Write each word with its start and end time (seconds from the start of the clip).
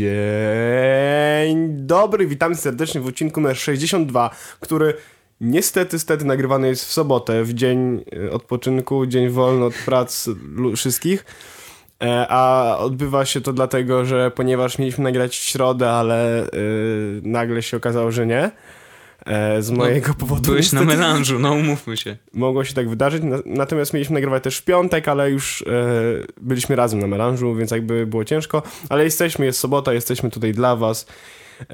Dzień 0.00 1.68
dobry, 1.70 2.26
witam 2.26 2.54
serdecznie 2.54 3.00
w 3.00 3.06
odcinku 3.06 3.40
numer 3.40 3.56
62, 3.56 4.30
który 4.60 4.94
niestety, 5.40 5.98
stety 5.98 6.24
nagrywany 6.24 6.68
jest 6.68 6.84
w 6.84 6.92
sobotę, 6.92 7.44
w 7.44 7.54
dzień 7.54 8.04
e, 8.26 8.30
odpoczynku, 8.30 9.06
dzień 9.06 9.28
wolny 9.28 9.64
od 9.64 9.74
prac 9.74 10.28
wszystkich. 10.76 11.24
E, 12.02 12.26
a 12.28 12.76
odbywa 12.78 13.24
się 13.24 13.40
to 13.40 13.52
dlatego, 13.52 14.04
że 14.04 14.30
ponieważ 14.30 14.78
mieliśmy 14.78 15.04
nagrać 15.04 15.38
w 15.38 15.42
środę, 15.42 15.90
ale 15.90 16.46
yy, 16.52 17.20
nagle 17.24 17.62
się 17.62 17.76
okazało, 17.76 18.10
że 18.10 18.26
nie. 18.26 18.50
Z 19.60 19.70
no, 19.70 19.76
mojego 19.76 20.08
no, 20.08 20.14
powodu. 20.14 20.42
Byłeś 20.42 20.72
na 20.72 20.84
melanżu, 20.84 21.38
no 21.38 21.52
umówmy 21.52 21.96
się. 21.96 22.16
Mogło 22.32 22.64
się 22.64 22.74
tak 22.74 22.88
wydarzyć, 22.88 23.22
natomiast 23.46 23.92
mieliśmy 23.92 24.14
nagrywać 24.14 24.42
też 24.42 24.58
w 24.58 24.64
piątek, 24.64 25.08
ale 25.08 25.30
już 25.30 25.64
byliśmy 26.40 26.76
razem 26.76 26.98
na 26.98 27.06
melanżu, 27.06 27.54
więc 27.54 27.70
jakby 27.70 28.06
było 28.06 28.24
ciężko, 28.24 28.62
ale 28.88 29.04
jesteśmy, 29.04 29.46
jest 29.46 29.60
sobota, 29.60 29.92
jesteśmy 29.92 30.30
tutaj 30.30 30.52
dla 30.52 30.76
was. 30.76 31.06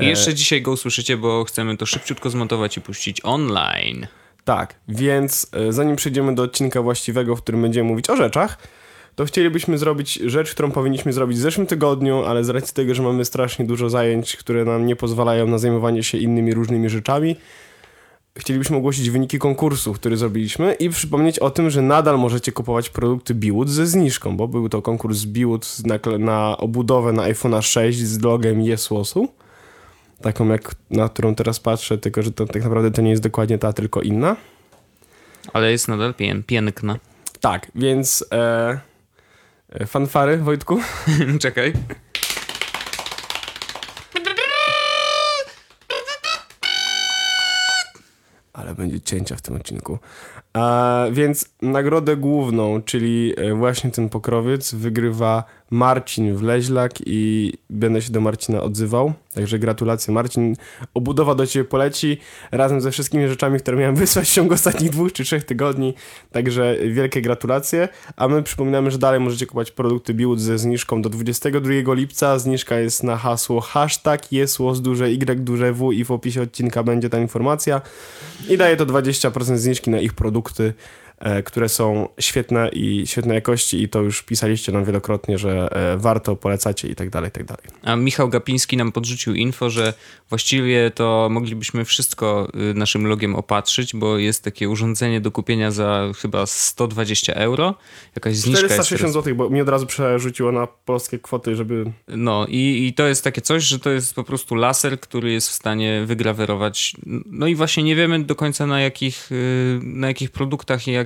I 0.01 0.07
jeszcze 0.07 0.35
dzisiaj 0.35 0.63
go 0.63 0.71
usłyszycie, 0.71 1.17
bo 1.17 1.45
chcemy 1.45 1.77
to 1.77 1.87
szybciutko 1.87 2.31
zmontować 2.31 2.77
i 2.77 2.81
puścić 2.81 3.21
online. 3.23 4.07
Tak, 4.45 4.75
więc 4.89 5.51
zanim 5.71 5.97
przejdziemy 5.97 6.35
do 6.35 6.43
odcinka 6.43 6.83
właściwego, 6.83 7.37
w 7.37 7.43
którym 7.43 7.63
będziemy 7.63 7.89
mówić 7.89 8.11
o 8.11 8.17
rzeczach, 8.17 8.59
to 9.17 9.25
chcielibyśmy 9.25 9.79
zrobić 9.79 10.15
rzecz, 10.15 10.51
którą 10.51 10.71
powinniśmy 10.71 11.13
zrobić 11.13 11.39
w 11.39 11.41
zeszłym 11.41 11.67
tygodniu, 11.67 12.25
ale 12.25 12.45
z 12.45 12.49
racji 12.49 12.75
tego, 12.75 12.95
że 12.95 13.03
mamy 13.03 13.25
strasznie 13.25 13.65
dużo 13.65 13.91
zajęć, 13.91 14.37
które 14.37 14.65
nam 14.65 14.87
nie 14.87 14.97
pozwalają 14.97 15.47
na 15.47 15.59
zajmowanie 15.59 16.03
się 16.03 16.19
innymi 16.19 16.55
różnymi 16.55 16.89
rzeczami, 16.89 17.37
chcielibyśmy 18.39 18.77
ogłosić 18.77 19.11
wyniki 19.11 19.39
konkursu, 19.39 19.93
który 19.93 20.17
zrobiliśmy 20.17 20.75
i 20.75 20.91
przypomnieć 20.91 21.39
o 21.39 21.51
tym, 21.51 21.71
że 21.71 21.83
nadal 21.83 22.19
możecie 22.19 22.53
kupować 22.53 22.91
produkty 22.91 23.35
Biwood 23.35 23.69
ze 23.69 23.87
zniżką, 23.87 24.37
bo 24.37 24.49
był 24.49 24.69
to 24.69 24.83
konkurs 24.83 25.25
Biwood 25.25 25.77
na, 25.85 26.19
na 26.19 26.57
obudowę 26.57 27.13
na 27.13 27.23
iPhone'a 27.23 27.63
6 27.63 27.99
z 27.99 28.23
logiem 28.23 28.63
Jesłosu. 28.63 29.29
Taką 30.23 30.49
jak 30.49 30.75
na 30.91 31.09
którą 31.09 31.35
teraz 31.35 31.61
patrzę, 31.61 31.99
tylko 31.99 32.23
że 32.23 32.33
to 32.33 32.47
tak 32.47 32.63
naprawdę 32.63 32.91
to 32.91 33.03
nie 33.03 33.11
jest 33.11 33.23
dokładnie 33.23 33.59
ta, 33.59 33.73
tylko 33.73 34.01
inna. 34.01 34.37
Ale 35.53 35.71
jest 35.71 35.89
nadal 35.89 36.15
pię 36.15 36.43
piękna. 36.47 36.99
Tak, 37.41 37.71
więc 37.75 38.25
E, 38.33 38.79
fanfary, 39.87 40.39
Wojtku? 40.39 40.81
Czekaj. 41.41 41.73
Ale 48.53 48.75
będzie 48.75 49.01
cięcia 49.01 49.37
w 49.37 49.43
tym 49.43 49.57
odcinku. 49.57 49.99
A, 50.53 51.05
więc 51.13 51.49
nagrodę 51.63 52.17
główną, 52.17 52.83
czyli 52.83 53.35
e, 53.37 53.55
właśnie 53.55 53.91
ten 53.91 54.09
pokrowiec, 54.09 54.75
wygrywa 54.75 55.45
Marcin 55.71 56.35
Wleźlak 56.35 56.93
i 57.07 57.53
będę 57.71 58.03
się 58.03 58.13
do 58.13 58.21
Marcina 58.21 58.63
odzywał. 58.63 59.13
Także 59.35 59.59
gratulacje 59.59 60.15
Marcin. 60.15 60.57
Obudowa 60.95 61.35
do 61.35 61.47
Ciebie 61.47 61.65
poleci 61.65 62.19
razem 62.53 62.81
ze 62.81 62.91
wszystkimi 62.91 63.29
rzeczami, 63.29 63.59
które 63.59 63.77
miałem 63.77 63.97
wysłać 64.07 64.29
w 64.29 64.33
ciągu 64.33 64.55
ostatnich 64.55 64.91
dwóch 64.91 65.13
czy 65.13 65.25
trzech 65.25 65.45
tygodni. 65.45 65.95
Także 66.33 66.77
wielkie 66.89 67.23
gratulacje. 67.23 67.89
A 68.17 68.29
my 68.29 68.43
przypominamy, 68.43 68.91
że 68.91 68.99
dalej 68.99 69.21
możecie 69.21 69.47
kupować 69.47 69.71
produkty 69.71 70.15
Biłut 70.15 70.41
ze 70.41 70.59
zniżką 70.59 71.03
do 71.03 71.11
22 71.11 71.95
lipca. 71.95 72.39
Zniżka 72.39 72.79
jest 72.79 73.03
na 73.03 73.17
hasło 73.17 73.61
hashtag 73.61 74.33
jesło 74.33 74.75
z 74.75 74.83
duże 74.83 75.11
Y 75.11 75.45
duże 75.45 75.73
W 75.73 75.93
i 75.93 76.05
w 76.05 76.11
opisie 76.11 76.43
odcinka 76.43 76.83
będzie 76.83 77.11
ta 77.11 77.19
informacja. 77.19 77.81
I 78.49 78.57
daje 78.57 78.77
to 78.77 78.87
20% 78.87 79.57
zniżki 79.57 79.91
na 79.91 80.01
ich 80.01 80.15
produkty. 80.15 80.75
E, 81.19 81.43
które 81.43 81.69
są 81.69 82.09
świetne 82.21 82.69
i 82.69 83.07
świetnej 83.07 83.35
jakości 83.35 83.83
i 83.83 83.89
to 83.89 84.03
już 84.03 84.23
pisaliście 84.23 84.73
nam 84.73 84.85
wielokrotnie, 84.85 85.39
że 85.39 85.69
e, 85.73 85.97
warto, 85.97 86.37
polecacie 86.37 86.89
i 86.89 86.95
tak 86.95 87.11
dalej, 87.11 87.29
i 87.29 87.33
tak 87.33 87.45
dalej. 87.45 87.63
A 87.83 87.97
Michał 87.97 88.29
Gapiński 88.29 88.77
nam 88.77 88.93
podrzucił 88.93 89.35
info, 89.35 89.71
że 89.71 89.95
właściwie 90.29 90.91
to 90.91 91.29
moglibyśmy 91.31 91.85
wszystko 91.85 92.49
y, 92.71 92.75
naszym 92.75 93.07
logiem 93.07 93.37
opatrzyć, 93.37 93.95
bo 93.95 94.19
jest 94.19 94.45
takie 94.45 94.69
urządzenie 94.69 95.21
do 95.21 95.31
kupienia 95.31 95.71
za 95.71 96.13
chyba 96.19 96.47
120 96.47 97.35
euro. 97.35 97.75
Jakaś 98.17 98.37
zniżka 98.37 98.67
460 98.67 99.13
zł, 99.13 99.35
bo 99.35 99.51
mi 99.51 99.61
od 99.61 99.69
razu 99.69 99.87
przerzuciło 99.87 100.53
na 100.53 100.67
polskie 100.67 101.19
kwoty, 101.19 101.57
żeby... 101.57 101.93
No 102.09 102.47
i, 102.49 102.87
i 102.89 102.95
to 102.95 103.07
jest 103.07 103.25
takie 103.25 103.41
coś, 103.41 103.63
że 103.63 103.79
to 103.79 103.91
jest 103.91 104.15
po 104.15 104.25
prostu 104.25 104.55
laser, 104.55 105.01
który 105.01 105.33
jest 105.33 105.49
w 105.49 105.53
stanie 105.53 106.03
wygrawerować. 106.07 106.97
No 107.27 107.47
i 107.47 107.55
właśnie 107.55 107.83
nie 107.83 107.97
wiemy 107.97 108.25
do 108.25 108.35
końca 108.35 108.67
na 108.67 108.81
jakich, 108.81 109.33
y, 109.33 109.81
na 109.83 110.09
jakich 110.09 110.31
produktach 110.31 110.89
i 110.89 110.93
jak 110.93 111.06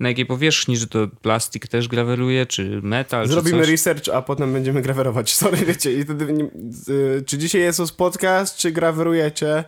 na 0.00 0.08
jakiej 0.08 0.26
powierzchni, 0.26 0.76
że 0.76 0.86
to 0.86 1.08
plastik 1.22 1.68
też 1.68 1.88
graweruje, 1.88 2.46
czy 2.46 2.80
metal, 2.82 3.28
Zrobimy 3.28 3.64
czy 3.64 3.70
research, 3.70 4.08
a 4.08 4.22
potem 4.22 4.52
będziemy 4.52 4.82
grawerować. 4.82 5.34
Sorry, 5.40 5.56
wiecie, 5.56 5.92
i 5.92 6.04
wtedy, 6.04 6.32
nie, 6.32 6.44
y, 6.94 7.22
czy 7.26 7.38
dzisiaj 7.38 7.60
jest 7.60 7.80
podcast, 7.96 8.56
czy 8.56 8.72
grawerujecie? 8.72 9.64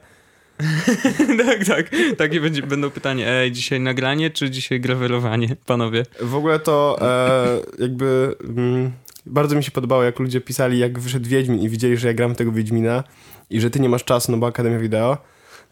tak, 1.47 1.65
tak. 1.65 1.91
Takie 2.17 2.41
będzie, 2.41 2.63
będą 2.63 2.91
pytania, 2.91 3.29
ej, 3.29 3.53
dzisiaj 3.53 3.81
nagranie, 3.81 4.31
czy 4.31 4.51
dzisiaj 4.51 4.81
grawerowanie, 4.81 5.57
panowie? 5.67 6.03
W 6.21 6.35
ogóle 6.35 6.59
to 6.59 6.99
e, 7.01 7.83
jakby... 7.83 8.35
Mm, 8.45 8.93
bardzo 9.27 9.57
mi 9.57 9.65
się 9.65 9.71
podobało, 9.71 10.03
jak 10.03 10.19
ludzie 10.19 10.41
pisali, 10.41 10.79
jak 10.79 10.99
wyszedł 10.99 11.29
Wiedźmin 11.29 11.61
i 11.61 11.69
widzieli, 11.69 11.97
że 11.97 12.09
ja 12.09 12.15
gram 12.15 12.35
tego 12.35 12.53
Wiedźmina 12.53 13.05
i 13.51 13.61
że 13.61 13.71
ty 13.71 13.81
nie 13.81 13.89
masz 13.89 14.05
czasu, 14.05 14.33
no 14.33 14.39
bo 14.39 14.47
Akademia 14.47 14.79
Wideo 14.79 15.19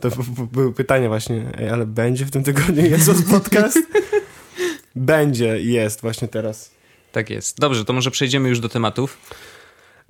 to 0.01 0.11
były 0.53 0.73
pytania 0.73 1.09
właśnie, 1.09 1.43
Ej, 1.59 1.69
ale 1.69 1.87
będzie 1.87 2.25
w 2.25 2.31
tym 2.31 2.45
tygodniu 2.45 2.87
Jezus 2.87 3.23
podcast? 3.23 3.79
będzie, 4.95 5.61
jest 5.61 6.01
właśnie 6.01 6.29
teraz. 6.29 6.71
Tak 7.13 7.31
jest. 7.31 7.61
Dobrze, 7.61 7.85
to 7.85 7.93
może 7.93 8.11
przejdziemy 8.11 8.49
już 8.49 8.61
do 8.61 8.69
tematów. 8.69 9.19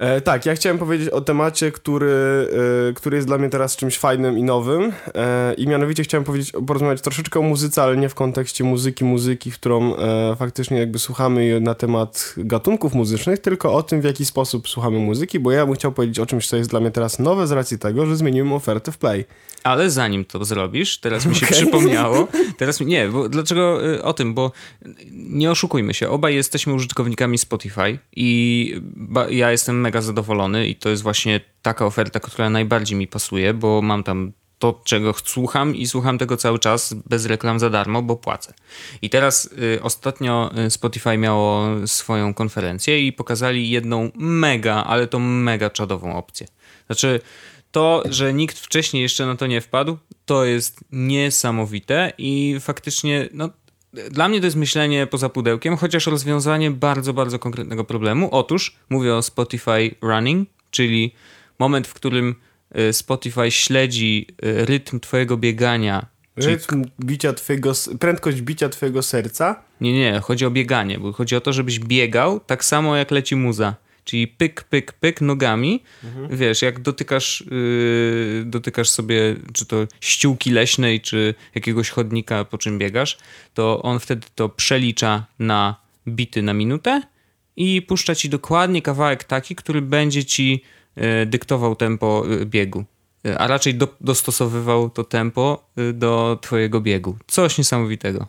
E, 0.01 0.21
tak, 0.21 0.47
ja 0.47 0.55
chciałem 0.55 0.79
powiedzieć 0.79 1.09
o 1.09 1.21
temacie, 1.21 1.73
który, 1.73 2.49
e, 2.91 2.93
który 2.93 3.17
jest 3.17 3.29
dla 3.29 3.39
mnie 3.39 3.49
teraz 3.49 3.77
czymś 3.77 3.99
fajnym 3.99 4.39
i 4.39 4.43
nowym. 4.43 4.93
E, 5.15 5.55
I 5.55 5.67
mianowicie 5.67 6.03
chciałem 6.03 6.25
powiedzieć, 6.25 6.53
porozmawiać 6.67 7.01
troszeczkę 7.01 7.41
o 7.41 7.43
muzyce, 7.43 7.83
ale 7.83 7.97
nie 7.97 8.09
w 8.09 8.15
kontekście 8.15 8.65
muzyki, 8.65 9.05
muzyki, 9.05 9.51
którą 9.51 9.97
e, 9.97 10.37
faktycznie 10.37 10.79
jakby 10.79 10.99
słuchamy 10.99 11.61
na 11.61 11.75
temat 11.75 12.35
gatunków 12.37 12.95
muzycznych, 12.95 13.39
tylko 13.39 13.75
o 13.75 13.83
tym, 13.83 14.01
w 14.01 14.05
jaki 14.05 14.25
sposób 14.25 14.69
słuchamy 14.69 14.99
muzyki, 14.99 15.41
bo 15.41 15.51
ja 15.51 15.67
bym 15.67 15.75
chciał 15.75 15.93
powiedzieć 15.93 16.19
o 16.19 16.27
czymś, 16.27 16.47
co 16.47 16.57
jest 16.57 16.71
dla 16.71 16.81
mnie 16.81 16.91
teraz 16.91 17.19
nowe 17.19 17.47
z 17.47 17.53
racji 17.53 17.79
tego, 17.79 18.07
że 18.07 18.17
zmieniłem 18.17 18.53
ofertę 18.53 18.93
w 18.93 18.99
Play. 18.99 19.25
Ale 19.65 19.91
zanim 19.91 20.25
to 20.25 20.45
zrobisz, 20.45 20.99
teraz 20.99 21.27
mi 21.27 21.35
się 21.35 21.47
okay. 21.47 21.59
przypomniało. 21.59 22.29
Teraz 22.59 22.81
mi, 22.81 22.87
nie, 22.87 23.09
bo 23.09 23.29
dlaczego 23.29 23.89
y, 23.95 24.03
o 24.03 24.13
tym? 24.13 24.35
Bo 24.35 24.53
nie 25.13 25.51
oszukujmy 25.51 25.95
się, 25.95 26.09
obaj 26.09 26.35
jesteśmy 26.35 26.75
użytkownikami 26.75 27.39
Spotify 27.39 27.99
i 28.17 28.81
ja 29.31 29.51
jestem 29.51 29.83
mega 29.91 30.01
zadowolony 30.01 30.67
i 30.67 30.77
to 30.77 30.89
jest 30.89 31.03
właśnie 31.03 31.41
taka 31.63 31.87
oferta, 31.87 32.21
która 32.21 32.51
najbardziej 32.51 32.99
mi 32.99 33.07
pasuje, 33.07 33.55
bo 33.55 33.83
mam 33.83 34.03
tam 34.03 34.33
to, 34.59 34.81
czego 34.85 35.15
słucham 35.25 35.77
i 35.77 35.87
słucham 35.87 36.19
tego 36.19 36.37
cały 36.37 36.59
czas 36.59 36.95
bez 36.95 37.27
reklam 37.27 37.59
za 37.59 37.71
darmo, 37.71 38.03
bo 38.03 38.17
płacę. 38.17 38.55
I 39.03 39.11
teraz 39.11 39.51
y, 39.77 39.83
ostatnio 39.83 40.51
y, 40.67 40.71
Spotify 40.71 41.19
miało 41.19 41.67
swoją 41.87 42.35
konferencję 42.35 43.07
i 43.07 43.13
pokazali 43.13 43.71
jedną 43.71 44.11
mega, 44.15 44.85
ale 44.85 45.07
to 45.07 45.19
mega 45.19 45.71
czadową 45.71 46.17
opcję. 46.17 46.47
Znaczy, 46.87 47.21
to, 47.71 48.03
że 48.11 48.35
nikt 48.35 48.59
wcześniej 48.59 49.03
jeszcze 49.03 49.27
na 49.27 49.37
to 49.37 49.47
nie 49.47 49.61
wpadł, 49.61 49.99
to 50.25 50.45
jest 50.45 50.85
niesamowite 50.93 52.13
i 52.19 52.57
faktycznie, 52.61 53.29
no, 53.33 53.51
dla 53.93 54.29
mnie 54.29 54.41
to 54.41 54.47
jest 54.47 54.57
myślenie 54.57 55.07
poza 55.07 55.29
pudełkiem, 55.29 55.77
chociaż 55.77 56.07
rozwiązanie 56.07 56.71
bardzo, 56.71 57.13
bardzo 57.13 57.39
konkretnego 57.39 57.85
problemu. 57.85 58.29
Otóż 58.33 58.77
mówię 58.91 59.15
o 59.15 59.23
Spotify 59.23 59.95
Running, 60.01 60.49
czyli 60.71 61.15
moment, 61.59 61.89
w 61.89 61.95
którym 61.95 62.35
y, 62.79 62.93
Spotify 62.93 63.51
śledzi 63.51 64.27
y, 64.45 64.67
rytm 64.67 65.01
twojego 65.01 65.37
biegania. 65.37 66.07
Rytm 66.37 66.85
bicia 67.01 67.33
twojego, 67.33 67.73
prędkość 68.01 68.41
bicia 68.41 68.69
twojego 68.69 69.03
serca? 69.03 69.63
Nie, 69.81 69.93
nie, 69.93 70.21
chodzi 70.21 70.47
o 70.47 70.51
bieganie, 70.51 70.99
bo 70.99 71.13
chodzi 71.13 71.37
o 71.37 71.41
to, 71.41 71.53
żebyś 71.53 71.79
biegał 71.79 72.41
tak 72.41 72.65
samo 72.65 72.97
jak 72.97 73.11
leci 73.11 73.37
muza. 73.37 73.75
Czyli 74.05 74.29
pyk, 74.29 74.65
pyk, 74.65 74.93
pyk 74.93 75.21
nogami. 75.21 75.83
Mhm. 76.05 76.37
Wiesz, 76.37 76.63
jak 76.63 76.81
dotykasz, 76.81 77.45
yy, 77.51 78.45
dotykasz 78.47 78.89
sobie 78.89 79.37
czy 79.53 79.67
to 79.67 79.77
ściółki 80.01 80.51
leśnej, 80.51 81.01
czy 81.01 81.35
jakiegoś 81.55 81.91
chodnika, 81.91 82.45
po 82.45 82.59
czym 82.59 82.79
biegasz, 82.79 83.19
to 83.55 83.83
on 83.83 83.99
wtedy 83.99 84.27
to 84.35 84.49
przelicza 84.49 85.27
na 85.39 85.77
bity 86.09 86.43
na 86.43 86.55
minutę 86.55 87.03
i 87.57 87.83
puszcza 87.83 88.15
ci 88.15 88.29
dokładnie 88.29 88.83
kawałek 88.83 89.25
taki, 89.25 89.57
który 89.57 89.83
będzie 89.83 90.25
ci 90.25 90.63
yy, 90.97 91.27
dyktował 91.27 91.77
tempo 91.77 92.25
yy, 92.29 92.47
biegu. 92.47 92.85
Yy, 93.25 93.39
a 93.39 93.47
raczej 93.47 93.75
do, 93.75 93.89
dostosowywał 94.01 94.91
to 94.91 95.05
tempo 95.05 95.65
do 95.95 96.39
twojego 96.43 96.81
biegu. 96.81 97.17
Coś 97.27 97.59
niesamowitego. 97.59 98.27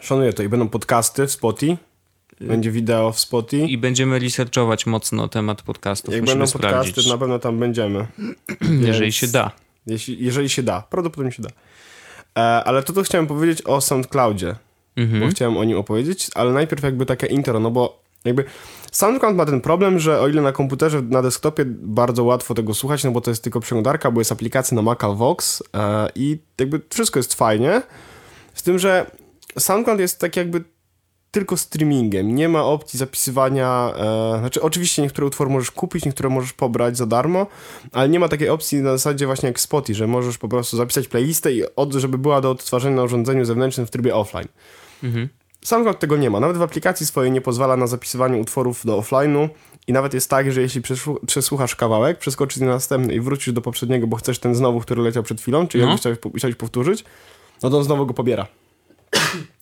Szanuję 0.00 0.32
to 0.32 0.42
i 0.42 0.48
będą 0.48 0.68
podcasty 0.68 1.26
w 1.26 1.32
Spotify 1.32 1.87
będzie 2.40 2.70
wideo 2.70 3.12
w 3.12 3.20
Spotify. 3.20 3.66
I 3.66 3.78
będziemy 3.78 4.18
researchować 4.18 4.86
mocno 4.86 5.28
temat 5.28 5.62
podcastów. 5.62 6.14
Jak 6.14 6.22
Musimy 6.22 6.38
będą 6.38 6.50
sprawdzić. 6.50 6.94
podcasty, 6.94 7.10
na 7.10 7.18
pewno 7.18 7.38
tam 7.38 7.58
będziemy. 7.58 8.06
jeżeli 8.88 9.12
się 9.12 9.28
da. 9.28 9.50
Jeśli, 9.86 10.24
jeżeli 10.24 10.48
się 10.48 10.62
da. 10.62 10.82
Prawdopodobnie 10.90 11.32
się 11.32 11.42
da. 11.42 11.50
E, 12.36 12.64
ale 12.64 12.82
to, 12.82 12.92
co 12.92 13.02
chciałem 13.02 13.26
powiedzieć 13.26 13.62
o 13.62 13.80
SoundCloudzie, 13.80 14.54
mhm. 14.96 15.20
bo 15.20 15.28
chciałem 15.28 15.56
o 15.56 15.64
nim 15.64 15.78
opowiedzieć, 15.78 16.30
ale 16.34 16.52
najpierw 16.52 16.82
jakby 16.82 17.06
takie 17.06 17.26
intro, 17.26 17.60
no 17.60 17.70
bo 17.70 18.08
Jakby 18.24 18.44
SoundCloud 18.92 19.36
ma 19.36 19.46
ten 19.46 19.60
problem, 19.60 19.98
że 19.98 20.20
o 20.20 20.28
ile 20.28 20.42
na 20.42 20.52
komputerze, 20.52 21.02
na 21.02 21.22
desktopie 21.22 21.64
bardzo 21.66 22.24
łatwo 22.24 22.54
tego 22.54 22.74
słuchać, 22.74 23.04
no 23.04 23.10
bo 23.10 23.20
to 23.20 23.30
jest 23.30 23.42
tylko 23.42 23.60
przeglądarka, 23.60 24.10
bo 24.10 24.20
jest 24.20 24.32
aplikacja 24.32 24.74
na 24.74 24.82
Maca 24.82 25.08
Vox 25.08 25.62
e, 25.74 26.08
i 26.14 26.38
jakby 26.58 26.80
wszystko 26.90 27.18
jest 27.18 27.34
fajnie, 27.34 27.82
z 28.54 28.62
tym, 28.62 28.78
że 28.78 29.10
SoundCloud 29.58 30.00
jest 30.00 30.20
tak 30.20 30.36
jakby 30.36 30.64
tylko 31.30 31.56
streamingiem. 31.56 32.34
Nie 32.34 32.48
ma 32.48 32.64
opcji 32.64 32.98
zapisywania. 32.98 33.92
E, 33.96 34.38
znaczy, 34.38 34.62
oczywiście 34.62 35.02
niektóre 35.02 35.26
utwory 35.26 35.50
możesz 35.50 35.70
kupić, 35.70 36.04
niektóre 36.04 36.28
możesz 36.28 36.52
pobrać 36.52 36.96
za 36.96 37.06
darmo, 37.06 37.46
ale 37.92 38.08
nie 38.08 38.20
ma 38.20 38.28
takiej 38.28 38.48
opcji 38.48 38.78
na 38.78 38.90
zasadzie 38.90 39.26
właśnie 39.26 39.46
jak 39.46 39.60
Spotify, 39.60 39.94
że 39.98 40.06
możesz 40.06 40.38
po 40.38 40.48
prostu 40.48 40.76
zapisać 40.76 41.08
playlistę 41.08 41.52
i 41.52 41.62
od, 41.76 41.92
żeby 41.94 42.18
była 42.18 42.40
do 42.40 42.50
odtwarzania 42.50 42.96
na 42.96 43.02
urządzeniu 43.02 43.44
zewnętrznym 43.44 43.86
w 43.86 43.90
trybie 43.90 44.14
offline. 44.14 44.48
Mhm. 45.02 45.28
SoundCloud 45.64 45.98
tego 45.98 46.16
nie 46.16 46.30
ma. 46.30 46.40
Nawet 46.40 46.56
w 46.56 46.62
aplikacji 46.62 47.06
swojej 47.06 47.32
nie 47.32 47.40
pozwala 47.40 47.76
na 47.76 47.86
zapisywanie 47.86 48.38
utworów 48.40 48.86
do 48.86 48.98
offline'u 49.00 49.48
i 49.86 49.92
nawet 49.92 50.14
jest 50.14 50.30
tak, 50.30 50.52
że 50.52 50.60
jeśli 50.62 50.82
przesłu- 50.82 51.26
przesłuchasz 51.26 51.76
kawałek, 51.76 52.18
przeskoczysz 52.18 52.56
na 52.60 52.66
następny 52.66 53.14
i 53.14 53.20
wrócisz 53.20 53.52
do 53.54 53.60
poprzedniego, 53.60 54.06
bo 54.06 54.16
chcesz 54.16 54.38
ten 54.38 54.54
znowu, 54.54 54.80
który 54.80 55.02
leciał 55.02 55.22
przed 55.22 55.40
chwilą, 55.40 55.68
czyli 55.68 55.84
No. 55.84 55.90
jakbyś 55.90 56.18
chciałeś 56.36 56.56
powtórzyć, 56.56 57.04
no 57.62 57.70
to 57.70 57.78
on 57.78 57.84
znowu 57.84 58.06
go 58.06 58.14
pobiera. 58.14 58.46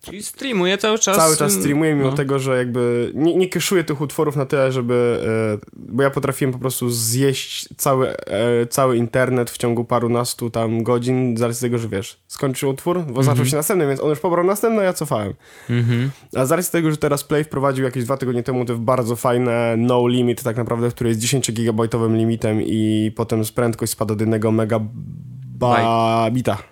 Czyli 0.06 0.23
streamuje 0.23 0.79
cały 0.79 0.99
czas. 0.99 1.17
Cały 1.17 1.37
czas 1.37 1.53
streamuję, 1.53 1.94
mimo 1.94 2.11
no. 2.11 2.17
tego, 2.17 2.38
że 2.38 2.56
jakby 2.56 3.12
nie, 3.14 3.35
nie 3.35 3.49
keszuję 3.49 3.85
tych 3.85 4.00
utworów 4.00 4.37
na 4.37 4.47
tyle, 4.47 4.73
żeby. 4.73 5.20
E, 5.62 5.67
bo 5.76 6.03
ja 6.03 6.11
potrafiłem 6.11 6.53
po 6.53 6.58
prostu 6.58 6.91
zjeść 6.91 7.69
cały, 7.76 8.17
e, 8.17 8.67
cały 8.67 8.97
internet 8.97 9.50
w 9.50 9.58
ciągu 9.58 9.85
parunastu 9.85 10.50
tam 10.50 10.82
godzin, 10.82 11.37
z 11.37 11.43
racji 11.43 11.61
tego, 11.61 11.79
że 11.79 11.88
wiesz, 11.88 12.20
skończył 12.26 12.70
utwór, 12.70 13.03
bo 13.03 13.23
zaczął 13.23 13.47
się 13.47 13.56
następny, 13.56 13.87
więc 13.87 14.00
on 14.00 14.11
już 14.11 14.20
pobrał 14.20 14.44
następny, 14.44 14.81
a 14.81 14.85
ja 14.85 14.93
cofałem. 14.93 15.35
Mhm. 15.70 16.11
A 16.37 16.44
z 16.44 16.53
racji 16.53 16.73
tego, 16.73 16.91
że 16.91 16.97
teraz 16.97 17.25
Play 17.25 17.44
wprowadził 17.44 17.85
jakieś 17.85 18.05
dwa 18.05 18.17
tygodnie 18.17 18.43
temu 18.43 18.64
te 18.64 18.75
bardzo 18.75 19.17
fajne 19.17 19.75
no 19.79 20.08
limit, 20.08 20.43
tak 20.43 20.56
naprawdę, 20.56 20.91
które 20.91 21.11
jest 21.11 21.20
10-gigabajtowym 21.20 22.17
limitem 22.17 22.62
i 22.62 23.12
potem 23.17 23.44
z 23.44 23.53
prędkość 23.53 23.93
spada 23.93 24.14
do 24.14 24.23
jednego 24.23 24.53
megabita 24.53 24.88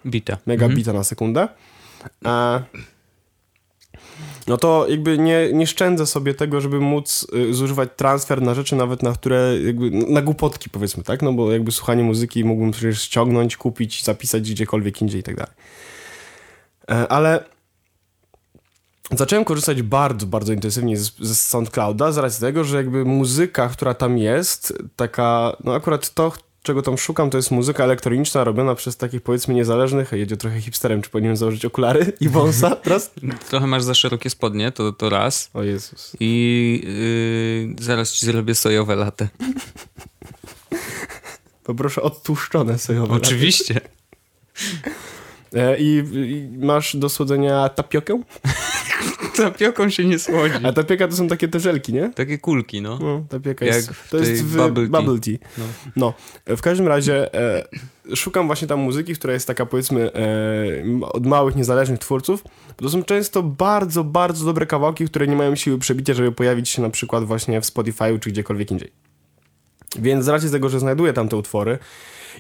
Bita. 0.07 0.37
megabita 0.47 0.93
na 0.93 1.05
sekundę. 1.05 1.49
E, 2.25 2.63
no 4.47 4.57
to 4.57 4.87
jakby 4.89 5.19
nie, 5.19 5.53
nie 5.53 5.67
szczędzę 5.67 6.07
sobie 6.07 6.35
tego, 6.35 6.61
żeby 6.61 6.81
móc 6.81 7.27
y, 7.35 7.55
zużywać 7.55 7.89
transfer 7.97 8.43
na 8.43 8.55
rzeczy 8.55 8.77
nawet 8.77 9.03
na 9.03 9.13
które, 9.13 9.55
jakby, 9.65 9.91
na 9.91 10.23
głupotki 10.23 10.71
powiedzmy, 10.71 11.03
tak? 11.03 11.23
No 11.23 11.33
bo 11.33 11.53
jakby 11.53 11.73
słuchanie 11.73 12.03
muzyki 12.03 12.45
mógłbym 12.45 12.71
przecież 12.71 13.03
ściągnąć, 13.03 13.57
kupić, 13.57 14.05
zapisać 14.05 14.51
gdziekolwiek 14.51 15.03
indziej 15.03 15.21
i 15.21 15.25
tak 15.25 15.37
dalej. 15.37 15.55
E, 16.91 17.09
ale 17.09 17.45
zacząłem 19.11 19.45
korzystać 19.45 19.83
bardzo, 19.83 20.27
bardzo 20.27 20.53
intensywnie 20.53 20.97
ze 20.97 21.35
SoundClouda 21.35 22.13
z 22.13 22.19
racji 22.19 22.41
tego, 22.41 22.65
że 22.65 22.77
jakby 22.77 23.05
muzyka, 23.05 23.69
która 23.69 23.95
tam 23.95 24.19
jest, 24.19 24.73
taka, 24.97 25.57
no 25.65 25.75
akurat 25.75 26.15
to, 26.15 26.33
czego 26.65 26.83
tam 26.83 26.99
szukam, 26.99 27.31
to 27.31 27.39
jest 27.39 27.51
muzyka 27.51 27.85
elektroniczna 27.85 28.45
robiona 28.45 28.75
przez 28.75 28.97
takich 28.97 29.23
powiedzmy 29.23 29.55
niezależnych, 29.55 30.13
jedzie 30.13 30.37
trochę 30.37 30.61
hipsterem, 30.61 31.03
czy 31.03 31.11
powinienem 31.11 31.37
założyć 31.37 31.65
okulary 31.65 32.13
i 32.21 32.29
wąsa 32.29 32.77
teraz? 32.77 33.11
Trochę 33.49 33.67
masz 33.67 33.83
za 33.83 33.95
szerokie 33.95 34.31
spodnie, 34.31 34.73
to, 34.73 34.93
to 34.93 35.09
raz. 35.09 35.51
O 35.55 35.63
Jezus. 35.63 36.17
I 36.21 37.75
yy, 37.79 37.85
zaraz 37.85 38.13
ci 38.13 38.27
zrobię 38.27 38.55
sojowe 38.55 38.97
latę. 38.97 39.29
Poproszę 41.65 42.03
odtłuszczone 42.03 42.79
sojowe. 42.79 43.15
Oczywiście. 43.15 43.81
E, 45.55 45.79
I, 45.79 46.03
I 46.15 46.59
masz 46.59 46.97
do 46.97 47.09
słodzenia 47.09 47.69
tapiokę? 47.69 48.23
Tapioką 49.43 49.91
się 49.91 50.05
nie 50.05 50.19
słodzi. 50.19 50.55
A 50.63 50.73
tapioka 50.73 51.09
to 51.09 51.17
są 51.17 51.29
takie 51.29 51.49
te 51.49 51.61
żelki, 51.61 51.93
nie? 51.93 52.11
Takie 52.11 52.39
kulki, 52.39 52.83
no. 52.83 52.99
No, 52.99 53.25
tapioka 53.29 53.65
Jak 53.65 53.75
jest, 53.75 53.91
w 53.91 54.11
to 54.11 54.17
jest 54.19 54.45
w 54.45 54.57
bubble 54.57 54.89
tea. 54.89 55.01
bubble 55.01 55.21
tea. 55.21 55.49
No. 55.59 55.65
No, 55.97 56.15
w 56.57 56.61
każdym 56.61 56.89
razie 56.89 57.35
e, 57.35 57.65
szukam 58.15 58.47
właśnie 58.47 58.69
tam 58.69 58.81
muzyki, 58.81 59.15
która 59.15 59.33
jest 59.33 59.47
taka 59.47 59.67
powiedzmy 59.67 60.13
e, 60.13 61.07
od 61.07 61.27
małych, 61.27 61.57
niezależnych 61.57 61.99
twórców. 61.99 62.43
Bo 62.77 62.83
to 62.83 62.91
są 62.91 63.03
często 63.03 63.43
bardzo, 63.43 64.05
bardzo 64.05 64.45
dobre 64.45 64.67
kawałki, 64.67 65.05
które 65.05 65.27
nie 65.27 65.37
mają 65.37 65.57
siły 65.57 65.79
przebicia, 65.79 66.15
żeby 66.15 66.33
pojawić 66.33 66.69
się 66.69 66.83
na 66.83 66.91
przykład 66.91 67.25
właśnie 67.25 67.61
w 67.61 67.65
Spotify'u 67.65 68.21
czy 68.21 68.31
gdziekolwiek 68.31 68.71
indziej. 68.71 69.14
Więc 69.99 70.25
z 70.25 70.29
racji 70.29 70.51
tego, 70.51 70.69
że 70.69 70.81
znajduję 70.81 71.13
tam 71.13 71.29
te 71.29 71.37
utwory 71.37 71.79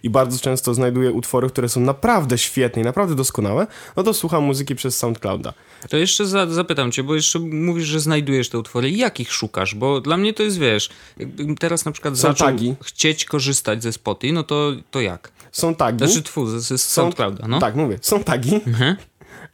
i 0.02 0.10
bardzo 0.10 0.38
często 0.38 0.74
znajduję 0.74 1.12
utwory, 1.12 1.48
które 1.48 1.68
są 1.68 1.80
naprawdę 1.80 2.38
świetne 2.38 2.82
i 2.82 2.84
naprawdę 2.84 3.14
doskonałe, 3.14 3.66
no 3.96 4.02
to 4.02 4.14
słucham 4.14 4.44
muzyki 4.44 4.74
przez 4.74 4.96
SoundClouda. 4.96 5.52
To 5.88 5.96
jeszcze 5.96 6.26
za, 6.26 6.46
zapytam 6.46 6.92
cię, 6.92 7.02
bo 7.02 7.14
jeszcze 7.14 7.38
mówisz, 7.38 7.84
że 7.84 8.00
znajdujesz 8.00 8.48
te 8.48 8.58
utwory. 8.58 8.90
Jakich 8.90 9.32
szukasz? 9.32 9.74
Bo 9.74 10.00
dla 10.00 10.16
mnie 10.16 10.34
to 10.34 10.42
jest, 10.42 10.58
wiesz, 10.58 10.90
jakbym 11.16 11.56
teraz 11.56 11.84
na 11.84 11.92
przykład 11.92 12.14
Są 12.14 12.20
zaczął 12.20 12.46
tagi. 12.48 12.74
chcieć 12.82 13.24
korzystać 13.24 13.82
ze 13.82 13.92
Spotify, 13.92 14.32
no 14.32 14.42
to, 14.42 14.72
to 14.90 15.00
jak? 15.00 15.32
Są 15.52 15.74
tagi. 15.74 15.98
Znaczy, 15.98 16.22
tfu, 16.22 16.46
ze, 16.46 16.60
ze 16.60 16.78
SoundClouda, 16.78 17.48
no. 17.48 17.58
Tak, 17.58 17.74
mówię. 17.74 17.98
Są 18.02 18.24
tagi. 18.24 18.54
Mhm. 18.54 18.96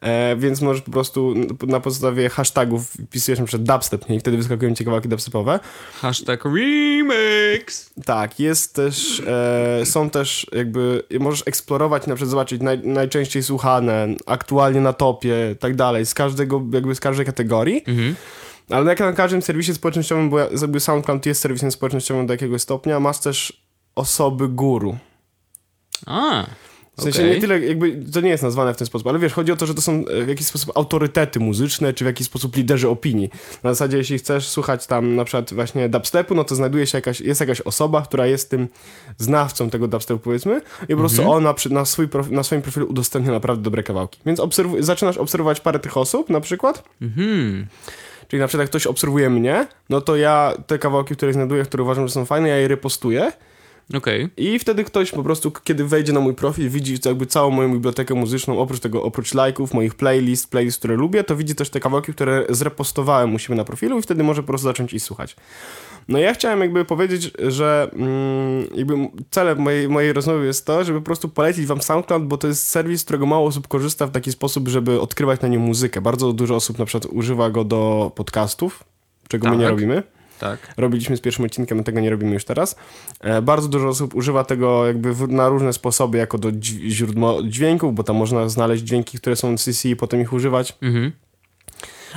E, 0.01 0.37
więc 0.37 0.61
możesz 0.61 0.83
po 0.83 0.91
prostu 0.91 1.35
na 1.67 1.81
podstawie 1.81 2.29
hashtagów 2.29 2.91
wpisujesz 2.91 3.41
przykład 3.47 3.63
dubstep 3.63 4.09
nie? 4.09 4.17
i 4.17 4.21
wtedy 4.21 4.37
wyskakują 4.37 4.75
ci 4.75 4.85
kawałki 4.85 5.09
dubstepowe. 5.09 5.61
Hashtag 6.01 6.45
remix. 6.45 7.91
Tak, 8.05 8.41
jest 8.41 8.75
też, 8.75 9.23
e, 9.27 9.87
są 9.87 10.11
też 10.11 10.47
jakby, 10.53 11.03
możesz 11.21 11.43
eksplorować 11.47 12.07
na 12.07 12.15
przykład 12.15 12.31
zobaczyć 12.31 12.63
naj, 12.63 12.79
najczęściej 12.79 13.43
słuchane, 13.43 14.09
aktualnie 14.27 14.81
na 14.81 14.93
topie, 14.93 15.57
tak 15.61 15.77
dalej, 15.77 16.07
z 16.07 16.15
każdego, 16.15 16.63
jakby 16.73 16.95
z 16.95 17.01
każdej 17.01 17.27
kategorii. 17.27 17.83
Mhm. 17.87 18.15
Ale 18.71 18.91
jak 18.91 19.01
na 19.01 19.13
każdym 19.13 19.43
serwisie 19.43 19.75
społecznościowym, 19.75 20.31
bo 20.31 20.39
ja- 20.39 20.49
jakby 20.61 20.81
SoundCloud 20.81 21.27
jest 21.27 21.41
serwisem 21.41 21.73
społecznościowym 21.73 22.27
do 22.27 22.35
jakiegoś 22.35 22.63
stopnia, 22.63 23.01
masz 23.01 23.19
też 23.19 23.63
osoby 23.95 24.49
guru. 24.49 24.97
A, 26.07 26.47
W 27.01 27.03
sensie 27.03 27.19
okej. 27.23 27.35
nie 27.35 27.41
tyle, 27.41 27.61
jakby 27.61 27.93
to 28.13 28.21
nie 28.21 28.29
jest 28.31 28.43
nazwane 28.43 28.75
w 28.75 28.77
ten 28.77 28.87
sposób, 28.87 29.07
ale 29.09 29.19
wiesz, 29.19 29.33
chodzi 29.33 29.53
o 29.53 29.57
to, 29.57 29.67
że 29.67 29.75
to 29.75 29.83
są 29.83 30.05
e, 30.07 30.25
w 30.25 30.29
jakiś 30.29 30.47
sposób 30.47 30.73
autorytety 30.75 31.41
muzyczne, 31.41 31.93
czy 31.93 32.05
w 32.05 32.07
jakiś 32.07 32.27
sposób 32.27 32.57
liderzy 32.57 32.89
opinii. 32.89 33.31
Na 33.63 33.71
zasadzie, 33.75 33.97
jeśli 33.99 34.19
chcesz 34.19 34.49
słuchać 34.49 34.87
tam 34.87 35.17
na 35.17 35.25
przykład 35.25 35.53
właśnie 35.55 35.89
dubstepu, 35.89 36.35
no 36.35 36.45
to 36.45 36.55
znajduje 36.55 36.87
się 36.87 36.99
jakaś, 36.99 37.21
jest 37.21 37.41
jakaś 37.41 37.61
osoba, 37.61 38.03
która 38.03 38.27
jest 38.27 38.51
tym 38.51 38.69
znawcą 39.19 39.71
tego 39.71 39.89
dubstepu, 39.89 40.21
powiedzmy, 40.21 40.61
i 40.89 40.93
po 40.93 40.97
prostu 40.97 41.31
ona 41.31 41.55
przy, 41.55 41.73
na, 41.73 41.85
swój 41.85 42.09
profi, 42.09 42.33
na 42.33 42.43
swoim 42.43 42.63
profilu 42.63 42.87
udostępnia 42.87 43.33
naprawdę 43.33 43.63
dobre 43.63 43.83
kawałki. 43.83 44.21
Więc 44.27 44.41
obserw- 44.41 44.83
zaczynasz 44.83 45.17
obserwować 45.19 45.61
parę 45.61 45.79
tych 45.79 45.97
osób, 45.97 46.31
na 46.31 46.41
przykład, 46.41 46.83
Mhm. 47.03 47.67
czyli 48.29 48.41
na 48.41 48.47
przykład 48.49 48.63
jak 48.63 48.71
ktoś 48.71 48.87
obserwuje 48.87 49.31
mnie, 49.31 49.67
no 49.91 50.01
to 50.01 50.17
ja 50.17 50.55
te 50.67 50.79
kawałki, 50.79 51.17
które 51.17 51.33
znajduję, 51.33 51.63
które 51.65 51.83
uważam, 51.83 52.09
że 52.09 52.15
są 52.15 52.25
fajne, 52.25 52.49
ja 52.49 52.57
je 52.57 52.69
repostuję, 52.69 53.33
Okej. 53.95 54.29
i 54.37 54.59
wtedy 54.59 54.85
ktoś 54.85 55.11
po 55.11 55.23
prostu, 55.23 55.53
kiedy 55.65 55.85
wejdzie 55.85 56.13
na 56.13 56.21
mój 56.21 56.35
profil, 56.35 56.71
widzi 56.71 56.99
jakby 57.05 57.27
całą 57.27 57.51
moją 57.51 57.73
bibliotekę 57.73 58.15
muzyczną, 58.15 58.59
oprócz 58.59 58.81
tego, 58.81 59.03
oprócz 59.03 59.35
lajków, 59.35 59.75
moich 59.75 59.95
playlist, 59.95 60.51
playlist, 60.51 60.79
które 60.79 60.97
lubię, 60.97 61.25
to 61.25 61.37
widzi 61.37 61.55
też 61.55 61.71
te 61.71 61.81
kawałki, 61.81 62.13
które 62.13 62.45
zrepostowałem 62.49 63.35
u 63.35 63.39
siebie 63.39 63.55
na 63.55 63.65
profilu 63.65 63.99
i 63.99 64.03
wtedy 64.03 64.23
może 64.23 64.43
po 64.43 64.47
prostu 64.47 64.65
zacząć 64.65 64.93
ich 64.93 65.03
słuchać. 65.03 65.37
No 66.09 66.19
ja 66.19 66.35
chciałem 66.35 66.61
jakby 66.61 66.85
powiedzieć, 66.85 67.31
że 67.49 67.91
mm, 67.93 68.65
jakby 68.75 68.95
celem 69.31 69.59
mojej, 69.59 69.89
mojej 69.89 70.13
rozmowy 70.13 70.47
jest 70.47 70.67
to, 70.67 70.85
żeby 70.85 70.99
po 70.99 71.05
prostu 71.05 71.29
polecić 71.29 71.67
wam 71.67 71.83
SoundCloud, 71.83 72.25
bo 72.25 72.37
to 72.39 72.47
jest 72.47 72.69
serwis, 72.69 73.05
którego 73.05 73.27
mało 73.27 73.47
osób 73.47 73.69
korzysta 73.69 74.07
w 74.07 74.11
taki 74.11 74.33
sposób, 74.33 74.69
żeby 74.69 75.01
odkrywać 75.01 75.41
na 75.41 75.49
nim 75.49 75.61
muzykę. 75.61 76.01
Bardzo 76.01 76.33
dużo 76.33 76.55
osób 76.55 76.79
na 76.79 76.85
przykład 76.85 77.13
używa 77.13 77.51
go 77.51 77.65
do 77.65 78.13
podcastów, 78.15 78.85
czego 79.29 79.51
my 79.51 79.57
nie 79.57 79.63
Tak. 79.63 79.71
robimy 79.71 80.03
Tak. 80.41 80.75
robiliśmy 80.77 81.17
z 81.17 81.21
pierwszym 81.21 81.45
odcinkiem, 81.45 81.79
my 81.79 81.85
tego 81.85 82.01
nie 82.01 82.11
robimy 82.11 82.33
już 82.35 82.45
teraz. 82.45 82.77
E, 83.21 83.43
bardzo 83.43 83.69
dużo 83.69 83.89
osób 83.89 84.15
używa 84.15 84.45
tego 84.45 84.87
jakby 84.87 85.29
na 85.29 85.49
różne 85.49 85.73
sposoby, 85.73 86.19
jako 86.19 86.39
do 86.39 86.51
źródło 86.89 87.43
dźwięków, 87.43 87.95
bo 87.95 88.05
tam 88.05 88.17
można 88.17 88.49
znaleźć 88.49 88.83
dźwięki, 88.83 89.19
które 89.19 89.37
są 89.37 89.57
CC 89.57 89.89
i 89.89 89.97
potem 89.97 90.21
ich 90.21 90.33
używać. 90.33 90.79
Mhm. 90.83 91.13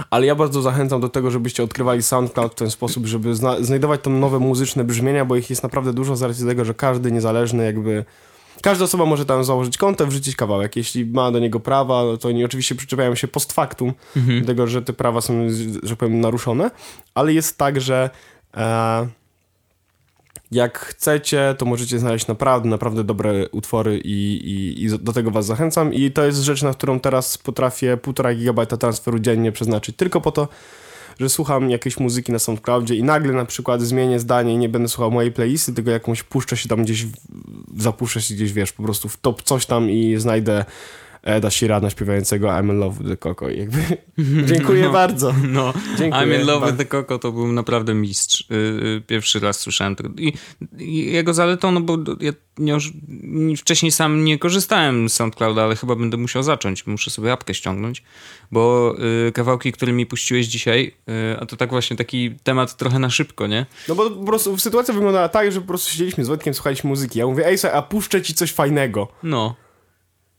Ale 0.09 0.25
ja 0.25 0.35
bardzo 0.35 0.61
zachęcam 0.61 1.01
do 1.01 1.09
tego, 1.09 1.31
żebyście 1.31 1.63
odkrywali 1.63 2.03
SoundCloud 2.03 2.51
w 2.51 2.55
ten 2.55 2.71
sposób, 2.71 3.05
żeby 3.05 3.35
zna- 3.35 3.63
znajdować 3.63 4.01
tam 4.01 4.19
nowe 4.19 4.39
muzyczne 4.39 4.83
brzmienia, 4.83 5.25
bo 5.25 5.35
ich 5.35 5.49
jest 5.49 5.63
naprawdę 5.63 5.93
dużo 5.93 6.15
z 6.15 6.21
racji 6.21 6.45
tego, 6.47 6.65
że 6.65 6.73
każdy 6.73 7.11
niezależny 7.11 7.65
jakby... 7.65 8.05
Każda 8.63 8.85
osoba 8.85 9.05
może 9.05 9.25
tam 9.25 9.43
założyć 9.43 9.77
konto, 9.77 10.07
wrzucić 10.07 10.35
kawałek. 10.35 10.75
Jeśli 10.75 11.05
ma 11.05 11.31
do 11.31 11.39
niego 11.39 11.59
prawa, 11.59 12.03
no 12.03 12.17
to 12.17 12.27
oni 12.27 12.45
oczywiście 12.45 12.75
przyczepiają 12.75 13.15
się 13.15 13.27
post 13.27 13.53
factum 13.53 13.93
do 14.41 14.47
tego, 14.47 14.67
że 14.67 14.81
te 14.81 14.93
prawa 14.93 15.21
są, 15.21 15.47
że 15.83 15.95
powiem, 15.95 16.21
naruszone. 16.21 16.71
Ale 17.15 17.33
jest 17.33 17.57
tak, 17.57 17.81
że 17.81 18.09
e, 18.57 19.07
jak 20.51 20.79
chcecie, 20.79 21.55
to 21.57 21.65
możecie 21.65 21.99
znaleźć 21.99 22.27
naprawdę, 22.27 22.69
naprawdę 22.69 23.03
dobre 23.03 23.49
utwory 23.49 23.97
i, 23.97 24.33
i, 24.33 24.83
i 24.83 24.99
do 24.99 25.13
tego 25.13 25.31
was 25.31 25.45
zachęcam. 25.45 25.93
I 25.93 26.11
to 26.11 26.23
jest 26.23 26.39
rzecz, 26.39 26.61
na 26.61 26.73
którą 26.73 26.99
teraz 26.99 27.37
potrafię 27.37 27.97
1,5 27.97 28.35
gigabajta 28.35 28.77
transferu 28.77 29.19
dziennie 29.19 29.51
przeznaczyć 29.51 29.95
tylko 29.95 30.21
po 30.21 30.31
to, 30.31 30.47
że 31.19 31.29
słucham 31.29 31.69
jakiejś 31.69 31.99
muzyki 31.99 32.31
na 32.31 32.39
SoundCloudzie 32.39 32.95
i 32.95 33.03
nagle 33.03 33.33
na 33.33 33.45
przykład 33.45 33.81
zmienię 33.81 34.19
zdanie 34.19 34.53
i 34.53 34.57
nie 34.57 34.69
będę 34.69 34.87
słuchał 34.87 35.11
mojej 35.11 35.31
playlisty, 35.31 35.73
tylko 35.73 35.91
jakąś 35.91 36.23
puszczę 36.23 36.57
się 36.57 36.69
tam 36.69 36.83
gdzieś, 36.83 37.05
zapuszczę 37.77 38.21
się 38.21 38.35
gdzieś, 38.35 38.53
wiesz, 38.53 38.71
po 38.71 38.83
prostu 38.83 39.09
w 39.09 39.17
top 39.17 39.41
coś 39.41 39.65
tam 39.65 39.89
i 39.89 40.15
znajdę 40.17 40.65
Eda 41.23 41.51
Shirana 41.51 41.89
śpiewającego 41.89 42.47
I'm 42.47 42.69
in 42.69 42.79
love 42.79 42.97
with 42.97 43.09
the 43.09 43.17
Coco. 43.17 43.49
Jakby, 43.49 43.81
dziękuję 44.53 44.89
bardzo. 44.89 45.33
No, 45.47 45.73
Dziękuję. 45.97 46.21
I'm 46.21 46.41
in 46.41 46.47
love 46.47 46.65
with 46.65 46.77
the 46.77 46.85
Coco 46.85 47.19
to 47.19 47.31
był 47.31 47.47
naprawdę 47.47 47.93
mistrz. 47.93 48.41
Y, 48.41 48.53
y, 48.53 49.01
Pierwszy 49.07 49.39
raz 49.39 49.59
słyszałem 49.59 49.95
tego. 49.95 50.09
I, 50.17 50.33
I 50.79 51.11
jego 51.11 51.33
zaletą, 51.33 51.71
no 51.71 51.81
bo 51.81 51.97
ja 52.19 52.31
nie, 52.57 52.77
wcześniej 53.57 53.91
sam 53.91 54.25
nie 54.25 54.39
korzystałem 54.39 55.09
z 55.09 55.13
SoundClouda, 55.13 55.63
ale 55.63 55.75
chyba 55.75 55.95
będę 55.95 56.17
musiał 56.17 56.43
zacząć. 56.43 56.87
Muszę 56.87 57.09
sobie 57.09 57.31
apkę 57.31 57.53
ściągnąć, 57.53 58.03
bo 58.51 58.95
y, 59.27 59.31
kawałki, 59.31 59.71
które 59.71 59.93
mi 59.93 60.05
puściłeś 60.05 60.47
dzisiaj, 60.47 60.95
y, 61.33 61.39
a 61.39 61.45
to 61.45 61.57
tak 61.57 61.69
właśnie 61.69 61.97
taki 61.97 62.35
temat 62.43 62.77
trochę 62.77 62.99
na 62.99 63.09
szybko, 63.09 63.47
nie? 63.47 63.65
No 63.87 63.95
bo 63.95 64.09
po 64.09 64.25
prostu 64.25 64.57
sytuacja 64.57 64.93
wyglądała 64.93 65.29
tak, 65.29 65.51
że 65.51 65.61
po 65.61 65.67
prostu 65.67 65.91
siedzieliśmy 65.91 66.25
z 66.25 66.27
Wojtkiem, 66.27 66.53
słuchaliśmy 66.53 66.87
muzyki. 66.87 67.19
Ja 67.19 67.25
mówię, 67.25 67.47
ej, 67.47 67.57
a 67.73 67.81
puszczę 67.81 68.21
ci 68.21 68.33
coś 68.33 68.51
fajnego. 68.51 69.07
No, 69.23 69.55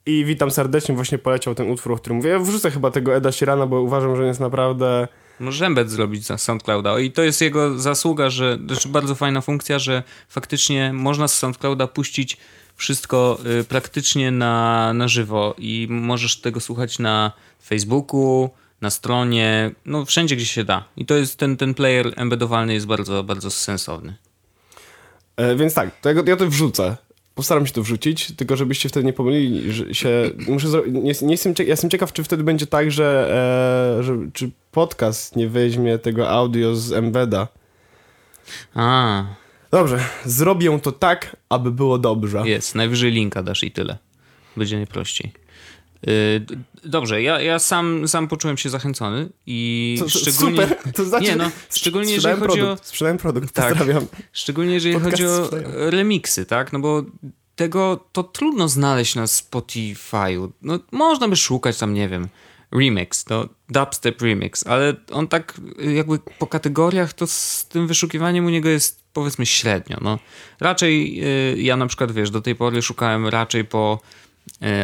I 0.07 0.25
witam 0.25 0.51
serdecznie, 0.51 0.95
właśnie 0.95 1.19
poleciał 1.19 1.55
ten 1.55 1.71
utwór, 1.71 1.93
o 1.93 1.97
którym 1.97 2.17
mówię. 2.17 2.31
Ja 2.31 2.39
wrzucę 2.39 2.71
chyba 2.71 2.91
tego 2.91 3.17
Eda 3.17 3.33
Shirana, 3.33 3.67
bo 3.67 3.81
uważam, 3.81 4.17
że 4.17 4.27
jest 4.27 4.41
naprawdę... 4.41 5.09
Może 5.41 5.67
embed 5.67 5.91
zrobić 5.91 6.27
za 6.27 6.39
SoundClouda. 6.39 6.99
I 6.99 7.11
to 7.13 7.23
jest 7.23 7.41
jego 7.41 7.79
zasługa, 7.79 8.31
że 8.31 8.59
znaczy 8.67 8.89
bardzo 8.89 9.15
fajna 9.15 9.41
funkcja, 9.41 9.79
że 9.79 10.03
faktycznie 10.29 10.93
można 10.93 11.29
z 11.29 11.39
SoundClouda 11.39 11.87
puścić 11.87 12.37
wszystko 12.77 13.39
y, 13.61 13.65
praktycznie 13.65 14.31
na, 14.31 14.93
na 14.93 15.09
żywo 15.09 15.55
i 15.59 15.87
możesz 15.91 16.41
tego 16.41 16.61
słuchać 16.61 16.99
na 16.99 17.33
Facebooku, 17.65 18.51
na 18.81 18.91
stronie, 18.91 19.71
no 19.87 20.05
wszędzie, 20.05 20.37
gdzie 20.37 20.47
się 20.47 20.65
da. 20.65 20.85
I 20.97 21.07
to 21.07 21.15
jest 21.15 21.37
ten, 21.37 21.57
ten 21.57 21.75
player 21.75 22.13
embedowalny 22.17 22.75
jest 22.75 22.87
bardzo, 22.87 23.25
bardzo 23.25 23.51
sensowny. 23.51 24.17
E, 25.37 25.57
więc 25.57 25.75
tak, 25.75 26.01
to 26.01 26.11
ja, 26.11 26.23
ja 26.27 26.37
to 26.37 26.47
wrzucę. 26.49 26.97
Postaram 27.35 27.67
się 27.67 27.73
to 27.73 27.83
wrzucić, 27.83 28.33
tylko 28.37 28.57
żebyście 28.57 28.89
wtedy 28.89 29.07
nie 29.07 29.13
pomylili, 29.13 29.73
że 29.73 29.95
się... 29.95 30.31
Muszę 30.49 30.69
nie, 30.87 31.13
nie 31.23 31.31
jestem, 31.31 31.55
ja 31.59 31.65
jestem 31.65 31.91
ciekaw, 31.91 32.13
czy 32.13 32.25
wtedy 32.25 32.45
będzie 32.45 32.67
tak, 32.67 32.91
że, 32.91 33.31
e, 33.99 34.03
że 34.03 34.17
czy 34.33 34.51
podcast 34.73 35.37
nie 35.37 35.49
weźmie 35.49 35.99
tego 35.99 36.31
audio 36.31 36.77
z 36.77 36.93
embeda. 36.93 37.49
A, 38.75 39.25
Dobrze, 39.71 40.05
zrobię 40.25 40.81
to 40.83 40.93
tak, 40.93 41.37
aby 41.49 41.71
było 41.71 41.99
dobrze. 41.99 42.43
jest. 42.45 42.75
Najwyżej 42.75 43.13
linka 43.13 43.43
dasz 43.43 43.65
i 43.65 43.71
tyle. 43.71 43.99
Będzie 44.57 44.77
najprościej. 44.77 45.33
Y, 46.09 46.47
Dobrze, 46.85 47.23
ja, 47.23 47.41
ja 47.41 47.59
sam, 47.59 48.09
sam 48.09 48.29
poczułem 48.29 48.57
się 48.57 48.71
zachęcony 48.71 49.29
i 49.47 49.97
To- 49.99 50.05
to 50.05 50.11
szczególnie... 50.11 50.63
Super, 50.63 50.93
to 50.95 51.05
znaczy... 51.05 51.25
Nie 51.25 51.37
no, 51.37 51.51
szczególnie 51.71 52.13
jeżeli 52.13 52.37
chodzi 52.41 52.61
o... 52.63 52.65
produkt, 52.65 52.87
Sprzedałem 52.87 53.19
produkt, 53.19 53.55
Tak. 53.55 53.69
pozdrawiam. 53.69 54.07
Szczególnie 54.33 54.75
jeżeli 54.75 54.95
Podcast 54.95 55.11
chodzi 55.13 55.27
o 55.27 55.45
sprzedają. 55.47 55.91
remiksy, 55.91 56.47
tak? 56.47 56.73
No 56.73 56.79
bo 56.79 57.03
tego 57.57 58.05
to 58.13 58.23
trudno 58.23 58.69
znaleźć 58.69 59.15
na 59.15 59.25
Spotify'u. 59.25 60.49
No 60.63 60.79
można 60.93 61.29
by 61.29 61.37
szukać 61.37 61.79
tam, 61.79 61.95
nie 61.95 62.09
wiem, 62.09 62.29
remix, 62.73 63.25
to 63.25 63.49
dubstep 63.69 64.23
remix, 64.23 64.67
ale 64.67 64.95
on 65.13 65.29
tak 65.29 65.61
y, 65.85 65.93
jakby 65.93 66.19
po 66.39 66.47
kategoriach 66.47 67.13
to 67.13 67.27
z 67.27 67.67
tym 67.69 67.87
wyszukiwaniem 67.87 68.47
u 68.47 68.51
niego 68.51 68.69
jest 68.69 69.05
powiedzmy 69.13 69.47
średnio, 69.47 69.99
no. 70.03 70.19
Raczej 70.61 71.21
y, 71.55 71.63
ja 71.63 71.77
na 71.77 71.87
przykład, 71.87 72.13
wiesz, 72.13 72.31
do 72.31 72.41
tej 72.41 72.55
pory 72.55 72.83
szukałem 72.83 73.27
raczej 73.27 73.65
po 73.65 74.01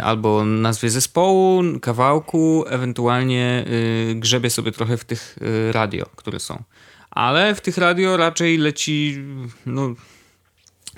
albo 0.02 0.44
nazwie 0.44 0.90
zespołu, 0.90 1.62
kawałku, 1.82 2.64
ewentualnie 2.68 3.64
y, 4.10 4.14
grzebię 4.14 4.50
sobie 4.50 4.72
trochę 4.72 4.96
w 4.96 5.04
tych 5.04 5.38
y, 5.42 5.72
radio, 5.72 6.06
które 6.16 6.40
są. 6.40 6.62
Ale 7.10 7.54
w 7.54 7.60
tych 7.60 7.78
radio 7.78 8.16
raczej 8.16 8.58
leci, 8.58 9.18
no 9.66 9.94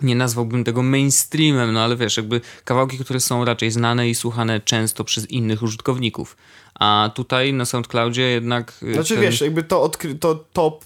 nie 0.03 0.15
nazwałbym 0.15 0.65
tego 0.65 0.83
mainstreamem, 0.83 1.73
no 1.73 1.81
ale 1.81 1.97
wiesz, 1.97 2.17
jakby 2.17 2.41
kawałki, 2.65 2.99
które 2.99 3.21
są 3.21 3.45
raczej 3.45 3.71
znane 3.71 4.09
i 4.09 4.15
słuchane 4.15 4.61
często 4.61 5.05
przez 5.05 5.31
innych 5.31 5.63
użytkowników. 5.63 6.37
A 6.75 7.11
tutaj 7.15 7.53
na 7.53 7.65
SoundCloudzie 7.65 8.23
jednak... 8.23 8.73
Znaczy 8.93 9.15
ten- 9.15 9.23
wiesz, 9.23 9.41
jakby 9.41 9.63
to, 9.63 9.89
odkry- 9.89 10.19
to 10.19 10.45
top, 10.53 10.85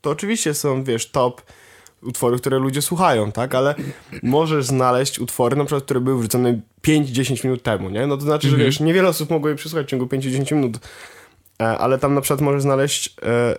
to 0.00 0.10
oczywiście 0.10 0.54
są, 0.54 0.84
wiesz, 0.84 1.10
top 1.10 1.42
utwory, 2.04 2.38
które 2.38 2.58
ludzie 2.58 2.82
słuchają, 2.82 3.32
tak? 3.32 3.54
Ale 3.54 3.74
możesz 4.22 4.64
znaleźć 4.64 5.18
utwory, 5.18 5.56
na 5.56 5.64
przykład, 5.64 5.84
które 5.84 6.00
były 6.00 6.18
wrzucone 6.18 6.60
5-10 6.86 7.44
minut 7.44 7.62
temu, 7.62 7.90
nie? 7.90 8.06
No 8.06 8.16
to 8.16 8.22
znaczy, 8.22 8.48
że 8.48 8.56
wiesz, 8.56 8.80
niewiele 8.80 9.08
osób 9.08 9.30
mogło 9.30 9.48
je 9.48 9.56
przesłuchać 9.56 9.86
w 9.86 9.90
ciągu 9.90 10.06
5-10 10.06 10.54
minut, 10.54 10.78
e, 11.62 11.64
ale 11.64 11.98
tam 11.98 12.14
na 12.14 12.20
przykład 12.20 12.40
możesz 12.40 12.62
znaleźć 12.62 13.16
e, 13.22 13.58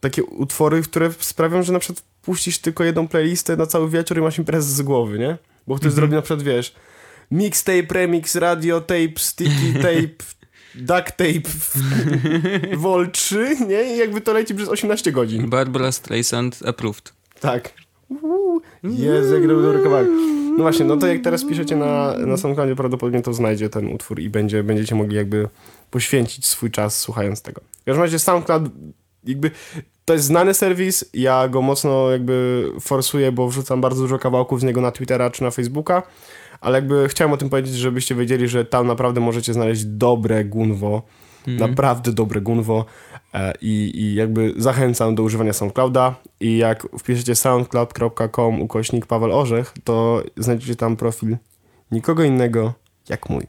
takie 0.00 0.24
utwory, 0.24 0.82
które 0.82 1.12
sprawią, 1.18 1.62
że 1.62 1.72
na 1.72 1.78
przykład 1.78 2.04
puścisz 2.22 2.58
tylko 2.58 2.84
jedną 2.84 3.08
playlistę 3.08 3.56
na 3.56 3.66
cały 3.66 3.90
wieczór 3.90 4.18
i 4.18 4.20
masz 4.20 4.38
imprezę 4.38 4.68
z 4.68 4.82
głowy, 4.82 5.18
nie? 5.18 5.38
Bo 5.66 5.76
ktoś 5.76 5.92
zrobi 5.92 6.14
na 6.14 6.22
przykład, 6.22 6.42
wiesz, 6.42 6.74
mixtape, 7.30 7.94
remix, 7.94 8.36
radio 8.36 8.80
tape, 8.80 9.12
sticky 9.18 9.72
tape, 9.86 10.24
duct 10.74 11.16
tape, 11.16 11.48
Vol 12.76 13.10
3, 13.10 13.56
nie? 13.68 13.94
I 13.94 13.98
jakby 13.98 14.20
to 14.20 14.32
leci 14.32 14.54
przez 14.54 14.68
18 14.68 15.12
godzin. 15.12 15.50
Barbara 15.50 15.92
Streisand 15.92 16.58
approved. 16.66 17.12
Tak. 17.42 17.74
Jezu, 18.82 19.34
jak 19.34 19.48
dobry 19.48 19.82
kawałek. 19.82 20.08
No 20.56 20.62
właśnie, 20.62 20.84
no 20.84 20.96
to 20.96 21.06
jak 21.06 21.22
teraz 21.22 21.44
piszecie 21.44 21.76
na, 21.76 22.14
na 22.18 22.36
SoundCloudzie, 22.36 22.76
prawdopodobnie 22.76 23.22
to 23.22 23.32
znajdzie 23.32 23.70
ten 23.70 23.88
utwór 23.88 24.20
i 24.20 24.30
będzie, 24.30 24.62
będziecie 24.62 24.94
mogli 24.94 25.16
jakby 25.16 25.48
poświęcić 25.90 26.46
swój 26.46 26.70
czas 26.70 26.98
słuchając 26.98 27.42
tego. 27.42 27.60
W 27.82 27.84
każdym 27.84 28.02
razie 28.02 28.18
SoundCloud 28.18 28.62
jakby 29.24 29.50
to 30.04 30.12
jest 30.12 30.24
znany 30.24 30.54
serwis, 30.54 31.04
ja 31.14 31.48
go 31.48 31.62
mocno 31.62 32.10
jakby 32.10 32.66
forsuję, 32.80 33.32
bo 33.32 33.48
wrzucam 33.48 33.80
bardzo 33.80 34.02
dużo 34.02 34.18
kawałków 34.18 34.60
z 34.60 34.64
niego 34.64 34.80
na 34.80 34.90
Twittera 34.90 35.30
czy 35.30 35.42
na 35.42 35.50
Facebooka, 35.50 36.02
ale 36.60 36.78
jakby 36.78 37.08
chciałem 37.08 37.32
o 37.32 37.36
tym 37.36 37.50
powiedzieć, 37.50 37.74
żebyście 37.74 38.14
wiedzieli, 38.14 38.48
że 38.48 38.64
tam 38.64 38.86
naprawdę 38.86 39.20
możecie 39.20 39.52
znaleźć 39.52 39.84
dobre 39.84 40.44
gunwo, 40.44 41.02
naprawdę 41.46 42.12
dobre 42.12 42.40
gunwo 42.40 42.84
e, 43.34 43.52
i, 43.60 43.92
i 43.94 44.14
jakby 44.14 44.54
zachęcam 44.56 45.14
do 45.14 45.22
używania 45.22 45.52
SoundClouda 45.52 46.14
i 46.40 46.56
jak 46.56 46.86
wpiszecie 46.98 47.34
soundcloud.com 47.34 48.62
ukośnik 48.62 49.06
Paweł 49.06 49.32
Orzech, 49.32 49.74
to 49.84 50.22
znajdziecie 50.36 50.76
tam 50.76 50.96
profil 50.96 51.36
nikogo 51.92 52.24
innego 52.24 52.72
jak 53.08 53.30
mój. 53.30 53.46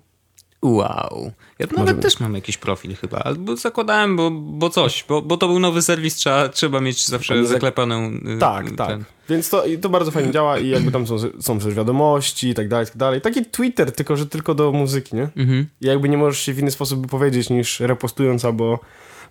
Wow. 0.64 1.32
Ja 1.60 1.66
Może 1.66 1.78
nawet 1.78 1.96
być. 1.96 2.04
też 2.04 2.20
mam 2.20 2.36
jakiś 2.36 2.58
profil 2.58 2.96
chyba, 2.96 3.18
albo 3.20 3.56
zakładałem, 3.56 4.16
bo, 4.18 4.32
bo 4.32 4.70
coś, 4.70 5.06
bo, 5.10 5.22
bo 5.22 5.38
to 5.38 5.48
był 5.48 5.60
nowy 5.60 5.82
serwis, 5.82 6.16
trzeba, 6.16 6.50
trzeba 6.50 6.82
mieć 6.82 7.06
zawsze 7.08 7.34
zak- 7.36 7.46
zaklepaną... 7.48 8.12
y, 8.36 8.38
Tak, 8.40 8.68
y, 8.72 8.76
tak. 8.76 8.88
ten- 8.88 9.04
Więc 9.30 9.50
to, 9.50 9.66
i 9.66 9.78
to 9.78 9.90
bardzo 9.90 10.12
fajnie 10.12 10.32
działa 10.32 10.58
i 10.60 10.70
jakby 10.70 10.92
tam 10.92 11.08
są, 11.08 11.16
są 11.40 11.60
też 11.60 11.74
wiadomości 11.74 12.50
i 12.50 12.54
tak 12.54 12.68
dalej, 12.68 12.84
i 12.86 12.88
tak 12.88 12.98
dalej. 12.98 13.22
Taki 13.22 13.46
Twitter, 13.46 13.92
tylko 13.92 14.18
że 14.18 14.26
tylko 14.28 14.56
do 14.56 14.72
muzyki, 14.72 15.16
nie? 15.16 15.30
Mhm. 15.38 15.68
I 15.82 15.86
jakby 15.86 16.10
nie 16.10 16.18
możesz 16.18 16.40
się 16.42 16.54
w 16.54 16.60
inny 16.60 16.72
sposób 16.72 17.02
wypowiedzieć 17.02 17.50
niż 17.50 17.80
repostując 17.80 18.46
albo 18.46 18.80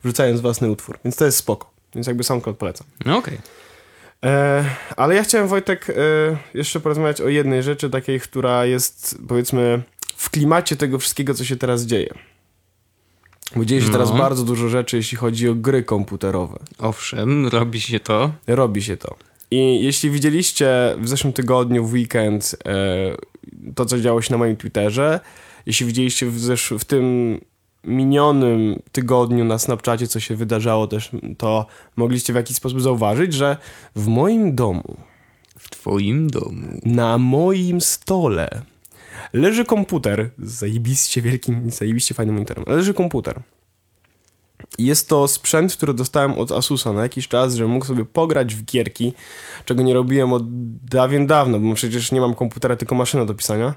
wrzucając 0.04 0.40
własny 0.40 0.70
utwór. 0.70 0.98
Więc 1.04 1.16
to 1.16 1.24
jest 1.24 1.38
spoko. 1.38 1.70
Więc 1.94 2.06
jakby 2.06 2.24
SoundCloud 2.24 2.56
polecam. 2.58 2.86
No 3.06 3.16
okej. 3.16 3.38
E, 4.24 4.64
ale 4.96 5.14
ja 5.14 5.22
chciałem, 5.24 5.48
Wojtek, 5.48 5.90
e, 5.90 5.92
jeszcze 6.54 6.80
porozmawiać 6.80 7.20
o 7.20 7.28
jednej 7.28 7.62
rzeczy 7.62 7.90
takiej, 7.90 8.20
która 8.20 8.64
jest, 8.66 9.18
powiedzmy, 9.28 9.82
w 10.22 10.30
klimacie 10.30 10.76
tego 10.76 10.98
wszystkiego, 10.98 11.34
co 11.34 11.44
się 11.44 11.56
teraz 11.56 11.82
dzieje. 11.86 12.14
Bo 13.56 13.64
dzieje 13.64 13.80
się 13.80 13.86
No. 13.86 13.92
teraz 13.92 14.10
bardzo 14.10 14.44
dużo 14.44 14.68
rzeczy, 14.68 14.96
jeśli 14.96 15.18
chodzi 15.18 15.48
o 15.48 15.54
gry 15.54 15.82
komputerowe. 15.82 16.58
Owszem, 16.78 17.48
robi 17.48 17.80
się 17.80 18.00
to. 18.00 18.32
Robi 18.46 18.82
się 18.82 18.96
to. 18.96 19.16
I 19.50 19.84
jeśli 19.84 20.10
widzieliście 20.10 20.96
w 20.98 21.08
zeszłym 21.08 21.32
tygodniu, 21.32 21.86
w 21.86 21.92
weekend, 21.92 22.56
e, 22.64 22.72
to, 23.74 23.86
co 23.86 24.00
działo 24.00 24.22
się 24.22 24.32
na 24.32 24.38
moim 24.38 24.56
Twitterze, 24.56 25.20
jeśli 25.66 25.86
widzieliście 25.86 26.26
w, 26.26 26.38
zesz- 26.40 26.78
w 26.78 26.84
tym 26.84 27.40
minionym 27.84 28.82
tygodniu 28.92 29.44
na 29.44 29.58
Snapchacie, 29.58 30.06
co 30.06 30.20
się 30.20 30.36
wydarzało 30.36 30.86
też, 30.86 31.10
to 31.38 31.66
mogliście 31.96 32.32
w 32.32 32.36
jakiś 32.36 32.56
sposób 32.56 32.80
zauważyć, 32.80 33.34
że 33.34 33.56
w 33.96 34.06
moim 34.06 34.54
domu, 34.54 34.96
W 35.58 35.70
twoim 35.70 36.30
domu. 36.30 36.80
na 36.84 37.18
moim 37.18 37.80
stole 37.80 38.62
leży 39.32 39.64
komputer 39.64 40.30
z 40.38 40.52
zajebiście 40.52 41.22
wielkim, 41.22 41.70
zajebiście 41.70 42.14
fajnym 42.14 42.34
monitorem. 42.34 42.64
Leży 42.66 42.94
komputer. 42.94 43.40
Jest 44.78 45.08
to 45.08 45.28
sprzęt, 45.28 45.76
który 45.76 45.94
dostałem 45.94 46.32
od 46.38 46.52
Asusa 46.52 46.92
na 46.92 47.02
jakiś 47.02 47.28
czas, 47.28 47.54
że 47.54 47.66
mógł 47.66 47.86
sobie 47.86 48.04
pograć 48.04 48.54
w 48.54 48.64
gierki, 48.64 49.12
czego 49.64 49.82
nie 49.82 49.94
robiłem 49.94 50.32
od 50.32 50.42
dawien 50.84 51.26
dawno, 51.26 51.58
bo 51.58 51.74
przecież 51.74 52.12
nie 52.12 52.20
mam 52.20 52.34
komputera, 52.34 52.76
tylko 52.76 52.94
maszynę 52.94 53.26
do 53.26 53.34
pisania. 53.34 53.74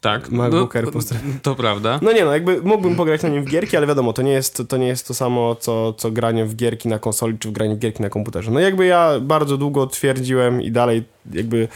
Tak. 0.00 0.30
MacBooker, 0.30 0.84
no, 0.84 0.92
pozdrawiam. 0.92 1.38
to 1.42 1.54
prawda. 1.54 1.98
No 2.02 2.12
nie 2.12 2.24
no, 2.24 2.32
jakby 2.32 2.62
mógłbym 2.62 2.96
pograć 2.96 3.22
na 3.22 3.28
nim 3.28 3.44
w 3.44 3.48
gierki, 3.48 3.76
ale 3.76 3.86
wiadomo, 3.86 4.12
to 4.12 4.22
nie 4.22 4.32
jest 4.32 4.62
to, 4.68 4.76
nie 4.76 4.86
jest 4.86 5.08
to 5.08 5.14
samo, 5.14 5.54
co, 5.54 5.92
co 5.92 6.10
granie 6.10 6.44
w 6.44 6.56
gierki 6.56 6.88
na 6.88 6.98
konsoli, 6.98 7.38
czy 7.38 7.48
w 7.48 7.52
granie 7.52 7.74
w 7.74 7.78
gierki 7.78 8.02
na 8.02 8.10
komputerze. 8.10 8.50
No 8.50 8.60
jakby 8.60 8.86
ja 8.86 9.20
bardzo 9.20 9.56
długo 9.56 9.86
twierdziłem 9.86 10.62
i 10.62 10.70
dalej 10.70 11.04
jakby 11.32 11.68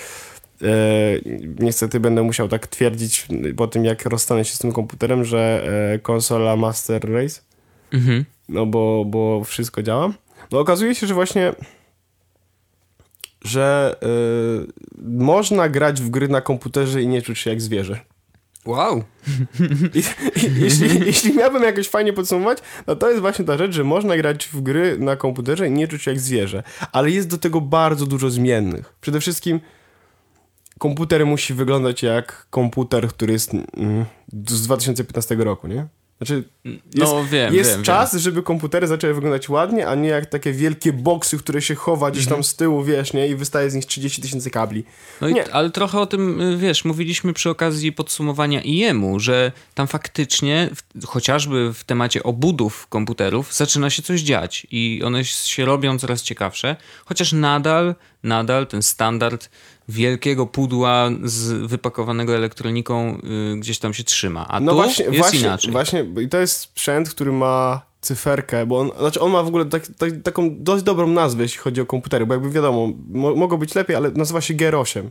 niestety 1.61 2.00
będę 2.00 2.23
musiał 2.23 2.49
tak 2.49 2.67
twierdzić 2.67 3.26
po 3.57 3.67
tym, 3.67 3.85
jak 3.85 4.05
rozstanę 4.07 4.45
się 4.45 4.55
z 4.55 4.59
tym 4.59 4.73
komputerem, 4.73 5.25
że 5.25 5.62
e, 5.95 5.99
konsola 5.99 6.57
Master 6.57 7.12
Race, 7.12 7.40
Mhm. 7.93 8.25
no 8.49 8.67
bo, 8.67 9.05
bo 9.07 9.45
wszystko 9.45 9.83
działa. 9.83 10.12
No 10.52 10.59
okazuje 10.59 10.95
się, 10.95 11.07
że 11.07 11.14
właśnie 11.14 11.52
że 13.45 13.97
e, 14.02 14.07
można 15.02 15.69
grać 15.69 16.00
w 16.00 16.11
gry 16.11 16.29
na 16.29 16.40
komputerze 16.40 17.02
i 17.02 17.09
nie 17.09 17.23
czuć 17.23 17.38
się 17.38 17.50
jak 17.50 17.61
zwierzę. 17.61 18.00
Wow. 18.67 19.05
I, 19.95 19.99
i, 19.99 20.61
jeśli, 20.61 21.07
jeśli 21.07 21.35
miałbym 21.37 21.62
jakoś 21.62 21.88
fajnie 21.88 22.12
podsumować, 22.12 22.59
no 22.87 22.97
to 22.97 23.09
jest 23.09 23.21
właśnie 23.21 23.45
ta 23.45 23.59
rzecz, 23.59 23.75
że 23.75 23.85
można 23.85 24.17
grać 24.17 24.47
w 24.47 24.61
gry 24.61 24.99
na 24.99 25.17
komputerze 25.17 25.69
i 25.69 25.71
nie 25.71 25.88
czuć 25.88 26.02
się 26.02 26.11
jak 26.11 26.21
zwierzę. 26.21 26.62
Ale 26.93 27.11
jest 27.11 27.29
do 27.29 27.38
tego 27.38 27.61
bardzo 27.61 28.07
dużo 28.07 28.31
zmiennych. 28.31 28.95
Przede 29.00 29.21
wszystkim 29.21 29.61
komputer 30.80 31.26
musi 31.26 31.54
wyglądać 31.54 32.02
jak 32.02 32.46
komputer, 32.50 33.08
który 33.08 33.32
jest 33.32 33.54
mm, 33.54 34.04
z 34.46 34.62
2015 34.62 35.34
roku, 35.34 35.68
nie? 35.68 35.87
Znaczy, 36.20 36.44
jest, 36.64 37.12
No 37.12 37.25
wiem, 37.25 37.54
jest 37.54 37.70
wiem, 37.70 37.82
czas, 37.82 38.14
żeby 38.14 38.42
komputery 38.42 38.87
zaczęły 38.87 39.14
wyglądać 39.14 39.49
ładnie, 39.49 39.88
a 39.88 39.94
nie 39.94 40.08
jak 40.08 40.26
takie 40.26 40.52
wielkie 40.52 40.92
boksy, 40.92 41.38
które 41.38 41.62
się 41.62 41.75
chowa 41.75 42.10
gdzieś 42.10 42.26
tam 42.26 42.44
z 42.44 42.56
tyłu, 42.56 42.84
wiesz, 42.84 43.12
nie? 43.12 43.28
I 43.28 43.34
wystaje 43.34 43.70
z 43.70 43.75
nich 43.75 43.87
30 43.87 44.22
tysięcy 44.22 44.50
kabli. 44.50 44.84
No 45.20 45.28
i, 45.28 45.34
Nie. 45.34 45.54
ale 45.54 45.70
trochę 45.70 46.00
o 46.00 46.06
tym, 46.06 46.40
y, 46.40 46.56
wiesz, 46.56 46.84
mówiliśmy 46.84 47.32
przy 47.32 47.50
okazji 47.50 47.92
podsumowania 47.92 48.62
IEM-u, 48.62 49.20
że 49.20 49.52
tam 49.75 49.87
faktycznie, 49.87 50.70
w, 50.75 51.06
chociażby 51.06 51.75
w 51.75 51.84
temacie 51.84 52.22
obudów 52.22 52.87
komputerów, 52.87 53.54
zaczyna 53.54 53.90
się 53.90 54.02
coś 54.02 54.20
dziać 54.20 54.66
i 54.70 55.02
one 55.04 55.25
się 55.25 55.64
robią 55.64 55.99
coraz 55.99 56.22
ciekawsze, 56.22 56.76
chociaż 57.04 57.32
nadal, 57.32 57.94
nadal 58.22 58.66
ten 58.66 58.82
standard 58.82 59.50
wielkiego 59.90 60.47
pudła 60.47 61.11
z 61.25 61.52
wypakowanego 61.70 62.35
elektroniką 62.37 63.18
y, 63.54 63.56
gdzieś 63.59 63.78
tam 63.78 63.94
się 63.94 64.04
trzyma, 64.04 64.49
a 64.49 64.61
No 64.61 64.73
tu 64.73 64.76
właśnie, 64.78 65.04
jest 65.04 65.18
właśnie, 65.18 65.40
inaczej. 65.40 65.73
właśnie, 65.73 66.04
i 66.23 66.28
to 66.28 66.38
jest 66.38 66.56
sprzęt, 66.56 67.11
który 67.11 67.32
ma 67.32 67.82
cyferkę, 68.00 68.66
bo 68.66 68.78
on, 68.80 68.90
znaczy 68.99 69.20
on 69.20 69.32
ma 69.32 69.42
w 69.42 69.47
ogóle 69.47 69.64
tak, 69.64 69.87
tak, 69.99 70.11
taką 70.23 70.56
dość 70.62 70.82
dobrą 70.85 71.06
nazwę, 71.06 71.42
jeśli 71.42 71.59
chodzi 71.59 71.80
o 71.80 71.87
komputery, 71.87 72.26
bo 72.26 72.35
jakby 72.35 72.50
wiadomo, 72.50 72.88
mo, 73.11 73.35
mogło 73.37 73.59
być 73.59 73.75
lepiej, 73.75 73.97
ale 73.97 74.11
nazywa 74.11 74.40
się 74.40 74.54
GR8. 74.54 75.09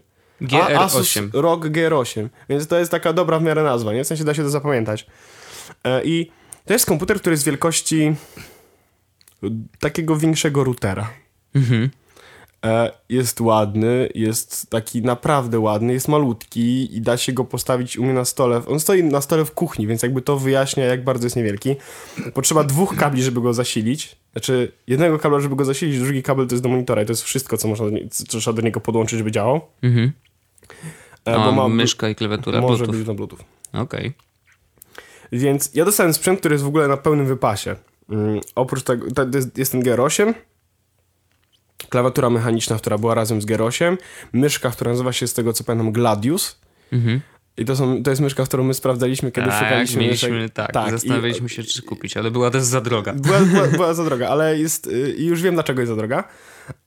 A- 0.51 0.67
Asus 0.67 1.07
GR8. 1.07 1.29
ROG 1.33 1.65
GR8, 1.65 2.27
więc 2.49 2.67
to 2.67 2.79
jest 2.79 2.91
taka 2.91 3.13
dobra 3.13 3.39
w 3.39 3.43
miarę 3.43 3.63
nazwa, 3.63 3.93
nie? 3.93 4.03
W 4.03 4.07
sensie 4.07 4.23
da 4.23 4.33
się 4.33 4.43
to 4.43 4.49
zapamiętać. 4.49 5.07
E, 5.83 6.03
I 6.05 6.31
to 6.65 6.73
jest 6.73 6.85
komputer, 6.85 7.19
który 7.19 7.33
jest 7.33 7.45
wielkości 7.45 8.15
takiego 9.79 10.17
większego 10.17 10.63
routera. 10.63 11.09
Mhm. 11.55 11.89
E, 12.65 12.91
jest 13.09 13.41
ładny, 13.41 14.09
jest 14.15 14.69
taki 14.69 15.01
naprawdę 15.01 15.59
ładny, 15.59 15.93
jest 15.93 16.07
malutki 16.07 16.97
i 16.97 17.01
da 17.01 17.17
się 17.17 17.33
go 17.33 17.43
postawić 17.45 17.97
u 17.97 18.03
mnie 18.03 18.13
na 18.13 18.25
stole. 18.25 18.61
On 18.67 18.79
stoi 18.79 19.03
na 19.03 19.21
stole 19.21 19.45
w 19.45 19.51
kuchni, 19.51 19.87
więc 19.87 20.03
jakby 20.03 20.21
to 20.21 20.37
wyjaśnia, 20.39 20.85
jak 20.85 21.03
bardzo 21.03 21.25
jest 21.25 21.35
niewielki. 21.35 21.75
Potrzeba 22.33 22.63
dwóch 22.63 22.95
kabli, 22.95 23.23
żeby 23.23 23.41
go 23.41 23.53
zasilić. 23.53 24.15
Znaczy, 24.31 24.71
jednego 24.87 25.19
kabla, 25.19 25.39
żeby 25.39 25.55
go 25.55 25.65
zasilić, 25.65 25.99
drugi 25.99 26.23
kabel 26.23 26.47
to 26.47 26.55
jest 26.55 26.63
do 26.63 26.69
monitora 26.69 27.01
i 27.01 27.05
to 27.05 27.11
jest 27.11 27.23
wszystko, 27.23 27.57
co 27.57 27.67
można 27.67 27.85
do, 27.85 27.91
nie- 27.91 28.09
co 28.09 28.39
trzeba 28.39 28.55
do 28.55 28.61
niego 28.61 28.79
podłączyć, 28.79 29.17
żeby 29.17 29.31
działał. 29.31 29.61
Mhm. 29.81 30.11
E, 31.27 31.35
A 31.35 31.51
ma- 31.51 31.67
myszka 31.67 32.09
i 32.09 32.15
klawiatura 32.15 32.61
może 32.61 32.75
Bluetooth. 32.83 32.97
być 32.99 33.07
na 33.07 33.13
Bluetooth. 33.13 33.39
Okej. 33.73 34.13
Więc 35.31 35.71
ja 35.73 35.85
dostałem 35.85 36.13
sprzęt, 36.13 36.39
który 36.39 36.53
jest 36.55 36.63
w 36.65 36.67
ogóle 36.67 36.87
na 36.87 36.97
pełnym 36.97 37.25
wypasie. 37.25 37.75
Mm, 38.09 38.39
oprócz 38.55 38.83
tego, 38.83 39.11
to 39.11 39.25
jest, 39.37 39.57
jest 39.57 39.71
ten 39.71 39.81
G8, 39.83 40.33
klawiatura 41.89 42.29
mechaniczna, 42.29 42.77
która 42.77 42.97
była 42.97 43.13
razem 43.15 43.41
z 43.41 43.45
G8, 43.45 43.97
myszka, 44.33 44.69
która 44.69 44.91
nazywa 44.91 45.13
się 45.13 45.27
z 45.27 45.33
tego 45.33 45.53
co 45.53 45.63
pamiętam 45.63 45.91
Gladius. 45.91 46.59
Mhm. 46.93 47.21
I 47.57 47.65
to, 47.65 47.75
są, 47.75 48.03
to 48.03 48.09
jest 48.09 48.21
myszka, 48.21 48.45
którą 48.45 48.63
my 48.63 48.73
sprawdzaliśmy, 48.73 49.31
kiedy 49.31 49.47
Tak, 49.47 49.63
szukaliśmy 49.63 50.01
mieliśmy, 50.01 50.29
myszek. 50.29 50.53
tak, 50.53 50.87
i- 50.87 50.91
zastanawialiśmy 50.91 51.49
się, 51.49 51.63
czy 51.63 51.81
kupić, 51.81 52.17
ale 52.17 52.31
była 52.31 52.51
też 52.51 52.63
za 52.63 52.81
droga. 52.81 53.13
Była, 53.13 53.39
była, 53.39 53.67
była 53.67 53.93
za 53.93 54.03
droga, 54.03 54.29
ale 54.29 54.59
jest. 54.59 54.87
y, 54.87 55.15
I 55.17 55.25
już 55.25 55.41
wiem, 55.41 55.53
dlaczego 55.53 55.81
jest 55.81 55.89
za 55.89 55.95
droga. 55.95 56.23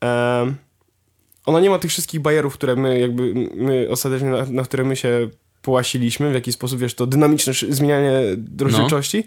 Em, 0.00 0.54
ona 1.46 1.60
nie 1.60 1.70
ma 1.70 1.78
tych 1.78 1.90
wszystkich 1.90 2.20
bajerów, 2.20 2.54
które 2.54 2.76
my 2.76 2.98
jakby. 3.00 3.34
My 3.54 3.86
ostatecznie, 3.90 4.28
na, 4.30 4.44
na 4.46 4.62
które 4.62 4.84
my 4.84 4.96
się 4.96 5.28
połasiliśmy, 5.62 6.30
w 6.30 6.34
jaki 6.34 6.52
sposób, 6.52 6.78
wiesz, 6.80 6.94
to 6.94 7.06
dynamiczne 7.06 7.52
zmienianie 7.68 8.20
rozdzielczości. 8.60 9.26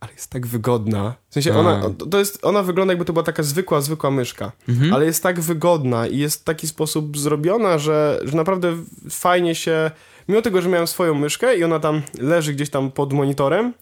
Ale 0.00 0.12
jest 0.12 0.30
tak 0.30 0.46
wygodna. 0.46 1.14
W 1.28 1.34
sensie 1.34 1.50
ona, 1.60 1.80
to- 1.98 2.06
to 2.06 2.18
jest, 2.18 2.38
ona 2.44 2.62
wygląda 2.62 2.92
jakby 2.92 3.04
to 3.04 3.12
była 3.12 3.22
taka 3.22 3.42
zwykła, 3.42 3.80
zwykła 3.80 4.10
myszka. 4.10 4.52
Ale 4.92 5.04
jest 5.04 5.22
tak 5.22 5.40
wygodna 5.40 6.06
i 6.06 6.18
jest 6.18 6.40
w 6.40 6.44
taki 6.44 6.66
sposób 6.68 7.18
zrobiona, 7.18 7.78
że, 7.78 8.20
że 8.24 8.36
naprawdę 8.36 8.72
fajnie 9.10 9.54
się... 9.54 9.90
Mimo 10.28 10.42
tego, 10.42 10.62
że 10.62 10.68
miałem 10.68 10.86
swoją 10.86 11.14
myszkę 11.14 11.58
i 11.58 11.64
ona 11.64 11.80
tam 11.80 12.02
leży 12.18 12.52
gdzieś 12.52 12.70
tam 12.70 12.90
pod 12.90 13.12
monitorem, 13.12 13.74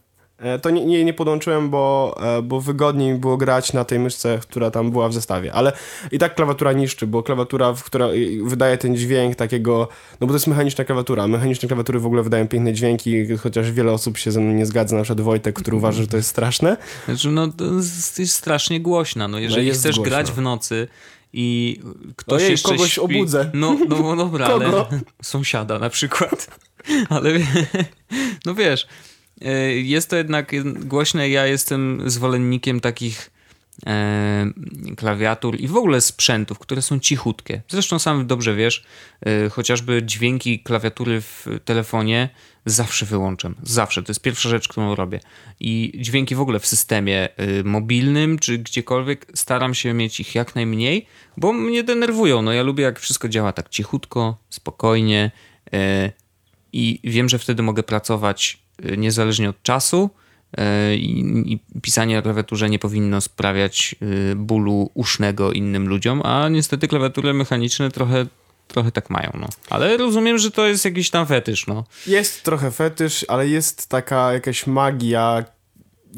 to 0.63 0.71
nie, 0.71 0.85
nie, 0.85 1.05
nie 1.05 1.15
podłączyłem, 1.15 1.71
bo, 1.71 2.15
e, 2.39 2.43
bo 2.43 2.61
wygodniej 2.61 3.15
było 3.15 3.37
grać 3.37 3.73
na 3.73 3.85
tej 3.85 3.99
myszce, 3.99 4.39
która 4.43 4.71
tam 4.71 4.91
była 4.91 5.09
w 5.09 5.15
zestawie. 5.15 5.53
Ale 5.53 5.73
i 6.13 6.19
tak 6.19 6.35
klawiatura 6.35 6.73
niszczy, 6.73 7.07
bo 7.07 7.23
klawiatura, 7.23 7.73
w- 7.73 7.85
która 7.85 8.09
wydaje 8.45 8.79
ten 8.79 8.97
dźwięk 8.97 9.37
takiego... 9.37 9.89
No 10.21 10.27
bo 10.27 10.33
to 10.33 10.37
jest 10.37 10.47
mechaniczna 10.47 10.85
klawiatura. 10.85 11.27
Mechaniczne 11.29 11.69
klawiatury 11.69 11.99
w 12.01 12.07
ogóle 12.07 12.23
wydają 12.23 12.49
piękne 12.49 12.73
dźwięki, 12.73 13.37
chociaż 13.37 13.73
wiele 13.73 13.93
osób 13.93 14.19
się 14.19 14.31
ze 14.33 14.41
mną 14.41 14.53
nie 14.53 14.67
zgadza, 14.67 14.97
na 14.97 15.03
przykład 15.03 15.21
Wojtek, 15.21 15.55
który 15.55 15.77
uważa, 15.77 16.03
że 16.03 16.09
to 16.09 16.17
jest 16.17 16.29
straszne. 16.29 16.77
Znaczy, 17.05 17.31
no 17.31 17.49
to 17.49 17.65
jest 18.19 18.35
strasznie 18.35 18.81
głośna. 18.81 19.29
No, 19.29 19.39
jeżeli 19.39 19.67
jest 19.67 19.81
chcesz 19.81 20.01
grać 20.01 20.33
w 20.33 20.41
nocy 20.41 20.89
i 21.33 21.81
ktoś 22.17 22.41
Ojej, 22.41 22.51
jeszcze 22.51 22.69
kogoś 22.69 22.93
śpi, 22.93 23.01
obudzę. 23.01 23.51
No, 23.55 23.77
no 23.89 23.97
bo 23.97 24.17
dobra, 24.17 24.47
Kogo? 24.51 24.65
ale 24.91 25.01
sąsiada 25.23 25.79
na 25.79 25.91
przykład. 25.91 26.47
Ale 27.09 27.31
no 28.47 28.55
wiesz, 28.55 28.83
e, 28.85 28.87
jest 29.83 30.11
to 30.11 30.17
jednak 30.17 30.53
głośne. 30.87 31.29
Ja 31.29 31.47
jestem 31.47 32.03
zwolennikiem 32.11 32.81
takich 32.81 33.31
e, 33.87 34.47
klawiatur 34.97 35.61
i 35.61 35.69
w 35.69 35.77
ogóle 35.77 36.01
sprzętów, 36.01 36.59
które 36.59 36.83
są 36.83 36.99
cichutkie. 36.99 37.63
Zresztą 37.69 37.99
sam 37.99 38.27
dobrze 38.27 38.55
wiesz, 38.55 38.85
e, 39.27 39.49
chociażby 39.49 40.03
dźwięki 40.03 40.61
klawiatury 40.61 41.21
w 41.21 41.47
telefonie 41.65 42.29
zawsze 42.67 43.07
wyłączam. 43.07 43.55
Zawsze. 43.63 44.03
To 44.03 44.11
jest 44.11 44.23
pierwsza 44.23 44.49
rzecz, 44.49 44.69
którą 44.69 44.95
robię. 44.95 45.21
I 45.61 45.93
dźwięki 46.01 46.35
w 46.35 46.41
ogóle 46.41 46.59
w 46.61 46.67
systemie 46.67 47.29
mobilnym 47.65 48.39
czy 48.39 48.59
gdziekolwiek 48.59 49.27
staram 49.35 49.75
się 49.75 49.93
mieć 49.95 50.21
ich 50.21 50.35
jak 50.35 50.55
najmniej, 50.55 51.07
bo 51.37 51.53
mnie 51.53 51.83
denerwują. 51.83 52.43
No 52.43 52.53
ja 52.53 52.63
lubię 52.63 52.85
jak 52.85 53.01
wszystko 53.01 53.29
działa 53.29 53.53
tak 53.53 53.69
cichutko, 53.69 54.37
spokojnie 54.51 55.31
i 56.73 57.01
wiem, 57.05 57.29
że 57.29 57.39
wtedy 57.39 57.63
mogę 57.63 57.83
pracować 57.83 58.64
niezależnie 58.97 59.51
od 59.51 59.63
czasu 59.63 60.11
y, 60.59 60.97
i, 60.97 61.53
i 61.53 61.81
pisanie 61.81 62.17
na 62.17 62.23
klawiaturze 62.23 62.71
nie 62.71 62.79
powinno 62.79 63.21
sprawiać 63.21 63.95
y, 64.33 64.37
bólu 64.37 64.91
usznego 64.95 65.53
innym 65.53 65.89
ludziom, 65.89 66.23
a 66.25 66.49
niestety 66.49 66.89
klawiatury 66.89 67.35
mechaniczne 67.35 67.91
trochę 67.91 68.27
trochę 68.69 68.93
tak 68.93 69.11
mają, 69.11 69.31
no. 69.41 69.49
Ale 69.71 69.97
rozumiem, 69.97 70.39
że 70.39 70.51
to 70.51 70.67
jest 70.67 70.85
jakiś 70.85 71.11
tam 71.11 71.27
fetysz, 71.27 71.67
no. 71.67 71.85
Jest 72.07 72.43
trochę 72.43 72.71
fetysz, 72.71 73.25
ale 73.29 73.49
jest 73.49 73.89
taka 73.89 74.33
jakaś 74.33 74.67
magia 74.67 75.45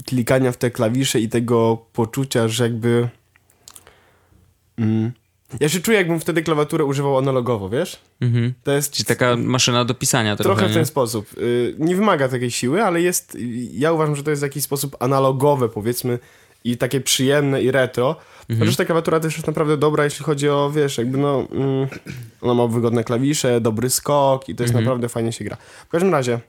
klikania 0.07 0.53
w 0.53 0.57
te 0.57 0.71
klawisze 0.71 1.21
i 1.21 1.29
tego 1.29 1.87
poczucia, 1.92 2.49
że 2.49 2.64
jakby... 2.64 3.09
Mm. 4.79 5.12
Ja 5.61 5.69
się 5.69 5.81
czuję, 5.81 5.99
jakbym 5.99 6.21
wtedy 6.21 6.43
klawiaturę 6.43 6.85
używał 6.85 7.19
analogowo, 7.19 7.69
wiesz? 7.69 7.99
Mhm. 8.21 8.55
To 8.65 8.73
jest 8.73 8.93
Czyli 8.93 9.05
taka 9.05 9.37
maszyna 9.37 9.85
do 9.85 9.95
pisania 9.95 10.37
trochę, 10.37 10.49
trochę 10.55 10.67
w 10.67 10.69
nie? 10.71 10.75
ten 10.75 10.87
sposób. 10.87 11.27
Y, 11.39 11.75
Nie 11.79 11.97
wymaga 11.97 12.29
takiej 12.29 12.51
siły, 12.51 12.85
ale 12.85 13.01
jest... 13.03 13.39
Ja 13.73 13.93
uważam, 13.93 14.17
że 14.17 14.23
to 14.23 14.31
jest 14.31 14.43
w 14.43 14.49
jakiś 14.49 14.65
sposób 14.65 14.97
analogowe, 15.01 15.69
powiedzmy, 15.69 16.19
i 16.65 16.77
takie 16.77 17.01
przyjemne 17.01 17.63
i 17.63 17.71
retro. 17.71 18.17
Mhm. 18.41 18.59
Chociaż 18.59 18.77
ta 18.77 18.85
klawiatura 18.85 19.21
też 19.21 19.35
jest 19.35 19.47
naprawdę 19.47 19.77
dobra, 19.77 20.05
jeśli 20.05 20.25
chodzi 20.25 20.49
o, 20.49 20.71
wiesz, 20.75 20.99
jakby 20.99 21.19
no... 21.19 21.47
Mm, 21.53 21.87
ona 22.41 22.55
ma 22.55 22.67
wygodne 22.67 23.05
klawisze, 23.05 23.61
dobry 23.61 23.91
skok 23.91 24.49
i 24.49 24.55
to 24.55 24.63
jest 24.63 24.71
Mhm. 24.75 24.85
naprawdę 24.85 25.09
fajnie 25.09 25.33
się 25.33 25.45
gra. 25.45 25.57
W 25.87 25.89
każdym 25.89 26.13
razie, 26.13 26.41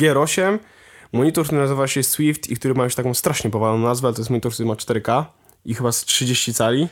G8, 0.00 0.58
monitor, 1.12 1.44
który 1.46 1.60
nazywa 1.60 1.86
się 1.86 2.02
Swift 2.02 2.50
i 2.50 2.56
który 2.56 2.74
ma 2.74 2.84
już 2.84 2.94
taką 2.94 3.14
strasznie 3.14 3.50
powaloną 3.50 3.84
nazwę, 3.84 4.08
ale 4.08 4.14
to 4.14 4.20
jest 4.20 4.30
monitor, 4.30 4.52
który 4.52 4.66
ma 4.68 4.74
4K 4.74 5.24
i 5.64 5.74
chyba 5.74 5.92
z 5.92 6.04
30 6.04 6.54
cali. 6.54 6.88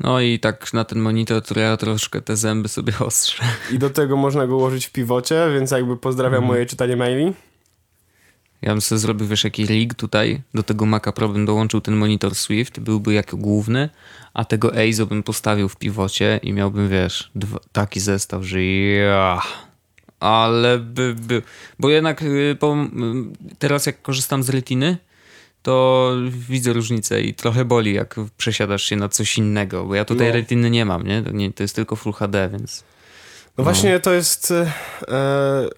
No 0.00 0.20
i 0.20 0.38
tak 0.38 0.72
na 0.72 0.84
ten 0.84 0.98
monitor, 1.00 1.42
to 1.42 1.60
ja 1.60 1.76
troszkę 1.76 2.20
te 2.20 2.36
zęby 2.36 2.68
sobie 2.68 2.92
ostrzę. 3.06 3.44
I 3.72 3.78
do 3.78 3.90
tego 3.90 4.16
można 4.16 4.46
go 4.46 4.56
ułożyć 4.56 4.86
w 4.86 4.92
piwocie, 4.92 5.46
więc 5.54 5.70
jakby 5.70 5.96
pozdrawiam 5.96 6.34
Mhm. 6.34 6.48
moje 6.48 6.66
czytanie 6.66 6.96
maili. 6.96 7.32
Ja 8.62 8.70
bym 8.72 8.80
sobie 8.80 8.98
zrobił, 8.98 9.26
wiesz, 9.26 9.44
jaki 9.44 9.66
rig 9.66 9.94
tutaj, 9.94 10.42
do 10.54 10.62
tego 10.62 10.86
Maca 10.86 11.12
Pro 11.12 11.28
bym 11.28 11.46
dołączył 11.46 11.80
ten 11.80 11.96
monitor 11.96 12.34
Swift, 12.34 12.80
byłby 12.80 13.12
jako 13.12 13.36
główny, 13.36 13.88
a 14.34 14.44
tego 14.44 14.76
EIZO 14.76 15.06
bym 15.06 15.22
postawił 15.22 15.68
w 15.68 15.76
piwocie 15.76 16.40
i 16.42 16.52
miałbym, 16.52 16.88
wiesz, 16.88 17.30
dwa, 17.34 17.58
taki 17.72 18.00
zestaw, 18.00 18.42
że 18.42 18.64
ja... 18.64 19.42
Ale 20.20 20.78
by 20.78 21.14
był... 21.14 21.42
Bo 21.78 21.90
jednak 21.90 22.22
y, 22.22 22.56
po, 22.60 22.76
y, 22.76 22.86
teraz 23.58 23.86
jak 23.86 24.02
korzystam 24.02 24.42
z 24.42 24.48
retiny, 24.48 24.96
to 25.62 26.12
widzę 26.48 26.72
różnicę 26.72 27.20
i 27.22 27.34
trochę 27.34 27.64
boli, 27.64 27.94
jak 27.94 28.16
przesiadasz 28.36 28.82
się 28.82 28.96
na 28.96 29.08
coś 29.08 29.38
innego, 29.38 29.84
bo 29.84 29.94
ja 29.94 30.04
tutaj 30.04 30.26
No. 30.26 30.32
retiny 30.34 30.70
nie 30.70 30.84
mam, 30.84 31.02
nie? 31.06 31.22
To, 31.22 31.30
nie? 31.30 31.52
to 31.52 31.62
jest 31.62 31.74
tylko 31.74 31.96
Full 31.96 32.12
HD, 32.12 32.48
więc... 32.52 32.84
No 33.58 33.64
właśnie 33.64 34.00
to 34.00 34.12
jest... 34.12 34.50
E, 34.50 34.72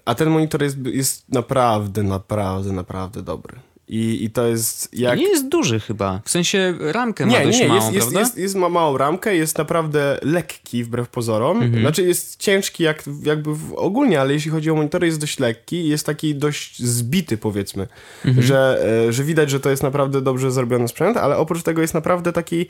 a 0.04 0.14
ten 0.14 0.30
monitor 0.30 0.62
jest, 0.62 0.76
jest 0.86 1.28
naprawdę, 1.28 2.02
naprawdę, 2.02 2.72
naprawdę 2.72 3.22
dobry. 3.22 3.60
I, 3.88 4.24
I 4.24 4.30
to 4.30 4.46
jest 4.46 4.88
jak... 4.92 5.18
Nie 5.18 5.28
jest 5.28 5.48
duży 5.48 5.80
chyba. 5.80 6.20
W 6.24 6.30
sensie 6.30 6.74
ramkę 6.80 7.26
ma 7.26 7.32
Nie, 7.32 7.44
dość 7.44 7.60
nie, 7.60 7.68
małą, 7.68 7.80
jest, 7.80 7.94
jest, 7.94 8.06
prawda? 8.06 8.20
jest, 8.20 8.38
jest, 8.38 8.54
ma 8.54 8.68
małą 8.68 8.98
ramkę, 8.98 9.36
jest 9.36 9.58
naprawdę 9.58 10.18
lekki 10.22 10.84
wbrew 10.84 11.08
pozorom. 11.08 11.62
Mhm. 11.62 11.80
Znaczy 11.80 12.02
jest 12.02 12.36
ciężki 12.40 12.82
jak, 12.82 13.02
jakby 13.22 13.50
ogólnie, 13.76 14.20
ale 14.20 14.32
jeśli 14.32 14.50
chodzi 14.50 14.70
o 14.70 14.74
monitory 14.74 15.06
jest 15.06 15.20
dość 15.20 15.38
lekki, 15.38 15.88
jest 15.88 16.06
taki 16.06 16.34
dość 16.34 16.82
zbity 16.82 17.36
powiedzmy, 17.36 17.86
Mhm. 18.24 18.46
że, 18.46 18.86
e, 19.08 19.12
że 19.12 19.24
widać, 19.24 19.50
że 19.50 19.60
to 19.60 19.70
jest 19.70 19.82
naprawdę 19.82 20.22
dobrze 20.22 20.50
zrobiony 20.50 20.88
sprzęt, 20.88 21.16
ale 21.16 21.36
oprócz 21.36 21.62
tego 21.62 21.82
jest 21.82 21.94
naprawdę 21.94 22.32
taki, 22.32 22.66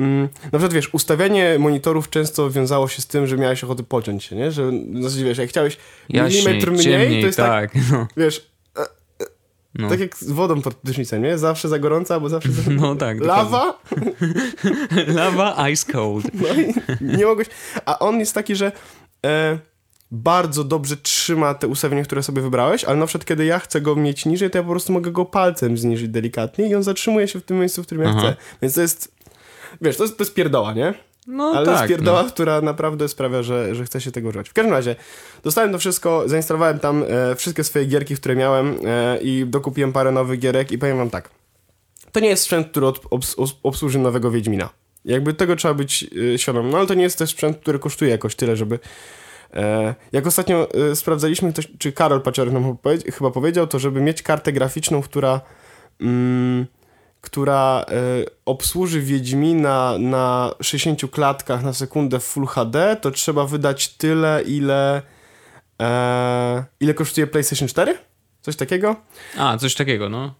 mm, 0.00 0.22
na 0.22 0.50
przykład 0.50 0.72
wiesz, 0.72 0.94
ustawianie 0.94 1.56
monitorów 1.58 2.10
często 2.10 2.50
wiązało 2.50 2.88
się 2.88 3.02
z 3.02 3.06
tym, 3.06 3.26
że 3.26 3.36
miałeś 3.36 3.64
ochotę 3.64 3.82
pociąć 3.82 4.24
się, 4.24 4.36
nie? 4.36 4.52
Że 4.52 4.70
w 4.70 5.02
zasadzie 5.02 5.24
wiesz, 5.24 5.38
jak 5.38 5.48
chciałeś 5.48 5.76
Jaśniej, 6.08 6.44
milimetr 6.44 6.70
mniej, 6.70 6.84
ciemniej, 6.84 7.20
to 7.20 7.26
jest 7.26 7.38
tak, 7.38 7.72
tak. 7.72 7.82
No, 7.92 8.06
wiesz, 8.16 8.49
no. 9.74 9.88
tak 9.88 10.00
jak 10.00 10.16
z 10.16 10.30
wodą 10.30 10.62
pod 10.62 10.74
prysznicem, 10.74 11.22
nie? 11.22 11.38
Zawsze 11.38 11.68
za 11.68 11.78
gorąca, 11.78 12.14
albo 12.14 12.28
zawsze 12.28 12.52
za... 12.52 12.70
No 12.80 12.96
tak, 12.96 13.20
Lawa, 13.20 13.80
Lawa 15.18 15.68
ice 15.68 15.92
cold. 15.92 16.26
No 16.34 16.48
i 16.48 16.74
nie 17.18 17.26
mogłeś. 17.26 17.48
A 17.86 17.98
on 17.98 18.18
jest 18.18 18.34
taki, 18.34 18.56
że 18.56 18.72
e, 19.26 19.58
bardzo 20.10 20.64
dobrze 20.64 20.96
trzyma 20.96 21.54
te 21.54 21.68
ustawienia, 21.68 22.04
które 22.04 22.22
sobie 22.22 22.42
wybrałeś, 22.42 22.84
ale 22.84 22.96
na 22.96 23.06
przykład 23.06 23.28
kiedy 23.28 23.44
ja 23.44 23.58
chcę 23.58 23.80
go 23.80 23.96
mieć 23.96 24.26
niżej, 24.26 24.50
to 24.50 24.58
ja 24.58 24.64
po 24.64 24.70
prostu 24.70 24.92
mogę 24.92 25.10
go 25.10 25.24
palcem 25.24 25.78
zniżyć 25.78 26.08
delikatnie 26.08 26.68
i 26.68 26.74
on 26.74 26.82
zatrzymuje 26.82 27.28
się 27.28 27.40
w 27.40 27.44
tym 27.44 27.58
miejscu, 27.58 27.82
w 27.82 27.86
którym 27.86 28.04
ja 28.04 28.10
Aha. 28.10 28.20
chcę. 28.20 28.36
Więc 28.62 28.74
to 28.74 28.80
jest. 28.80 29.14
Wiesz, 29.80 29.96
to 29.96 30.04
jest, 30.04 30.18
to 30.18 30.24
jest 30.24 30.34
pierdoła, 30.34 30.72
nie? 30.72 30.94
No 31.26 31.52
Ale 31.56 31.66
to 31.66 31.72
tak. 31.72 31.80
jest 31.80 31.88
pierdoła, 31.88 32.24
która 32.24 32.60
naprawdę 32.60 33.08
sprawia, 33.08 33.42
że, 33.42 33.74
że 33.74 33.84
chce 33.84 34.00
się 34.00 34.10
tego 34.10 34.28
używać. 34.28 34.48
W 34.48 34.52
każdym 34.52 34.74
razie, 34.74 34.96
dostałem 35.42 35.72
to 35.72 35.78
wszystko, 35.78 36.28
zainstalowałem 36.28 36.78
tam 36.78 37.04
e, 37.08 37.36
wszystkie 37.36 37.64
swoje 37.64 37.86
gierki, 37.86 38.16
które 38.16 38.36
miałem 38.36 38.76
e, 38.86 39.18
i 39.22 39.46
dokupiłem 39.46 39.92
parę 39.92 40.12
nowych 40.12 40.40
gierek 40.40 40.72
i 40.72 40.78
powiem 40.78 40.96
wam 40.96 41.10
tak. 41.10 41.30
To 42.12 42.20
nie 42.20 42.28
jest 42.28 42.42
sprzęt, 42.42 42.68
który 42.70 42.86
obs, 42.86 43.36
obs- 43.36 43.54
obsłuży 43.62 43.98
nowego 43.98 44.30
Wiedźmina. 44.30 44.68
Jakby 45.04 45.34
tego 45.34 45.56
trzeba 45.56 45.74
być 45.74 46.06
e, 46.34 46.38
świadom. 46.38 46.70
No 46.70 46.78
ale 46.78 46.86
to 46.86 46.94
nie 46.94 47.02
jest 47.02 47.18
też 47.18 47.30
sprzęt, 47.30 47.58
który 47.58 47.78
kosztuje 47.78 48.10
jakoś 48.10 48.34
tyle, 48.34 48.56
żeby... 48.56 48.78
E, 49.54 49.94
jak 50.12 50.26
ostatnio 50.26 50.68
e, 50.74 50.96
sprawdzaliśmy, 50.96 51.52
ktoś, 51.52 51.68
czy 51.78 51.92
Karol 51.92 52.22
Paczerek 52.22 52.54
nam 52.54 52.76
chyba 53.14 53.30
powiedział, 53.30 53.66
to 53.66 53.78
żeby 53.78 54.00
mieć 54.00 54.22
kartę 54.22 54.52
graficzną, 54.52 55.02
która... 55.02 55.40
Mm, 56.00 56.66
która 57.20 57.84
e, 57.88 57.94
obsłuży 58.46 59.00
Wiedźmina 59.00 59.94
na 59.98 60.54
60 60.62 61.10
klatkach 61.10 61.62
na 61.62 61.72
sekundę 61.72 62.20
w 62.20 62.24
Full 62.24 62.46
HD, 62.46 62.96
to 63.00 63.10
trzeba 63.10 63.46
wydać 63.46 63.88
tyle, 63.88 64.42
ile 64.46 65.02
e, 65.82 66.64
ile 66.80 66.94
kosztuje 66.94 67.26
PlayStation 67.26 67.68
4? 67.68 67.98
Coś 68.42 68.56
takiego? 68.56 68.96
A, 69.38 69.58
coś 69.58 69.74
takiego, 69.74 70.08
no. 70.08 70.34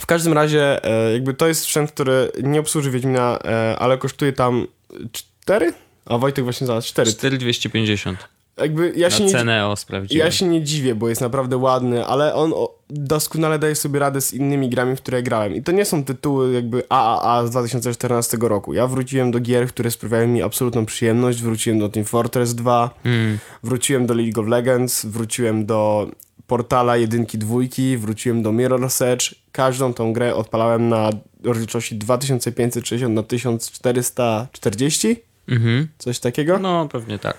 W 0.00 0.06
każdym 0.06 0.32
razie 0.32 0.84
e, 0.84 1.12
jakby 1.12 1.34
to 1.34 1.48
jest 1.48 1.60
sprzęt, 1.62 1.92
który 1.92 2.30
nie 2.42 2.60
obsłuży 2.60 2.90
Wiedźmina, 2.90 3.38
e, 3.44 3.76
ale 3.78 3.98
kosztuje 3.98 4.32
tam 4.32 4.66
4? 5.12 5.72
A 6.06 6.18
Wojtek 6.18 6.44
właśnie 6.44 6.66
zaraz 6.66 6.86
4. 6.86 7.10
4250. 7.10 8.28
Jakby 8.56 8.92
ja 8.96 9.10
się 9.10 9.18
Na 9.20 9.26
nie 9.26 9.32
cenę 9.32 9.68
o 9.68 9.76
sprawdziłem. 9.76 10.26
ja 10.26 10.32
się 10.32 10.46
nie 10.46 10.62
dziwię, 10.62 10.94
bo 10.94 11.08
jest 11.08 11.20
naprawdę 11.20 11.56
ładny, 11.56 12.06
ale 12.06 12.34
on 12.34 12.52
doskonale 12.90 13.58
daje 13.58 13.74
sobie 13.74 13.98
radę 14.00 14.20
z 14.20 14.32
innymi 14.34 14.68
grami, 14.70 14.96
w 14.96 15.00
które 15.00 15.22
grałem. 15.22 15.54
I 15.54 15.62
to 15.62 15.72
nie 15.72 15.84
są 15.84 16.04
tytuły 16.04 16.52
jakby 16.52 16.82
AAA 16.88 17.46
z 17.46 17.50
2014 17.50 18.36
roku. 18.40 18.74
Ja 18.74 18.86
wróciłem 18.86 19.30
do 19.30 19.40
gier, 19.40 19.68
które 19.68 19.90
sprawiają 19.90 20.28
mi 20.28 20.42
absolutną 20.42 20.86
przyjemność. 20.86 21.42
Wróciłem 21.42 21.78
do 21.78 21.88
Team 21.88 22.04
Fortress 22.06 22.54
2, 22.54 22.90
Mm. 23.04 23.38
wróciłem 23.62 24.06
do 24.06 24.14
League 24.14 24.40
of 24.40 24.46
Legends, 24.48 25.06
wróciłem 25.06 25.66
do 25.66 26.10
Portala 26.46 26.96
jedynki, 26.96 27.38
dwójki, 27.38 27.96
wróciłem 27.98 28.42
do 28.42 28.50
Mirror's 28.52 29.04
Edge. 29.04 29.34
Każdą 29.52 29.94
tą 29.94 30.12
grę 30.12 30.34
odpalałem 30.34 30.88
na 30.88 31.10
rozdzielczości 31.44 31.96
2560 31.96 33.14
na 33.14 33.22
1440, 33.22 35.16
Mhm. 35.48 35.88
coś 35.98 36.18
takiego. 36.20 36.58
No, 36.58 36.88
pewnie 36.88 37.18
tak. 37.18 37.36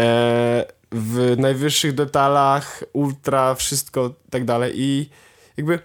e, 0.00 0.64
w 0.94 1.34
najwyższych 1.38 1.94
detalach, 1.94 2.84
ultra, 2.92 3.54
wszystko 3.54 4.14
tak 4.30 4.44
dalej. 4.44 4.72
I 4.76 5.10
jakby 5.56 5.78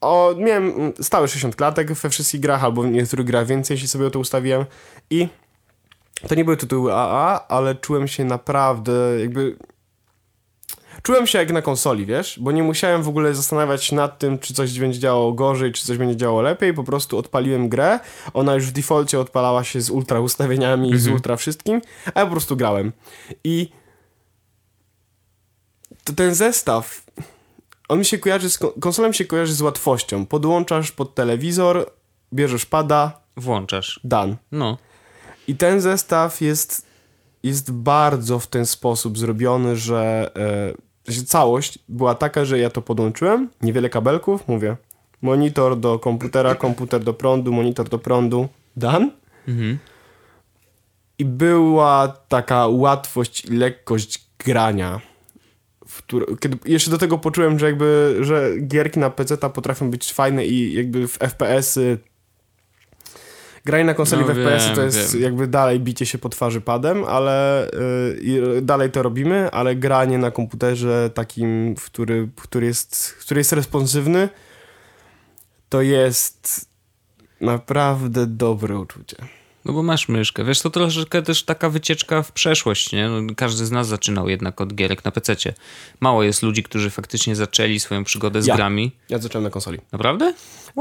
o, 0.00 0.34
miałem 0.38 0.70
mm, 0.70 0.92
stałe 1.00 1.28
60 1.28 1.56
klatek 1.56 1.92
we 1.92 2.10
wszystkich 2.10 2.40
grach, 2.40 2.64
albo 2.64 2.82
w 2.82 2.86
niektórych 2.86 3.26
grach 3.26 3.46
więcej, 3.46 3.74
jeśli 3.74 3.88
sobie 3.88 4.10
to 4.10 4.18
ustawiłem. 4.18 4.64
I 5.10 5.28
to 6.28 6.34
nie 6.34 6.44
były 6.44 6.56
tytuły 6.56 6.92
AA, 6.94 7.46
ale 7.48 7.74
czułem 7.74 8.08
się 8.08 8.24
naprawdę 8.24 8.92
jakby 9.20 9.56
czułem 11.02 11.26
się 11.26 11.38
jak 11.38 11.52
na 11.52 11.62
konsoli, 11.62 12.06
wiesz, 12.06 12.38
bo 12.42 12.52
nie 12.52 12.62
musiałem 12.62 13.02
w 13.02 13.08
ogóle 13.08 13.34
zastanawiać 13.34 13.92
nad 13.92 14.18
tym, 14.18 14.38
czy 14.38 14.54
coś 14.54 14.78
będzie 14.78 14.98
działało 14.98 15.32
gorzej, 15.32 15.72
czy 15.72 15.86
coś 15.86 15.98
będzie 15.98 16.16
działało 16.16 16.42
lepiej, 16.42 16.74
po 16.74 16.84
prostu 16.84 17.18
odpaliłem 17.18 17.68
grę, 17.68 18.00
ona 18.34 18.54
już 18.54 18.66
w 18.66 18.72
defaulcie 18.72 19.20
odpalała 19.20 19.64
się 19.64 19.80
z 19.80 19.90
ultra 19.90 20.20
ustawieniami, 20.20 20.98
z 20.98 21.08
ultra 21.08 21.36
wszystkim, 21.36 21.80
a 22.14 22.20
ja 22.20 22.26
po 22.26 22.32
prostu 22.32 22.56
grałem. 22.56 22.92
I 23.44 23.68
to 26.04 26.12
ten 26.12 26.34
zestaw, 26.34 27.04
on 27.88 27.98
mi 27.98 28.04
się 28.04 28.18
kojarzy 28.18 28.50
z, 28.50 28.58
kon- 28.58 28.80
konsola 28.80 29.08
mi 29.08 29.14
się 29.14 29.24
kojarzy 29.24 29.54
z 29.54 29.62
łatwością. 29.62 30.26
Podłączasz 30.26 30.92
pod 30.92 31.14
telewizor, 31.14 31.90
bierzesz 32.34 32.66
pada, 32.66 33.20
Włączasz. 33.36 34.00
done. 34.04 34.36
No. 34.52 34.78
I 35.48 35.56
ten 35.56 35.80
zestaw 35.80 36.40
jest, 36.40 36.86
jest 37.42 37.72
bardzo 37.72 38.38
w 38.38 38.46
ten 38.46 38.66
sposób 38.66 39.18
zrobiony, 39.18 39.76
że, 39.76 40.30
e, 41.06 41.12
że 41.12 41.22
całość 41.24 41.78
była 41.88 42.14
taka, 42.14 42.44
że 42.44 42.58
ja 42.58 42.70
to 42.70 42.82
podłączyłem, 42.82 43.50
niewiele 43.62 43.90
kabelków, 43.90 44.48
mówię, 44.48 44.76
monitor 45.22 45.78
do 45.80 45.98
komputera, 45.98 46.54
komputer 46.54 47.04
do 47.04 47.14
prądu, 47.14 47.52
monitor 47.52 47.88
do 47.88 47.98
prądu, 47.98 48.48
done. 48.76 49.10
Mhm. 49.48 49.78
I 51.18 51.24
była 51.24 52.08
taka 52.28 52.66
łatwość 52.66 53.44
i 53.44 53.48
lekkość 53.48 54.24
grania. 54.38 55.00
W 55.92 56.02
któr- 56.02 56.38
kiedy 56.40 56.58
jeszcze 56.64 56.90
do 56.90 56.98
tego 56.98 57.18
poczułem, 57.18 57.58
że 57.58 57.66
jakby, 57.66 58.16
że 58.20 58.50
gierki 58.66 58.98
na 58.98 59.10
PC 59.10 59.36
potrafią 59.36 59.90
być 59.90 60.12
fajne 60.12 60.46
i 60.46 60.72
jakby 60.72 61.08
w 61.08 61.18
FPS-y 61.18 61.98
granie 63.64 63.84
na 63.84 63.94
konsoli 63.94 64.22
No 64.22 64.28
w 64.28 64.36
FPS-y 64.36 64.74
to 64.74 64.82
jest 64.82 65.12
wiem. 65.14 65.22
jakby 65.22 65.46
dalej 65.46 65.80
bicie 65.80 66.06
się 66.06 66.18
po 66.18 66.28
twarzy 66.28 66.60
padem, 66.60 67.04
ale 67.04 67.66
y, 67.68 67.70
i 68.22 68.40
dalej 68.62 68.90
to 68.90 69.02
robimy, 69.02 69.50
ale 69.50 69.76
granie 69.76 70.18
na 70.18 70.30
komputerze 70.30 71.10
takim, 71.14 71.76
w 71.76 71.84
który, 71.84 72.28
który, 72.42 72.66
jest, 72.66 73.16
który 73.20 73.40
jest 73.40 73.52
responsywny 73.52 74.28
to 75.68 75.82
jest 75.82 76.68
naprawdę 77.40 78.26
dobre 78.26 78.78
uczucie. 78.78 79.16
No 79.64 79.72
bo 79.72 79.82
masz 79.82 80.08
myszkę. 80.08 80.44
Wiesz, 80.44 80.60
to 80.60 80.70
troszeczkę 80.70 81.22
też 81.22 81.42
taka 81.42 81.70
wycieczka 81.70 82.22
w 82.22 82.32
przeszłość, 82.32 82.92
nie? 82.92 83.08
No, 83.08 83.34
każdy 83.36 83.66
z 83.66 83.70
nas 83.70 83.86
zaczynał 83.86 84.28
jednak 84.28 84.60
od 84.60 84.74
gierek 84.74 85.04
na 85.04 85.10
PC-cie. 85.10 85.54
Mało 86.00 86.22
jest 86.22 86.42
ludzi, 86.42 86.62
którzy 86.62 86.90
faktycznie 86.90 87.36
zaczęli 87.36 87.80
swoją 87.80 88.04
przygodę 88.04 88.42
z 88.42 88.46
Ja. 88.46 88.56
grami. 88.56 88.92
Ja 89.08 89.18
zacząłem 89.18 89.44
na 89.44 89.50
konsoli. 89.50 89.78
Naprawdę? 89.92 90.34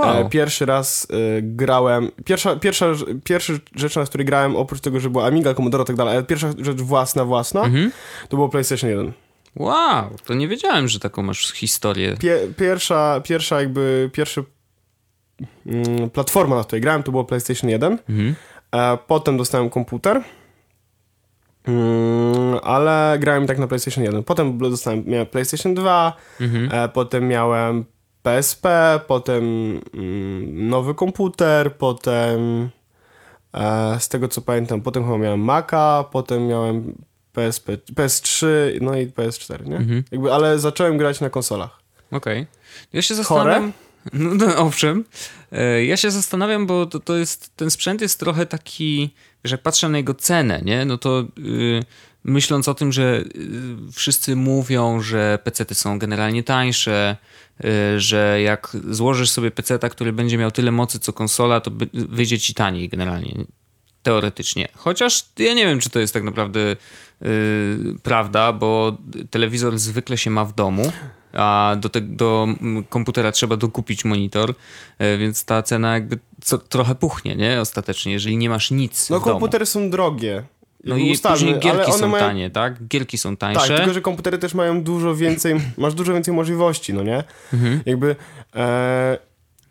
E, 0.04 0.30
Pierwszy 0.30 0.66
raz 0.66 1.08
e, 1.10 1.16
grałem. 1.42 2.12
Pierwsza, 2.26 2.56
pierwsza, 2.56 2.86
pierwsza 3.24 3.54
rzecz, 3.76 3.96
na 3.96 4.06
której 4.06 4.26
grałem, 4.26 4.56
oprócz 4.56 4.82
tego, 4.82 5.00
że 5.00 5.10
była 5.10 5.26
Amiga, 5.26 5.54
Commodore 5.54 5.84
i 5.84 5.88
tak 5.88 5.96
dalej, 5.96 6.14
ale 6.14 6.24
pierwsza 6.24 6.50
rzecz 6.60 6.78
własna, 6.82 7.26
własna, 7.26 7.64
Mhm. 7.64 7.92
to 8.30 8.38
było 8.38 8.50
PlayStation 8.50 8.90
1. 8.90 9.12
Wow, 9.56 10.16
to 10.26 10.34
nie 10.34 10.48
wiedziałem, 10.48 10.88
że 10.88 11.00
taką 11.00 11.24
masz 11.24 11.52
historię. 11.52 12.16
Pie, 12.20 12.40
pierwsza, 12.58 13.22
pierwsza 13.24 13.60
jakby, 13.62 14.10
pierwsza 14.14 14.42
mm, 15.66 16.10
platforma, 16.10 16.56
na 16.56 16.64
której 16.64 16.82
grałem, 16.82 17.04
to 17.04 17.12
było 17.12 17.24
PlayStation 17.26 17.70
1. 17.70 17.98
Mhm. 18.10 18.36
E, 18.76 18.98
potem 19.08 19.38
dostałem 19.38 19.70
komputer. 19.70 20.22
Mm, 21.68 22.60
ale 22.64 23.18
grałem 23.20 23.48
tak 23.48 23.60
na 23.60 23.68
PlayStation 23.68 24.04
1. 24.04 24.24
Potem 24.24 24.58
dostałem, 24.58 25.04
miałem 25.06 25.28
PlayStation 25.28 25.74
2, 25.74 26.14
Mhm. 26.42 26.70
e, 26.72 26.90
potem 26.90 27.28
miałem 27.28 27.86
PSP, 28.24 28.66
potem 29.08 29.44
mm, 29.94 30.70
nowy 30.70 30.96
komputer, 30.96 31.76
potem 31.78 32.70
e, 33.54 34.00
z 34.00 34.10
tego 34.10 34.28
co 34.28 34.42
pamiętam, 34.42 34.82
potem 34.82 35.04
chyba 35.06 35.18
miałem 35.18 35.40
Maca, 35.40 36.04
potem 36.12 36.48
miałem 36.48 36.96
PSP, 37.34 37.78
PS3, 37.78 38.48
no 38.82 38.96
i 38.98 39.08
PS4, 39.08 39.66
nie? 39.68 39.76
Mhm. 39.78 40.04
Jakby, 40.12 40.34
ale 40.34 40.60
zacząłem 40.60 40.98
grać 40.98 41.22
na 41.22 41.30
konsolach. 41.30 41.80
Okej. 42.12 42.48
Ja 42.94 43.02
się 43.02 43.16
zastanawiam... 43.16 43.74
No, 44.14 44.34
no 44.36 44.58
owszem. 44.58 45.06
E, 45.52 45.86
Ja 45.86 45.98
się 45.98 46.12
zastanawiam, 46.12 46.66
bo 46.68 46.86
to, 46.86 47.00
to 47.00 47.18
jest, 47.18 47.56
ten 47.56 47.72
sprzęt 47.72 48.02
jest 48.02 48.20
trochę 48.20 48.46
taki, 48.46 49.10
że 49.44 49.54
jak 49.54 49.62
patrzę 49.62 49.90
na 49.90 49.98
jego 49.98 50.14
cenę, 50.14 50.62
nie? 50.66 50.86
No 50.86 50.98
to 50.98 51.20
y, 51.38 51.84
myśląc 52.24 52.68
o 52.68 52.74
tym, 52.74 52.92
że 52.92 53.24
y, 53.36 53.92
wszyscy 53.94 54.36
mówią, 54.36 55.02
że 55.02 55.40
PC-ty 55.44 55.76
są 55.76 56.00
generalnie 56.00 56.44
tańsze, 56.44 57.18
y, 57.66 58.00
że 58.00 58.42
jak 58.42 58.78
złożysz 58.90 59.30
sobie 59.30 59.52
PC-ta, 59.52 59.90
który 59.90 60.14
będzie 60.14 60.38
miał 60.38 60.52
tyle 60.52 60.72
mocy 60.72 61.00
co 61.00 61.14
konsola, 61.14 61.62
to 61.62 61.72
by- 61.72 61.90
wyjdzie 61.94 62.40
ci 62.40 62.54
taniej 62.54 62.90
generalnie. 62.90 63.36
Teoretycznie. 64.04 64.68
Chociaż 64.76 65.26
ja 65.38 65.54
nie 65.54 65.66
wiem, 65.66 65.80
czy 65.80 65.90
to 65.90 66.00
jest 66.00 66.14
tak 66.14 66.24
naprawdę 66.24 66.60
y, 67.22 67.78
prawda, 68.04 68.54
bo 68.54 68.98
telewizor 69.30 69.80
zwykle 69.80 70.18
się 70.18 70.30
ma 70.30 70.46
w 70.46 70.54
domu. 70.56 70.92
A 71.34 71.76
do, 71.80 71.90
te, 71.90 72.02
do 72.02 72.48
komputera 72.90 73.32
trzeba 73.32 73.58
dokupić 73.58 74.06
monitor, 74.06 74.54
e, 75.00 75.18
więc 75.18 75.46
ta 75.46 75.64
cena 75.64 75.94
jakby 75.94 76.20
co, 76.42 76.58
trochę 76.58 76.96
puchnie, 76.96 77.36
nie? 77.36 77.62
Ostatecznie, 77.62 78.14
jeżeli 78.14 78.38
nie 78.38 78.50
masz 78.50 78.72
nic 78.72 79.10
No 79.10 79.20
w 79.20 79.24
domu. 79.24 79.32
komputery 79.34 79.66
są 79.66 79.90
drogie. 79.90 80.44
No 80.84 80.98
i 80.98 81.12
ustalmy, 81.12 81.38
później 81.38 81.54
ale 81.54 81.62
gierki 81.62 81.92
są 81.92 82.08
mają... 82.08 82.26
tanie, 82.26 82.50
tak? 82.50 82.88
Gierki 82.88 83.18
są 83.18 83.38
Tak, 83.38 83.54
tańsze. 83.56 83.78
tylko 83.78 83.94
że 83.94 84.02
komputery 84.02 84.38
też 84.38 84.54
mają 84.54 84.84
dużo 84.84 85.16
więcej, 85.16 85.56
masz 85.78 85.94
dużo 85.94 86.14
więcej 86.14 86.34
możliwości, 86.34 86.94
no 86.94 87.04
nie? 87.04 87.24
Jakby 87.86 88.16
e, 88.56 89.18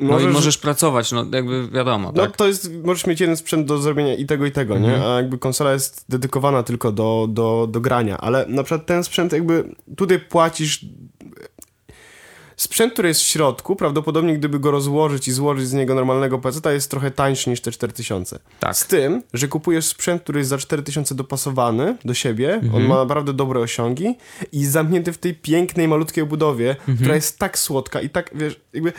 no 0.00 0.08
możesz, 0.12 0.30
i 0.30 0.32
możesz 0.32 0.58
pracować, 0.58 1.12
no 1.12 1.24
jakby 1.32 1.68
wiadomo, 1.68 2.12
no 2.16 2.22
tak? 2.22 2.36
to 2.36 2.46
jest, 2.46 2.70
możesz 2.84 3.06
mieć 3.06 3.20
jeden 3.20 3.36
sprzęt 3.36 3.66
do 3.66 3.78
zrobienia 3.78 4.14
i 4.14 4.26
tego 4.26 4.46
i 4.46 4.52
tego, 4.52 4.78
nie? 4.78 4.94
Mhm. 4.94 5.12
A 5.12 5.16
jakby 5.16 5.38
konsola 5.38 5.72
jest 5.72 6.04
dedykowana 6.08 6.62
tylko 6.62 6.92
do, 6.92 7.26
do, 7.30 7.66
do 7.70 7.80
grania, 7.80 8.18
ale 8.18 8.46
na 8.48 8.62
przykład 8.62 8.86
ten 8.86 9.04
sprzęt 9.04 9.32
jakby 9.32 9.74
tutaj 9.96 10.18
płacisz 10.18 10.84
Sprzęt, 12.60 12.92
który 12.92 13.08
jest 13.08 13.20
w 13.20 13.24
środku, 13.26 13.76
prawdopodobnie 13.76 14.38
gdyby 14.38 14.58
go 14.58 14.70
rozłożyć 14.70 15.28
i 15.28 15.32
złożyć 15.32 15.68
z 15.68 15.72
niego 15.72 15.94
normalnego 15.94 16.38
PC, 16.38 16.74
jest 16.74 16.90
trochę 16.90 17.10
tańszy 17.10 17.50
niż 17.50 17.60
te 17.60 17.70
4000. 17.70 18.38
Tak. 18.60 18.76
Z 18.76 18.86
tym, 18.86 19.22
że 19.34 19.48
kupujesz 19.48 19.84
sprzęt, 19.86 20.22
który 20.22 20.38
jest 20.38 20.50
za 20.50 20.58
4000 20.58 21.14
dopasowany 21.14 21.96
do 22.04 22.14
siebie, 22.14 22.54
Mhm. 22.54 22.74
on 22.74 22.82
ma 22.88 22.96
naprawdę 22.96 23.32
dobre 23.32 23.60
osiągi 23.60 24.14
i 24.52 24.66
zamknięty 24.66 25.12
w 25.12 25.18
tej 25.18 25.34
pięknej, 25.34 25.88
malutkiej 25.88 26.24
obudowie, 26.24 26.70
Mhm. 26.70 26.98
która 26.98 27.14
jest 27.14 27.38
tak 27.38 27.58
słodka 27.58 28.00
i 28.00 28.10
tak, 28.10 28.30
wiesz, 28.34 28.60
jakby... 28.72 28.92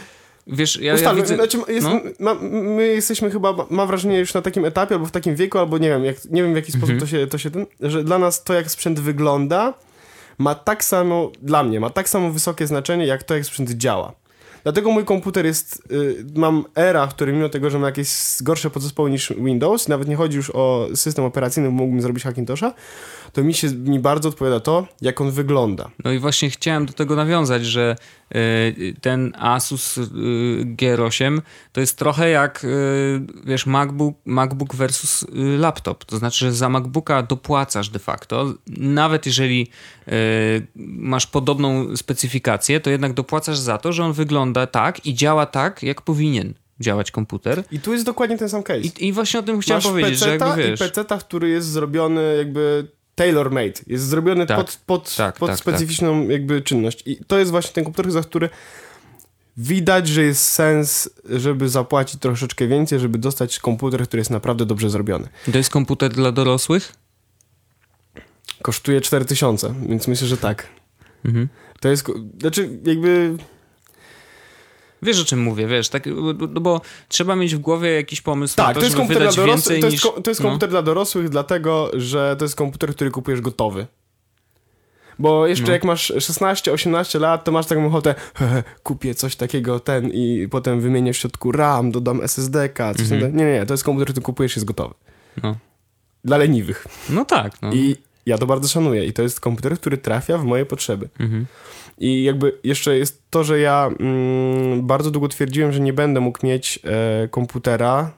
Wiesz, 0.47 0.75
ja, 0.79 0.85
ja 0.85 0.93
Ustalmy, 0.93 1.21
widzę... 1.21 1.35
znaczy, 1.35 1.57
jest, 1.67 1.87
no. 1.87 1.99
ma, 2.19 2.33
my 2.51 2.87
jesteśmy 2.87 3.31
chyba, 3.31 3.53
mam 3.69 3.87
wrażenie, 3.87 4.19
już 4.19 4.33
na 4.33 4.41
takim 4.41 4.65
etapie, 4.65 4.95
albo 4.95 5.05
w 5.07 5.11
takim 5.11 5.35
wieku, 5.35 5.57
albo 5.57 5.77
nie 5.77 5.89
wiem, 5.89 6.05
jak, 6.05 6.25
nie 6.25 6.43
wiem 6.43 6.53
w 6.53 6.55
jaki 6.55 6.73
Mhm. 6.73 6.81
sposób 6.83 6.99
to 6.99 7.07
się, 7.17 7.27
to 7.27 7.37
się 7.37 7.51
ten, 7.51 7.65
że 7.79 8.03
dla 8.03 8.19
nas 8.19 8.43
to, 8.43 8.53
jak 8.53 8.71
sprzęt 8.71 8.99
wygląda, 8.99 9.73
ma 10.41 10.55
tak 10.55 10.83
samo, 10.83 11.31
dla 11.41 11.63
mnie, 11.63 11.79
ma 11.79 11.89
tak 11.89 12.09
samo 12.09 12.31
wysokie 12.31 12.67
znaczenie, 12.67 13.05
jak 13.05 13.23
to, 13.23 13.35
jak 13.35 13.45
sprzęt 13.45 13.71
działa. 13.71 14.13
Dlatego 14.63 14.91
mój 14.91 15.05
komputer 15.05 15.45
jest, 15.45 15.83
y, 15.91 16.25
mam 16.35 16.65
era, 16.75 17.07
w 17.07 17.15
którym 17.15 17.35
mimo 17.35 17.49
tego, 17.49 17.69
że 17.69 17.79
ma 17.79 17.85
jakieś 17.85 18.09
gorsze 18.41 18.69
podzespoły 18.69 19.11
niż 19.11 19.33
Windows, 19.37 19.87
nawet 19.87 20.07
nie 20.07 20.15
chodzi 20.15 20.37
już 20.37 20.49
o 20.49 20.87
system 20.95 21.25
operacyjny, 21.25 21.69
mógłbym 21.69 22.01
zrobić 22.01 22.23
Hackintosha, 22.23 22.73
to 23.33 23.43
mi 23.43 23.53
się, 23.53 23.71
mi 23.71 23.99
bardzo 23.99 24.29
odpowiada 24.29 24.59
to, 24.59 24.87
jak 25.01 25.21
on 25.21 25.31
wygląda. 25.31 25.91
No 26.03 26.11
i 26.11 26.19
właśnie 26.19 26.49
chciałem 26.49 26.85
do 26.85 26.93
tego 26.93 27.15
nawiązać, 27.15 27.65
że 27.65 27.95
y, 28.35 28.95
ten 29.01 29.33
Asus 29.39 29.97
y, 29.97 30.01
G8 30.65 31.41
to 31.71 31.81
jest 31.81 31.97
trochę 31.97 32.29
jak, 32.29 32.63
y, 32.63 33.21
wiesz, 33.45 33.65
MacBook, 33.65 34.15
MacBook 34.25 34.75
versus 34.75 35.23
y, 35.23 35.27
laptop. 35.57 36.05
To 36.05 36.17
znaczy, 36.17 36.37
że 36.37 36.53
za 36.53 36.69
MacBooka 36.69 37.23
dopłacasz 37.23 37.89
de 37.89 37.99
facto. 37.99 38.53
Nawet 38.77 39.25
jeżeli 39.25 39.67
y, 40.07 40.11
masz 40.85 41.27
podobną 41.27 41.97
specyfikację, 41.97 42.79
to 42.79 42.89
jednak 42.89 43.13
dopłacasz 43.13 43.57
za 43.57 43.77
to, 43.77 43.93
że 43.93 44.03
on 44.03 44.13
wygląda 44.13 44.50
tak 44.71 45.05
i 45.05 45.13
działa 45.13 45.45
tak, 45.45 45.83
jak 45.83 46.01
powinien 46.01 46.53
działać 46.79 47.11
komputer. 47.11 47.63
I 47.71 47.79
tu 47.79 47.93
jest 47.93 48.05
dokładnie 48.05 48.37
ten 48.37 48.49
sam 48.49 48.63
case. 48.63 48.79
I, 48.79 49.07
i 49.07 49.13
właśnie 49.13 49.39
o 49.39 49.43
tym 49.43 49.59
chciałem 49.59 49.83
Masz 49.83 49.91
powiedzieć, 49.91 50.19
że 50.19 50.29
jakby 50.29 50.63
wiesz... 50.63 50.79
i 50.79 50.83
peceta, 50.83 51.17
który 51.17 51.49
jest 51.49 51.67
zrobiony 51.67 52.35
jakby 52.37 52.87
tailor-made. 53.15 53.83
Jest 53.87 54.05
zrobiony 54.05 54.45
Tak. 54.45 54.57
pod, 54.57 54.79
pod, 54.85 55.15
Tak, 55.15 55.35
pod 55.35 55.49
tak, 55.49 55.59
specyficzną 55.59 56.27
jakby 56.27 56.61
czynność. 56.61 57.03
I 57.05 57.17
to 57.27 57.39
jest 57.39 57.51
właśnie 57.51 57.73
ten 57.73 57.83
komputer, 57.83 58.11
za 58.11 58.21
który 58.21 58.49
widać, 59.57 60.07
że 60.07 60.23
jest 60.23 60.43
sens, 60.47 61.09
żeby 61.29 61.69
zapłacić 61.69 62.19
troszeczkę 62.19 62.67
więcej, 62.67 62.99
żeby 62.99 63.17
dostać 63.17 63.59
komputer, 63.59 64.07
który 64.07 64.21
jest 64.21 64.31
naprawdę 64.31 64.65
dobrze 64.65 64.89
zrobiony. 64.89 65.27
To 65.51 65.57
jest 65.57 65.69
komputer 65.69 66.11
dla 66.11 66.31
dorosłych? 66.31 66.93
Kosztuje 68.61 69.01
4000, 69.01 69.73
więc 69.89 70.07
myślę, 70.07 70.27
że 70.27 70.37
tak. 70.37 70.67
Mhm. 71.25 71.47
To 71.79 71.89
jest, 71.89 72.07
znaczy 72.39 72.69
jakby... 72.85 73.37
Wiesz 75.01 75.21
o 75.21 75.25
czym 75.25 75.41
mówię, 75.41 75.67
wiesz, 75.67 75.89
tak, 75.89 76.03
no 76.49 76.61
bo 76.61 76.81
trzeba 77.07 77.35
mieć 77.35 77.55
w 77.55 77.59
głowie 77.59 77.89
jakiś 77.95 78.21
pomysł 78.21 78.55
na 78.57 78.63
Tak, 78.65 78.73
to, 78.75 78.79
to 78.79 78.85
jest 78.85 78.97
żeby 78.97 79.07
komputer 79.07 79.33
dla 79.33 79.43
dorosłych, 79.45 79.79
to 79.79 79.85
jest, 79.85 80.05
niż... 80.05 80.23
to 80.23 80.31
jest 80.31 80.41
no. 80.41 80.49
komputer 80.49 80.69
dla 80.69 80.81
dorosłych, 80.81 81.29
dlatego, 81.29 81.91
że 81.93 82.35
to 82.39 82.45
jest 82.45 82.55
komputer, 82.55 82.95
który 82.95 83.11
kupujesz 83.11 83.41
gotowy. 83.41 83.87
Bo 85.19 85.47
jeszcze 85.47 85.65
No. 85.65 85.71
jak 85.71 85.83
masz 85.83 86.11
16-18 86.11 87.19
lat, 87.19 87.43
to 87.43 87.51
masz 87.51 87.65
taką 87.65 87.85
ochotę, 87.85 88.15
kupię 88.83 89.15
coś 89.15 89.35
takiego, 89.35 89.79
ten 89.79 90.09
i 90.09 90.47
potem 90.51 90.81
wymienię 90.81 91.13
w 91.13 91.17
środku 91.17 91.51
RAM, 91.51 91.91
dodam 91.91 92.21
SSD-ka, 92.21 92.93
coś 92.93 93.11
Mhm. 93.11 93.37
nie, 93.37 93.45
nie, 93.45 93.65
to 93.65 93.73
jest 93.73 93.83
komputer, 93.83 94.07
który 94.07 94.23
kupujesz 94.23 94.55
jest 94.55 94.65
gotowy. 94.65 94.93
No. 95.43 95.55
Dla 96.23 96.37
leniwych. 96.37 96.87
no 97.09 97.25
tak, 97.25 97.61
no. 97.61 97.73
I 97.73 97.95
ja 98.25 98.37
to 98.37 98.45
bardzo 98.47 98.67
szanuję 98.67 99.05
i 99.05 99.13
to 99.13 99.21
jest 99.21 99.39
komputer, 99.39 99.75
który 99.79 99.97
trafia 99.97 100.37
w 100.37 100.45
moje 100.45 100.65
potrzeby. 100.65 101.09
Mhm. 101.19 101.45
I 101.97 102.23
jakby 102.23 102.57
jeszcze 102.63 102.97
jest 102.97 103.21
to, 103.29 103.43
że 103.43 103.59
ja 103.59 103.89
mm, 103.99 104.87
bardzo 104.87 105.11
długo 105.11 105.27
twierdziłem, 105.27 105.71
że 105.71 105.79
nie 105.79 105.93
będę 105.93 106.19
mógł 106.19 106.45
mieć 106.45 106.79
e, 106.83 107.27
komputera 107.27 108.11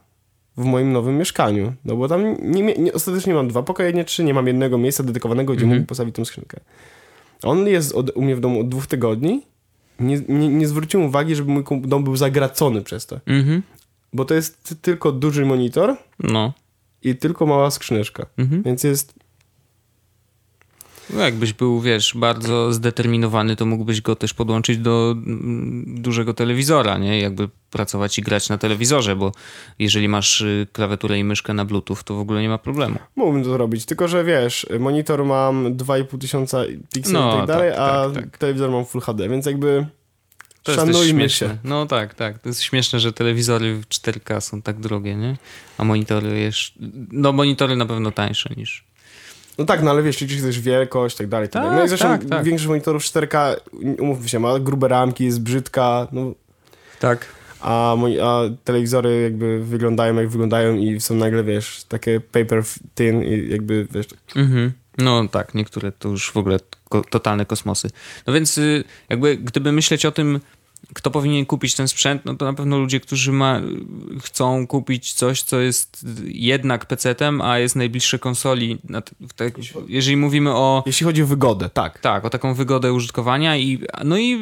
w 0.57 0.63
moim 0.65 0.91
nowym 0.91 1.17
mieszkaniu. 1.17 1.73
No 1.85 1.95
bo 1.95 2.07
tam 2.07 2.35
nie, 2.41 2.61
nie, 2.63 2.93
ostatecznie 2.93 3.33
mam 3.33 3.47
dwa 3.47 3.63
pokoje, 3.63 3.93
nie 3.93 4.03
trzy, 4.05 4.23
nie 4.23 4.33
mam 4.33 4.47
jednego 4.47 4.77
miejsca 4.77 5.03
dedykowanego, 5.03 5.53
gdzie 5.53 5.61
Mhm. 5.63 5.69
mógłbym 5.69 5.87
postawić 5.87 6.15
tą 6.15 6.25
skrzynkę. 6.25 6.59
On 7.43 7.67
jest 7.67 7.95
od, 7.95 8.09
u 8.15 8.21
mnie 8.21 8.35
w 8.35 8.39
domu 8.39 8.59
od 8.59 8.69
dwóch 8.69 8.87
tygodni. 8.87 9.41
Nie, 9.99 10.21
nie, 10.29 10.49
nie 10.49 10.67
zwróciłem 10.67 11.05
uwagi, 11.07 11.35
żeby 11.35 11.51
mój 11.51 11.63
dom 11.81 12.03
był 12.03 12.15
zagracony 12.15 12.81
przez 12.81 13.05
to. 13.05 13.19
Mhm. 13.25 13.61
Bo 14.13 14.25
to 14.25 14.33
jest 14.33 14.63
ty- 14.63 14.75
tylko 14.75 15.11
duży 15.11 15.45
monitor 15.45 15.95
No. 16.19 16.53
i 17.03 17.15
tylko 17.15 17.45
mała 17.45 17.71
skrzyneczka. 17.71 18.25
Mhm. 18.37 18.63
Więc 18.63 18.83
jest 18.83 19.13
No 21.09 21.21
jakbyś 21.21 21.53
był, 21.53 21.81
wiesz, 21.81 22.13
bardzo 22.15 22.73
zdeterminowany, 22.73 23.55
to 23.55 23.65
mógłbyś 23.65 24.01
go 24.01 24.15
też 24.15 24.33
podłączyć 24.33 24.77
do 24.77 25.11
mm, 25.17 26.01
dużego 26.01 26.33
telewizora, 26.33 26.97
nie? 26.97 27.19
Jakby 27.19 27.49
pracować 27.71 28.19
i 28.19 28.21
grać 28.21 28.49
na 28.49 28.57
telewizorze, 28.57 29.15
bo 29.15 29.31
jeżeli 29.79 30.07
masz 30.09 30.41
y, 30.41 30.67
klawiaturę 30.73 31.19
i 31.19 31.23
myszkę 31.23 31.53
na 31.53 31.65
bluetooth, 31.65 31.97
to 32.05 32.15
w 32.15 32.19
ogóle 32.19 32.41
nie 32.41 32.49
ma 32.49 32.57
problemu. 32.57 32.99
Mógłbym 33.15 33.43
to 33.43 33.49
zrobić, 33.49 33.85
tylko 33.85 34.07
że 34.07 34.23
wiesz, 34.23 34.67
monitor 34.79 35.25
mam 35.25 35.77
2,5 35.77 36.17
tysiąca 36.17 36.63
pikseli 36.93 37.13
No, 37.13 37.33
i 37.35 37.37
tak 37.37 37.47
dalej, 37.47 37.71
tak, 37.71 37.79
a 37.79 38.09
tak, 38.09 38.23
tak. 38.23 38.37
telewizor 38.37 38.71
mam 38.71 38.85
Full 38.85 39.01
HD, 39.01 39.29
więc 39.29 39.45
jakby 39.45 39.85
To 40.63 40.73
szanujmy 40.75 41.09
śmieszne. 41.09 41.47
się. 41.47 41.57
No 41.63 41.85
tak, 41.85 42.13
tak. 42.13 42.39
To 42.39 42.49
jest 42.49 42.61
śmieszne, 42.61 42.99
że 42.99 43.13
telewizory 43.13 43.75
w 43.75 43.85
4K 43.87 44.41
są 44.41 44.61
tak 44.61 44.79
drogie, 44.79 45.15
nie? 45.15 45.37
A 45.77 45.83
monitory 45.83 46.39
jeszcze... 46.39 46.79
No 47.11 47.31
monitory 47.31 47.75
na 47.75 47.85
pewno 47.85 48.11
tańsze 48.11 48.49
niż... 48.57 48.92
No 49.57 49.65
tak, 49.65 49.83
no 49.83 49.91
ale 49.91 50.03
wiesz, 50.03 50.21
liczysz 50.21 50.41
też 50.41 50.59
wielkość 50.59 51.15
i 51.15 51.17
tak 51.17 51.27
dalej. 51.27 51.49
Tak, 51.49 51.53
Tak, 51.53 51.63
dalej. 51.63 51.79
no 51.79 51.85
i 51.85 51.89
zresztą 51.89 52.07
tak, 52.07 52.25
tak. 52.25 52.43
większość 52.43 52.67
monitorów 52.67 53.03
4K, 53.03 53.55
umówmy 53.99 54.29
się, 54.29 54.39
ma 54.39 54.59
grube 54.59 54.87
ramki, 54.87 55.25
jest 55.25 55.41
brzydka, 55.41 56.07
no, 56.11 56.33
Tak. 56.99 57.25
a, 57.61 57.95
moi- 57.97 58.19
a 58.19 58.41
telewizory 58.63 59.21
jakby 59.21 59.63
wyglądają 59.63 60.15
jak 60.15 60.29
wyglądają 60.29 60.75
i 60.75 61.01
są 61.01 61.15
nagle, 61.15 61.43
wiesz, 61.43 61.83
takie 61.87 62.19
paper 62.19 62.63
thin 62.95 63.23
i 63.23 63.49
jakby, 63.51 63.87
wiesz, 63.91 64.05
Mhm. 64.35 64.71
No 64.97 65.27
tak, 65.27 65.55
niektóre 65.55 65.91
to 65.91 66.09
już 66.09 66.31
w 66.31 66.37
ogóle 66.37 66.59
ko- 66.89 67.03
totalne 67.09 67.45
kosmosy. 67.45 67.89
No 68.27 68.33
więc 68.33 68.57
y, 68.57 68.83
jakby 69.09 69.37
gdyby 69.37 69.71
myśleć 69.71 70.05
o 70.05 70.11
tym, 70.11 70.39
kto 70.93 71.11
powinien 71.11 71.45
kupić 71.45 71.75
ten 71.75 71.87
sprzęt, 71.87 72.25
no 72.25 72.35
to 72.35 72.45
na 72.45 72.53
pewno 72.53 72.77
ludzie, 72.77 72.99
którzy 72.99 73.31
ma, 73.31 73.61
chcą 74.23 74.67
kupić 74.67 75.13
coś, 75.13 75.41
co 75.41 75.59
jest 75.59 76.05
jednak 76.25 76.85
PC-tem, 76.85 77.41
a 77.41 77.59
jest 77.59 77.75
najbliższe 77.75 78.19
konsoli. 78.19 78.77
Tak, 79.35 79.53
jeżeli 79.87 80.17
mówimy 80.17 80.51
o 80.51 80.83
jeśli 80.85 81.05
chodzi 81.05 81.23
o 81.23 81.27
wygodę, 81.27 81.69
tak. 81.69 81.99
tak, 81.99 82.25
o 82.25 82.29
taką 82.29 82.53
wygodę 82.53 82.93
użytkowania 82.93 83.57
i 83.57 83.79
no 84.03 84.17
i 84.17 84.39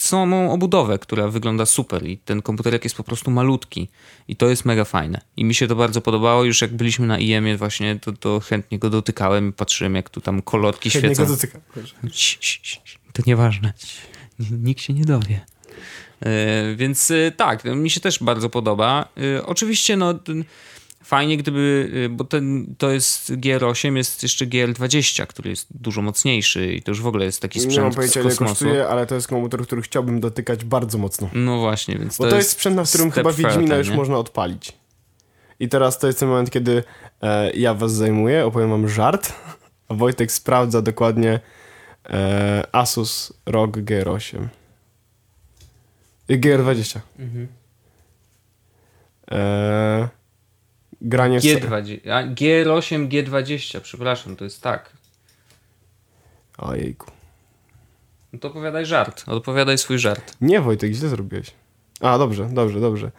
samą 0.00 0.52
obudowę, 0.52 0.98
która 0.98 1.28
wygląda 1.28 1.66
super 1.66 2.06
i 2.06 2.18
ten 2.18 2.42
komputerek 2.42 2.84
jest 2.84 2.96
po 2.96 3.04
prostu 3.04 3.30
malutki 3.30 3.88
i 4.28 4.36
to 4.36 4.48
jest 4.48 4.64
mega 4.64 4.84
fajne. 4.84 5.20
I 5.36 5.44
mi 5.44 5.54
się 5.54 5.66
to 5.66 5.76
bardzo 5.76 6.00
podobało, 6.00 6.44
już 6.44 6.60
jak 6.62 6.76
byliśmy 6.76 7.06
na 7.06 7.18
IEM-ie 7.18 7.56
właśnie, 7.56 7.98
to, 7.98 8.12
to 8.12 8.40
chętnie 8.40 8.78
go 8.78 8.90
dotykałem 8.90 9.48
i 9.48 9.52
patrzyłem 9.52 9.94
jak 9.94 10.10
tu 10.10 10.20
tam 10.20 10.42
kolorki 10.42 10.90
Chętnie 10.90 11.14
świecą. 11.14 11.26
go 11.26 11.36
cii, 12.10 12.80
To 13.12 13.22
nieważne. 13.26 13.72
N- 14.40 14.64
Nikt 14.64 14.80
się 14.82 14.92
nie 14.92 15.04
dowie. 15.04 15.40
E, 16.20 16.74
Więc 16.76 17.10
e, 17.10 17.32
tak, 17.36 17.64
no, 17.64 17.74
mi 17.76 17.90
się 17.90 18.00
też 18.00 18.18
bardzo 18.22 18.50
podoba. 18.50 19.08
E, 19.36 19.46
Oczywiście, 19.46 19.96
no 19.96 20.14
fajnie 21.04 21.36
gdyby, 21.36 21.90
bo 22.10 22.24
ten, 22.24 22.74
to 22.78 22.90
jest 22.90 23.30
GR8, 23.32 23.96
jest 23.96 24.22
jeszcze 24.22 24.46
GR20, 24.46 25.26
który 25.26 25.50
jest 25.50 25.66
dużo 25.70 26.02
mocniejszy 26.02 26.72
i 26.74 26.82
to 26.82 26.90
już 26.90 27.00
w 27.00 27.06
ogóle 27.06 27.24
jest 27.24 27.42
taki 27.42 27.58
Nie 27.58 27.64
mam 27.66 27.72
sprzęt 27.72 27.94
pojęcia, 27.94 28.20
ile 28.20 28.28
kosmosu. 28.30 28.52
kosztuje, 28.52 28.88
ale 28.88 29.06
to 29.06 29.14
jest 29.14 29.28
komputer, 29.28 29.62
który 29.62 29.82
chciałbym 29.82 30.20
dotykać 30.20 30.64
bardzo 30.64 30.98
mocno. 30.98 31.30
No 31.32 31.58
właśnie, 31.58 31.98
więc 31.98 32.18
Bo 32.18 32.30
to, 32.30 32.36
jest 32.36 32.50
sprzęt, 32.50 32.76
na 32.76 32.84
którym 32.84 33.10
chyba 33.10 33.32
Wiedźmina 33.32 33.76
już 33.76 33.88
nie? 33.90 33.96
można 33.96 34.16
odpalić. 34.18 34.72
I 35.60 35.68
teraz 35.68 35.98
to 35.98 36.06
jest 36.06 36.18
ten 36.20 36.28
moment, 36.28 36.50
kiedy 36.50 36.82
e, 37.22 37.50
ja 37.52 37.74
was 37.74 37.92
zajmuję, 37.92 38.46
opowiem 38.46 38.70
wam 38.70 38.88
żart, 38.88 39.32
a 39.88 39.94
Wojtek 40.00 40.32
sprawdza 40.32 40.82
dokładnie 40.82 41.40
Asus 42.72 43.32
ROG 43.46 43.76
G8. 43.76 44.48
Y, 46.30 46.38
GR20. 46.38 47.00
Mhm. 47.18 47.48
E, 49.30 50.08
granie 51.00 51.40
w... 51.40 51.42
G20, 51.42 52.10
a 52.10 52.26
G8, 52.26 53.08
G20, 53.08 53.80
przepraszam, 53.80 54.36
to 54.36 54.44
jest 54.44 54.62
tak. 54.62 54.92
Ojejku. 56.58 57.10
No 58.32 58.38
to 58.38 58.48
opowiadaj 58.48 58.86
żart. 58.86 59.24
Odpowiadaj 59.26 59.78
swój 59.78 59.98
żart. 59.98 60.36
Nie, 60.40 60.60
Wojtek, 60.60 60.92
źle 60.92 61.08
zrobiłeś. 61.08 61.50
A, 62.00 62.18
dobrze, 62.18 62.48
dobrze, 62.52 62.80
dobrze. 62.80 63.10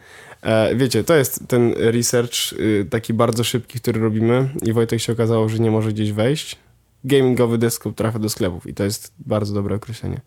E, 0.42 0.76
wiecie, 0.76 1.04
to 1.04 1.16
jest 1.16 1.48
ten 1.48 1.74
research 1.78 2.54
y, 2.54 2.88
taki 2.90 3.14
bardzo 3.14 3.44
szybki, 3.44 3.80
który 3.80 4.02
robimy 4.02 4.50
i 4.62 4.74
Wojtek 4.74 5.02
się 5.02 5.14
okazało, 5.14 5.50
że 5.50 5.60
nie 5.60 5.72
może 5.72 5.90
gdzieś 5.94 6.12
wejść. 6.12 6.58
Gamingowy 7.04 7.58
desktop 7.58 7.96
trafia 7.96 8.20
do 8.20 8.30
sklepów 8.30 8.68
i 8.68 8.74
to 8.74 8.84
jest 8.84 9.14
bardzo 9.20 9.54
dobre 9.54 9.76
określenie. 9.76 10.22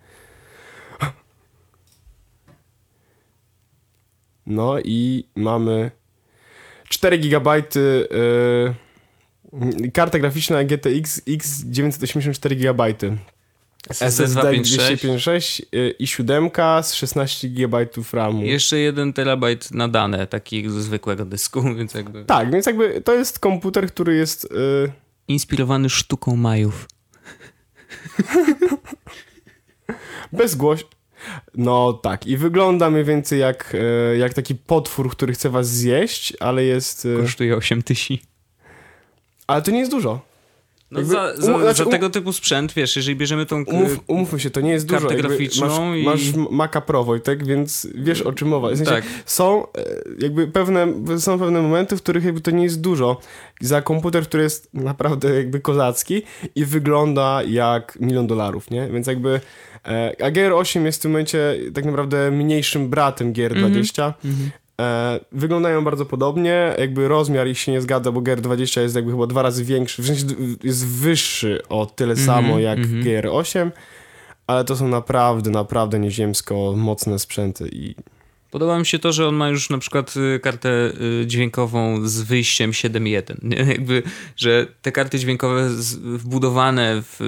No 4.47 4.81
i 4.85 5.25
mamy 5.37 5.91
4 6.89 7.19
GB 7.19 7.63
y, 7.77 8.75
karta 9.93 10.19
graficzna 10.19 10.65
GTX 10.65 11.21
X 11.29 11.65
984 11.65 12.57
GB. 12.57 12.95
SSD 13.91 14.41
256 14.41 15.63
y, 15.75 15.95
i 15.99 16.07
7 16.07 16.51
z 16.83 16.95
16 16.95 17.49
GB 17.49 17.87
RAMu. 18.13 18.43
Jeszcze 18.43 18.79
jeden 18.79 19.13
terabajt 19.13 19.71
na 19.71 19.89
dane, 19.89 20.27
taki 20.27 20.71
ze 20.71 20.83
zwykłego 20.83 21.25
dysku, 21.25 21.63
więc 21.79 21.95
jakby... 21.95 22.25
Tak, 22.25 22.53
więc 22.53 22.67
jakby 22.67 23.01
to 23.01 23.15
jest 23.15 23.39
komputer, 23.39 23.87
który 23.89 24.17
jest... 24.17 24.45
y, 24.45 25.04
Inspirowany 25.29 25.91
sztuką 25.91 26.37
Majów. 26.37 26.89
bezgłośny. 30.33 30.89
No 31.55 31.93
tak, 31.93 32.27
i 32.27 32.37
wygląda 32.37 32.91
mniej 32.91 33.05
więcej 33.05 33.41
jak, 33.41 33.75
y, 33.75 34.17
jak 34.19 34.35
taki 34.35 34.55
potwór, 34.55 35.11
który 35.11 35.33
chce 35.33 35.51
was 35.51 35.69
zjeść, 35.69 36.33
ale 36.41 36.65
jest... 36.65 37.05
y, 37.05 37.17
Kosztuje 37.21 37.57
8 37.57 37.83
tysięcy. 37.83 38.27
Ale 39.47 39.63
to 39.63 39.71
nie 39.71 39.79
jest 39.79 39.91
dużo. 39.91 40.21
No 40.95 41.01
Jakby 41.01 41.15
za, 41.15 41.37
za, 41.37 41.53
um- 41.53 41.63
znaczy, 41.63 41.79
za 41.79 41.85
um- 41.85 41.93
tego 41.93 42.11
typu 42.11 42.33
sprzęt, 42.33 42.73
wiesz, 42.73 42.97
jeżeli 42.97 43.17
bierzemy 43.17 43.47
tą... 43.47 43.65
Umów, 43.65 44.01
umówmy 44.07 44.41
się, 44.41 44.51
to 44.51 44.61
nie 44.61 44.71
jest 44.73 44.89
kartę 44.91 45.09
dużo. 45.17 45.29
graficzną 45.29 45.67
masz, 45.67 45.97
i- 45.99 46.05
masz 46.05 46.49
Maca 46.51 46.81
Pro, 46.81 47.05
Wojtek, 47.05 47.47
więc 47.47 47.89
wiesz 47.95 48.23
o 48.23 48.33
czym 48.33 48.49
mowa. 48.49 48.71
W 48.71 48.77
sensie 48.77 48.93
Tak. 48.93 49.05
Są 49.27 49.63
e, 49.67 49.69
jakby 50.19 50.47
pewne, 50.47 50.87
są 51.19 51.39
pewne 51.39 51.63
momenty, 51.63 51.97
w 51.97 52.03
których 52.03 52.25
jakby 52.25 52.41
to 52.41 52.51
nie 52.51 52.63
jest 52.65 52.81
dużo. 52.81 53.21
Za 53.61 53.83
komputer, 53.83 54.25
który 54.25 54.43
jest 54.43 54.75
naprawdę 54.75 55.35
jakby 55.35 55.61
kozacki 55.61 56.23
i 56.55 56.65
wygląda 56.65 57.43
jak 57.47 57.99
milion 58.01 58.27
dolarów, 58.27 58.71
nie? 58.71 58.89
Więc 58.89 59.07
jakby 59.07 59.41
e, 59.87 60.15
a 60.25 60.31
GR8 60.31 60.85
jest 60.85 60.99
w 60.99 61.03
tym 61.03 61.11
momencie 61.11 61.57
tak 61.75 61.85
naprawdę 61.85 62.31
mniejszym 62.31 62.89
bratem 62.91 63.33
GR20. 63.33 64.13
Mhm. 64.25 64.51
E, 64.81 65.21
wyglądają 65.33 65.85
bardzo 65.85 66.05
podobnie, 66.07 66.75
jakby 66.79 67.09
rozmiar 67.09 67.49
ich 67.49 67.59
się 67.59 67.73
nie 67.73 67.81
zgadza, 67.81 68.13
bo 68.13 68.21
GR20 68.21 68.81
jest 68.81 68.97
jakby 68.97 69.11
chyba 69.11 69.27
dwa 69.27 69.43
razy 69.43 69.65
większy, 69.65 70.03
w 70.03 70.07
sensie 70.07 70.27
jest 70.65 70.87
wyższy 70.87 71.63
o 71.69 71.87
tyle 71.87 72.15
Mhm, 72.15 72.27
samo 72.27 72.59
jak 72.59 72.79
mhm. 72.79 73.03
GR8, 73.03 73.71
ale 74.47 74.65
to 74.65 74.77
są 74.77 74.89
naprawdę, 74.89 75.51
naprawdę 75.51 75.99
nieziemsko 75.99 76.73
mocne 76.77 77.19
sprzęty 77.19 77.69
i 77.73 77.95
Podoba 78.55 78.79
mi 78.79 78.87
się 78.87 78.99
to, 78.99 79.13
że 79.13 79.29
on 79.29 79.35
ma 79.35 79.49
już 79.49 79.71
na 79.71 79.79
przykład 79.79 80.15
y, 80.17 80.41
kartę 80.41 80.69
y, 81.21 81.27
dźwiękową 81.27 82.09
z 82.09 82.23
wyjściem 82.23 82.71
7.1. 82.71 83.35
Nie? 83.43 83.57
Jakby, 83.57 84.03
że 84.37 84.67
te 84.83 84.93
karty 84.93 85.19
dźwiękowe 85.19 85.69
wbudowane 86.03 87.03
w 87.03 87.21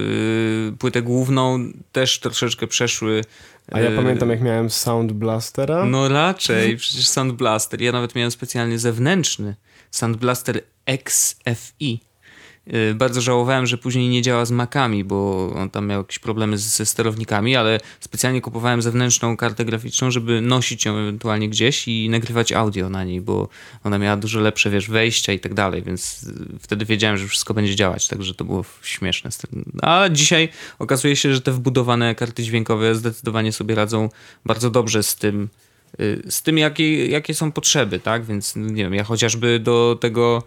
y, 0.72 0.76
płytę 0.78 1.02
główną 1.02 1.72
też 1.92 2.20
troszeczkę 2.20 2.66
przeszły. 2.66 3.24
a 3.72 3.80
ja 3.80 3.90
pamiętam 3.96 4.30
jak 4.30 4.40
miałem 4.40 4.70
Sound 4.70 5.12
Blastera. 5.12 5.84
No 5.84 6.08
raczej, 6.08 6.76
przecież 6.82 7.08
Sound 7.08 7.32
Blaster. 7.32 7.80
Ja 7.80 7.92
nawet 7.92 8.14
miałem 8.14 8.30
specjalnie 8.30 8.78
zewnętrzny 8.78 9.56
Sound 9.90 10.16
Blaster 10.16 10.60
XFI. 10.86 12.00
Y, 12.74 12.94
Bardzo 12.94 13.20
żałowałem, 13.20 13.66
że 13.66 13.78
później 13.78 14.08
nie 14.08 14.22
działa 14.22 14.44
z 14.44 14.50
Macami, 14.50 15.04
bo 15.04 15.50
on 15.54 15.70
tam 15.70 15.86
miał 15.86 16.00
jakieś 16.00 16.18
problemy 16.18 16.58
ze 16.58 16.86
sterownikami, 16.86 17.56
ale 17.56 17.80
specjalnie 18.00 18.40
kupowałem 18.40 18.82
zewnętrzną 18.82 19.36
kartę 19.36 19.64
graficzną, 19.64 20.10
żeby 20.10 20.40
nosić 20.40 20.84
ją 20.84 20.96
ewentualnie 20.96 21.48
gdzieś 21.48 21.88
i 21.88 22.08
nagrywać 22.10 22.52
audio 22.52 22.88
na 22.90 23.04
niej, 23.04 23.20
bo 23.20 23.48
ona 23.84 23.98
miała 23.98 24.16
dużo 24.16 24.40
lepsze, 24.40 24.70
wiesz, 24.70 24.90
wejścia 24.90 25.32
i 25.32 25.40
tak 25.40 25.54
dalej, 25.54 25.82
więc 25.82 26.22
y, 26.22 26.58
wtedy 26.60 26.84
wiedziałem, 26.84 27.16
że 27.16 27.28
wszystko 27.28 27.54
będzie 27.54 27.74
działać, 27.74 28.08
także 28.08 28.34
to 28.34 28.44
było 28.44 28.64
śmieszne. 28.82 29.30
A 29.82 30.08
dzisiaj 30.08 30.48
okazuje 30.78 31.16
się, 31.16 31.34
że 31.34 31.40
te 31.40 31.52
wbudowane 31.52 32.14
karty 32.14 32.42
dźwiękowe 32.42 32.94
zdecydowanie 32.94 33.52
sobie 33.52 33.74
radzą 33.74 34.08
bardzo 34.44 34.70
dobrze 34.70 35.02
z 35.02 35.16
tym, 35.16 35.48
y, 36.00 36.22
z 36.28 36.42
tym 36.42 36.58
jakie, 36.58 37.06
jakie 37.06 37.34
są 37.34 37.52
potrzeby, 37.52 38.00
tak? 38.00 38.24
Więc 38.24 38.56
nie 38.56 38.84
wiem, 38.84 38.94
ja 38.94 39.04
chociażby 39.04 39.58
do 39.58 39.98
tego 40.00 40.42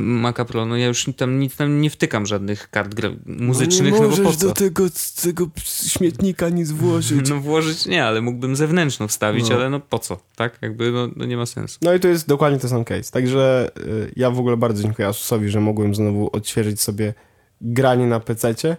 Maca 0.00 0.44
Pro, 0.44 0.66
no 0.66 0.76
ja 0.76 0.86
już 0.86 1.06
tam 1.16 1.38
nic 1.38 1.56
tam 1.56 1.80
nie 1.80 1.90
wtykam 1.90 2.26
żadnych 2.26 2.70
kart 2.70 2.94
muzycznych, 3.26 3.94
no, 4.00 4.08
bo 4.08 4.16
po 4.16 4.32
co? 4.32 4.52
tego, 4.52 4.84
tego 5.22 5.48
śmietnika 5.84 6.48
nic 6.48 6.70
włożyć. 6.70 7.28
No 7.30 7.40
włożyć 7.40 7.86
nie, 7.86 8.04
ale 8.04 8.20
mógłbym 8.20 8.56
zewnętrzną 8.56 9.08
wstawić, 9.08 9.48
No. 9.48 9.54
ale 9.56 9.70
no 9.70 9.80
po 9.80 9.98
co, 9.98 10.18
tak? 10.36 10.58
Jakby 10.62 10.92
no, 10.92 11.08
no 11.16 11.24
nie 11.24 11.36
ma 11.36 11.46
sensu. 11.46 11.78
No 11.82 11.94
i 11.94 12.00
to 12.00 12.08
jest 12.08 12.28
dokładnie 12.28 12.58
ten 12.58 12.70
sam 12.70 12.84
case. 12.84 13.12
Także 13.12 13.70
y, 13.78 14.12
ja 14.16 14.30
w 14.30 14.38
ogóle 14.38 14.56
bardzo 14.56 14.82
dziękuję 14.82 15.08
Asusowi, 15.08 15.48
że 15.48 15.60
mogłem 15.60 15.94
znowu 15.94 16.30
odświeżyć 16.32 16.80
sobie 16.80 17.14
granie 17.60 18.06
na 18.06 18.20
PC-cie. 18.20 18.76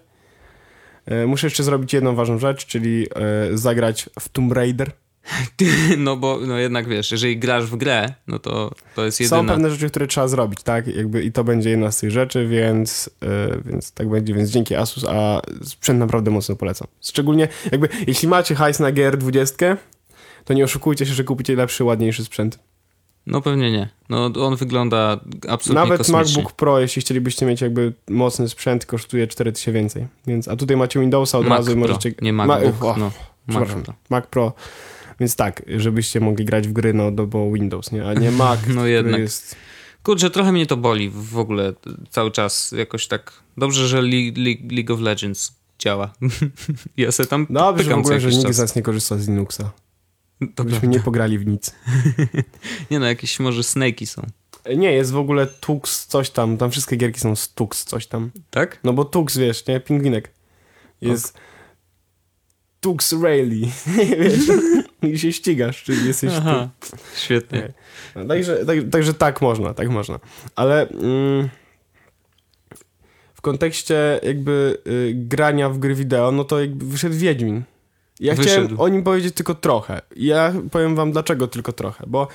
Y, 1.12 1.28
Muszę 1.28 1.48
jeszcze 1.48 1.64
zrobić 1.64 1.94
jedną 1.94 2.16
ważną 2.16 2.40
rzecz, 2.40 2.66
czyli 2.66 3.08
y, 3.54 3.58
zagrać 3.58 4.10
w 4.20 4.30
Tomb 4.30 4.52
Raider. 4.52 4.92
No 5.98 6.18
bo 6.18 6.40
no 6.48 6.58
jednak 6.58 6.88
wiesz, 6.88 7.12
jeżeli 7.12 7.38
grasz 7.38 7.66
w 7.66 7.76
grę, 7.76 8.14
no 8.28 8.40
to 8.40 8.72
to 8.96 9.06
jest 9.06 9.18
Są 9.18 9.36
jedyna... 9.36 9.54
pewne 9.54 9.72
rzeczy, 9.72 9.90
które 9.90 10.08
trzeba 10.08 10.28
zrobić, 10.28 10.64
tak? 10.64 10.88
Jakby 10.88 11.24
I 11.24 11.32
to 11.32 11.44
będzie 11.44 11.70
jedna 11.70 11.92
z 11.92 11.98
tych 11.98 12.12
rzeczy, 12.12 12.48
więc, 12.48 13.10
y, 13.24 13.62
więc 13.66 13.92
tak 13.92 14.10
będzie. 14.10 14.34
Więc 14.34 14.50
dzięki 14.50 14.76
Asus, 14.76 15.06
a 15.06 15.42
sprzęt 15.64 16.00
naprawdę 16.00 16.32
mocno 16.32 16.56
polecam. 16.56 16.88
Szczególnie 17.02 17.48
jakby, 17.72 17.90
jeśli 18.08 18.28
macie 18.28 18.56
hajs 18.56 18.80
na 18.80 18.92
GR20, 18.92 19.78
to 20.46 20.54
nie 20.54 20.64
oszukujcie 20.64 21.06
się, 21.06 21.14
że 21.14 21.24
kupicie 21.24 21.56
lepszy, 21.56 21.84
ładniejszy 21.84 22.26
sprzęt. 22.26 22.60
No 23.28 23.42
pewnie 23.42 23.72
nie. 23.72 23.90
No 24.10 24.32
on 24.40 24.56
wygląda 24.56 25.20
absolutnie 25.48 25.84
Nawet 25.84 25.98
kosmicznie. 25.98 26.20
MacBook 26.20 26.52
Pro, 26.52 26.80
jeśli 26.80 27.02
chcielibyście 27.02 27.46
mieć 27.46 27.62
jakby 27.62 27.94
mocny 28.10 28.50
sprzęt, 28.50 28.86
kosztuje 28.86 29.28
4000 29.28 29.72
więcej. 29.72 30.08
Więc, 30.28 30.48
a 30.48 30.56
tutaj 30.56 30.78
macie 30.78 31.00
Windowsa 31.00 31.38
od 31.38 31.48
Mac 31.48 31.58
razu 31.58 31.72
i 31.72 31.74
Pro, 31.74 31.82
możecie... 31.82 32.14
nie 32.22 32.34
Ma- 32.34 32.46
MacBook, 32.46 32.84
o, 32.84 32.96
no. 32.98 33.12
Mac 33.48 33.70
Pro. 33.70 33.94
Mac 34.10 34.28
Pro. 34.28 34.54
Więc 35.20 35.36
tak, 35.36 35.64
żebyście 35.78 36.20
mogli 36.20 36.46
grać 36.46 36.68
w 36.68 36.74
gry, 36.74 36.94
no, 36.94 37.12
no 37.12 37.28
bo 37.28 37.52
Windows, 37.52 37.92
nie? 37.92 38.06
A 38.08 38.14
nie 38.14 38.32
Mac, 38.32 38.60
No 38.76 38.86
jednak. 38.86 39.20
jest... 39.22 39.56
Kurczę, 40.04 40.30
trochę 40.30 40.52
mnie 40.52 40.66
to 40.66 40.78
boli 40.78 41.10
w 41.10 41.38
ogóle 41.38 41.74
cały 42.10 42.32
czas 42.32 42.72
jakoś 42.72 43.08
tak. 43.08 43.32
Dobrze, 43.58 43.88
że 43.88 44.02
Le- 44.02 44.32
Le- 44.36 44.76
League 44.76 44.94
of 44.94 45.00
Legends 45.00 45.56
działa. 45.80 46.14
ja 46.98 47.12
se 47.12 47.26
tam 47.26 47.48
Dobrze 47.50 47.84
w 47.84 47.88
pykam 47.88 48.04
co 48.04 48.08
ogóle, 48.08 48.20
że 48.20 48.30
nikt 48.30 48.44
czas. 48.44 48.56
z 48.56 48.60
nas 48.60 48.76
nie 48.76 48.82
korzysta 48.82 49.18
z 49.18 49.28
Linuxa. 49.28 49.72
To 50.56 50.64
Byśmy 50.64 50.88
nie 50.88 51.00
pograli 51.00 51.40
w 51.40 51.46
nic. 51.48 51.76
Nie 52.92 53.00
no, 53.00 53.06
jakieś 53.06 53.40
może 53.40 53.62
snake'i 53.62 54.06
są. 54.06 54.22
Nie, 54.78 54.92
jest 54.92 55.12
w 55.12 55.18
ogóle 55.18 55.48
Tux 55.48 56.06
coś 56.08 56.30
tam, 56.30 56.58
tam 56.58 56.72
wszystkie 56.72 56.96
gierki 56.96 57.20
są 57.20 57.36
z 57.36 57.54
Tux 57.54 57.86
coś 57.86 58.08
tam. 58.08 58.32
Tak? 58.50 58.80
No 58.84 58.94
bo 58.94 59.06
Tux, 59.06 59.38
wiesz, 59.38 59.68
nie? 59.68 59.80
Pingwinek. 59.80 60.32
Jest 61.02 61.38
Tux 62.84 63.14
Rally, 63.14 63.62
wiesz? 64.20 64.34
I 65.02 65.20
się 65.20 65.32
ścigasz, 65.32 65.84
czyli 65.84 66.08
jesteś 66.08 66.32
Aha, 66.38 66.70
świetnie. 67.16 67.74
No, 68.16 68.26
Także, 68.26 68.66
tak, 68.66 68.78
także 68.92 69.14
tak 69.14 69.42
można, 69.42 69.74
tak 69.74 69.90
można. 69.90 70.20
Ale 70.56 70.90
mm, 70.90 71.50
w 73.34 73.42
kontekście 73.42 74.20
jakby 74.24 74.78
y, 74.88 75.14
grania 75.16 75.70
w 75.70 75.78
gry 75.78 75.96
wideo, 75.96 76.32
no 76.32 76.44
to 76.44 76.60
jakby 76.60 76.86
wyszedł 76.86 77.16
Wiedźmin. 77.16 77.64
Ja 78.20 78.36
Wyszedł. 78.36 78.52
chciałem 78.66 78.80
o 78.80 78.88
nim 78.88 79.04
powiedzieć 79.04 79.36
tylko 79.36 79.56
trochę. 79.56 80.02
Ja 80.16 80.54
powiem 80.72 80.96
wam 80.96 81.12
dlaczego 81.12 81.48
tylko 81.48 81.74
trochę, 81.74 82.04
bo 82.08 82.28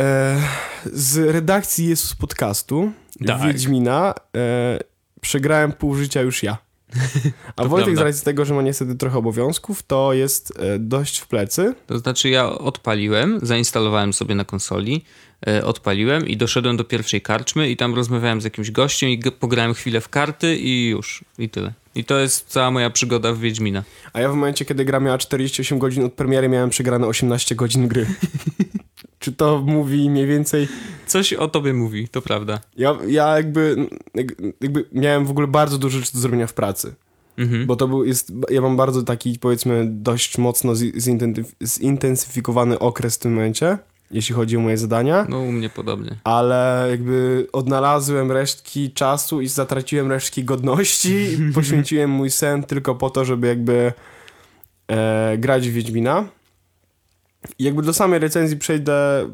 e, 0.00 0.40
z 0.84 1.16
redakcji 1.34 1.88
Jezus 1.88 2.14
Podcastu 2.14 2.92
Tak. 3.26 3.42
Wiedźmina 3.42 4.14
e, 4.36 4.78
przegrałem 5.20 5.72
pół 5.72 5.94
życia 5.94 6.20
już 6.22 6.42
ja. 6.42 6.63
A 7.56 7.62
To 7.62 7.68
Wojtek 7.68 7.84
prawda. 7.86 8.02
z 8.02 8.04
racji 8.04 8.24
tego, 8.24 8.44
że 8.44 8.54
ma 8.54 8.62
niestety 8.62 8.94
trochę 8.94 9.18
obowiązków, 9.18 9.82
to 9.82 10.12
jest 10.12 10.52
e, 10.58 10.78
dość 10.78 11.18
w 11.18 11.28
plecy. 11.28 11.74
To 11.86 11.98
znaczy 11.98 12.28
ja 12.28 12.50
odpaliłem, 12.50 13.38
zainstalowałem 13.42 14.12
sobie 14.12 14.34
na 14.34 14.44
konsoli, 14.44 15.04
e, 15.46 15.64
odpaliłem 15.64 16.28
i 16.28 16.36
doszedłem 16.36 16.76
do 16.76 16.84
pierwszej 16.84 17.20
karczmy 17.20 17.70
i 17.70 17.76
tam 17.76 17.94
rozmawiałem 17.94 18.40
z 18.40 18.44
jakimś 18.44 18.70
gościem 18.70 19.10
i 19.10 19.22
pograłem 19.40 19.74
chwilę 19.74 20.00
w 20.00 20.08
karty 20.08 20.56
i 20.56 20.88
już. 20.88 21.24
I 21.38 21.48
tyle. 21.48 21.72
I 21.94 22.04
to 22.04 22.18
jest 22.18 22.48
cała 22.48 22.70
moja 22.70 22.90
przygoda 22.90 23.32
w 23.32 23.38
Wiedźmina. 23.38 23.82
A 24.12 24.20
ja 24.20 24.28
w 24.28 24.34
momencie, 24.34 24.64
kiedy 24.64 24.84
gra 24.84 25.00
miała 25.00 25.18
48 25.18 25.78
godzin 25.78 26.04
od 26.04 26.12
premiery, 26.12 26.48
miałem 26.48 26.70
przegrane 26.70 27.06
18 27.06 27.54
godzin 27.54 27.88
gry. 27.88 28.06
Czy 29.24 29.32
to 29.32 29.62
mówi 29.66 30.10
mniej 30.10 30.26
więcej... 30.26 30.68
Coś 31.06 31.32
o 31.32 31.48
tobie 31.48 31.72
mówi, 31.72 32.08
to 32.08 32.22
prawda. 32.22 32.60
Ja, 32.76 32.98
ja 33.08 33.36
jakby, 33.36 33.76
jak- 34.14 34.32
jakby 34.60 34.84
miałem 34.92 35.24
w 35.26 35.30
ogóle 35.30 35.46
bardzo 35.46 35.78
dużo 35.78 35.98
rzeczy 35.98 36.12
do 36.12 36.18
zrobienia 36.18 36.46
w 36.46 36.52
pracy. 36.54 36.94
Mhm. 37.38 37.66
Bo 37.66 37.76
to 37.76 37.88
był, 37.88 38.04
jest, 38.04 38.32
ja 38.50 38.60
mam 38.60 38.76
bardzo 38.76 39.02
taki, 39.02 39.38
powiedzmy, 39.38 39.86
dość 39.90 40.38
mocno 40.38 40.74
zi- 40.74 40.92
zintensyf- 40.92 41.54
zintensyfikowany 41.80 42.78
okres 42.78 43.14
w 43.16 43.18
tym 43.18 43.34
momencie. 43.34 43.78
jeśli 44.10 44.34
chodzi 44.34 44.56
o 44.56 44.60
moje 44.60 44.78
zadania, 44.78 45.26
No 45.28 45.40
u 45.40 45.52
mnie 45.52 45.68
podobnie. 45.70 46.16
ale 46.24 46.86
jakby 46.90 47.46
odnalazłem 47.52 48.32
resztki 48.32 48.90
czasu 48.92 49.40
i 49.40 49.48
zatraciłem 49.48 50.10
resztki 50.10 50.44
godności 50.44 51.14
i 51.14 51.52
poświęciłem 51.54 52.10
mój 52.10 52.30
sen 52.30 52.62
tylko 52.62 52.94
po 52.94 53.10
to, 53.10 53.24
żeby 53.24 53.46
jakby 53.46 53.92
e, 54.90 55.38
grać 55.38 55.68
w 55.68 55.72
Wiedźmina. 55.72 56.24
Jakby 57.58 57.82
do 57.82 57.92
samej 57.92 58.18
recenzji 58.18 58.56
przejdę, 58.56 59.28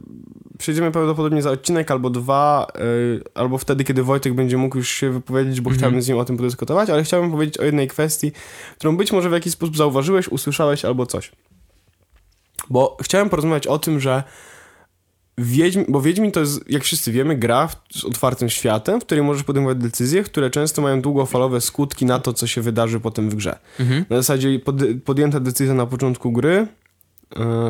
przejdziemy 0.59 0.91
prawdopodobnie 0.93 1.43
za 1.43 1.51
odcinek 1.51 1.91
albo 1.91 2.11
dwa, 2.11 2.67
e, 2.75 2.81
albo 3.35 3.59
wtedy, 3.59 3.85
kiedy 3.85 4.03
Wojtek 4.03 4.35
będzie 4.35 4.57
mógł 4.57 4.77
już 4.77 4.89
się 4.89 5.11
wypowiedzieć, 5.11 5.61
bo 5.61 5.71
Mhm. 5.71 5.79
chciałbym 5.79 6.03
z 6.03 6.09
nim 6.09 6.19
o 6.19 6.25
tym 6.25 6.37
podyskutować, 6.37 6.91
ale 6.91 7.05
chciałbym 7.05 7.31
powiedzieć 7.31 7.59
o 7.59 7.65
jednej 7.65 7.89
kwestii, 7.89 8.33
którą 8.79 8.97
być 8.97 9.13
może 9.13 9.31
w 9.31 9.33
jakiś 9.33 9.53
sposób 9.53 9.77
zauważyłeś, 9.77 10.29
usłyszałeś 10.29 10.85
albo 10.85 11.07
coś. 11.07 11.33
Bo 12.71 12.97
chciałem 13.03 13.29
porozmawiać 13.31 13.67
o 13.67 13.79
tym, 13.79 14.01
że 14.01 14.23
Wiedźmin, 15.39 15.85
bo 15.89 16.01
Wiedźmin 16.01 16.33
to 16.33 16.41
jest, 16.41 16.71
jak 16.71 16.85
wszyscy 16.85 17.13
wiemy, 17.13 17.37
gra 17.37 17.67
w, 17.67 17.77
z 17.95 18.05
otwartym 18.05 18.49
światem, 18.51 19.01
w 19.01 19.05
której 19.05 19.25
możesz 19.25 19.43
podejmować 19.43 19.79
decyzje, 19.79 20.23
które 20.23 20.51
często 20.51 20.83
mają 20.83 21.01
długofalowe 21.03 21.61
skutki 21.61 22.07
na 22.07 22.19
to, 22.19 22.33
co 22.33 22.47
się 22.47 22.61
wydarzy 22.61 23.01
potem 23.01 23.31
w 23.31 23.35
grze. 23.35 23.59
Mhm. 23.81 24.05
Na 24.11 24.17
zasadzie 24.17 24.59
pod, 24.59 24.77
podjęta 25.05 25.41
decyzja 25.41 25.75
na 25.75 25.87
początku 25.87 26.33
gry 26.33 26.67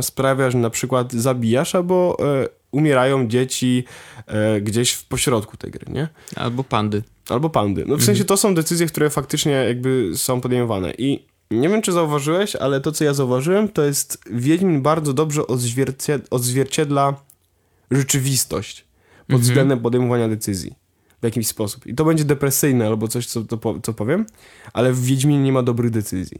sprawia, 0.01 0.51
że 0.51 0.59
na 0.59 0.71
przykład 0.71 1.13
zabijasz 1.13 1.75
albo 1.75 2.17
e, 2.21 2.49
umierają 2.71 3.29
dzieci 3.29 3.85
e, 4.27 4.61
gdzieś 4.61 4.93
w 4.93 5.05
pośrodku 5.05 5.57
tej 5.57 5.71
gry, 5.71 5.93
nie? 5.93 6.09
Albo 6.37 6.65
pandy. 6.65 7.03
Albo 7.29 7.51
pandy. 7.51 7.85
No 7.89 7.97
w 7.97 8.05
sensie 8.05 8.25
to 8.25 8.37
są 8.37 8.55
decyzje, 8.55 8.87
które 8.87 9.11
faktycznie 9.11 9.53
jakby 9.53 10.11
są 10.15 10.41
podejmowane 10.41 10.93
i 10.99 11.25
nie 11.51 11.69
wiem, 11.69 11.83
czy 11.83 11.93
zauważyłeś, 11.93 12.57
ale 12.57 12.81
to, 12.81 12.93
co 12.93 13.05
ja 13.05 13.15
zauważyłem, 13.15 13.69
to 13.69 13.85
jest 13.85 14.19
Wiedźmin 14.31 14.83
bardzo 14.83 15.13
dobrze 15.13 15.43
odzwiercie- 15.43 16.21
odzwierciedla 16.31 17.15
rzeczywistość 17.91 18.85
pod 19.19 19.25
Mhm. 19.35 19.43
względem 19.43 19.81
podejmowania 19.81 20.29
decyzji 20.29 20.75
w 21.21 21.25
jakiś 21.25 21.47
sposób. 21.47 21.87
I 21.87 21.95
to 21.95 22.05
będzie 22.05 22.25
depresyjne 22.25 22.87
albo 22.87 23.09
coś, 23.09 23.27
co, 23.27 23.45
to 23.45 23.81
co 23.83 23.93
powiem, 23.93 24.27
ale 24.73 24.93
w 24.93 25.05
Wiedźminie 25.05 25.43
nie 25.43 25.53
ma 25.53 25.63
dobrych 25.63 25.91
decyzji. 25.91 26.39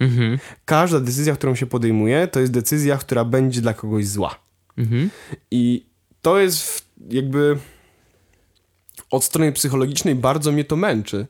Mhm. 0.00 0.38
Każda 0.64 1.00
decyzja, 1.00 1.34
którą 1.34 1.54
się 1.54 1.66
podejmuje, 1.66 2.28
to 2.28 2.40
jest 2.40 2.52
decyzja, 2.52 2.96
która 2.96 3.24
będzie 3.24 3.60
dla 3.60 3.74
kogoś 3.74 4.06
zła. 4.06 4.34
Mhm. 4.78 5.10
I 5.50 5.86
to 6.22 6.38
jest 6.38 6.84
jakby 7.10 7.58
od 9.10 9.24
strony 9.24 9.52
psychologicznej 9.52 10.14
bardzo 10.14 10.52
mnie 10.52 10.64
to 10.64 10.76
męczy. 10.76 11.26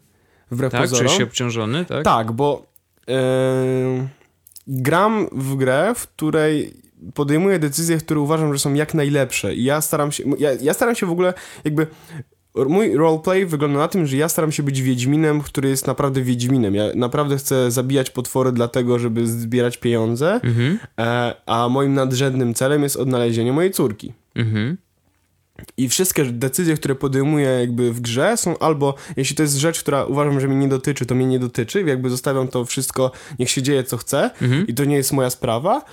Wbrew 0.50 0.72
Tak? 0.72 0.80
pozorom. 0.80 1.12
Się 1.12 1.24
obciążony, 1.24 1.84
tak? 1.84 2.04
Tak, 2.04 2.32
bo 2.32 2.66
e, 3.08 4.08
gram 4.66 5.28
w 5.32 5.56
grę, 5.56 5.92
w 5.96 6.06
której 6.08 6.74
podejmuję 7.14 7.58
decyzje, 7.58 7.98
które 7.98 8.20
uważam, 8.20 8.52
że 8.52 8.58
są 8.58 8.74
jak 8.74 8.94
najlepsze. 8.94 9.54
I 9.54 9.64
ja 9.64 9.80
staram 9.80 10.12
się. 10.12 10.24
Ja, 10.38 10.52
ja 10.52 10.74
staram 10.74 10.94
się 10.94 11.06
w 11.06 11.10
ogóle 11.10 11.34
jakby. 11.64 11.86
Mój 12.54 12.96
roleplay 12.96 13.46
wygląda 13.46 13.78
na 13.78 13.88
tym, 13.88 14.06
że 14.06 14.16
ja 14.16 14.28
staram 14.28 14.52
się 14.52 14.62
być 14.62 14.82
Wiedźminem, 14.82 15.40
który 15.40 15.68
jest 15.68 15.86
naprawdę 15.86 16.22
Wiedźminem. 16.22 16.74
Ja 16.74 16.84
naprawdę 16.94 17.36
chcę 17.36 17.70
zabijać 17.70 18.10
potwory 18.10 18.52
dlatego, 18.52 18.98
żeby 18.98 19.26
zbierać 19.26 19.76
pieniądze, 19.76 20.40
Mhm. 20.44 20.78
e, 20.98 21.34
a 21.46 21.68
moim 21.68 21.94
nadrzędnym 21.94 22.54
celem 22.54 22.82
jest 22.82 22.96
odnalezienie 22.96 23.52
mojej 23.52 23.70
córki. 23.70 24.12
Mhm. 24.34 24.76
I 25.76 25.88
wszystkie 25.88 26.24
decyzje, 26.24 26.74
które 26.74 26.94
podejmuję 26.94 27.48
jakby 27.48 27.92
w 27.92 28.00
grze 28.00 28.36
są 28.36 28.58
albo, 28.58 28.94
jeśli 29.16 29.36
to 29.36 29.42
jest 29.42 29.54
rzecz, 29.56 29.80
która 29.80 30.04
uważam, 30.04 30.40
że 30.40 30.48
mnie 30.48 30.56
nie 30.56 30.68
dotyczy, 30.68 31.06
to 31.06 31.14
mnie 31.14 31.26
nie 31.26 31.38
dotyczy, 31.38 31.82
jakby 31.82 32.10
zostawiam 32.10 32.48
to 32.48 32.64
wszystko, 32.64 33.10
niech 33.38 33.50
się 33.50 33.62
dzieje 33.62 33.84
co 33.84 33.96
chce 33.96 34.30
Mhm. 34.42 34.66
i 34.66 34.74
to 34.74 34.84
nie 34.84 34.96
jest 34.96 35.12
moja 35.12 35.30
sprawa, 35.30 35.84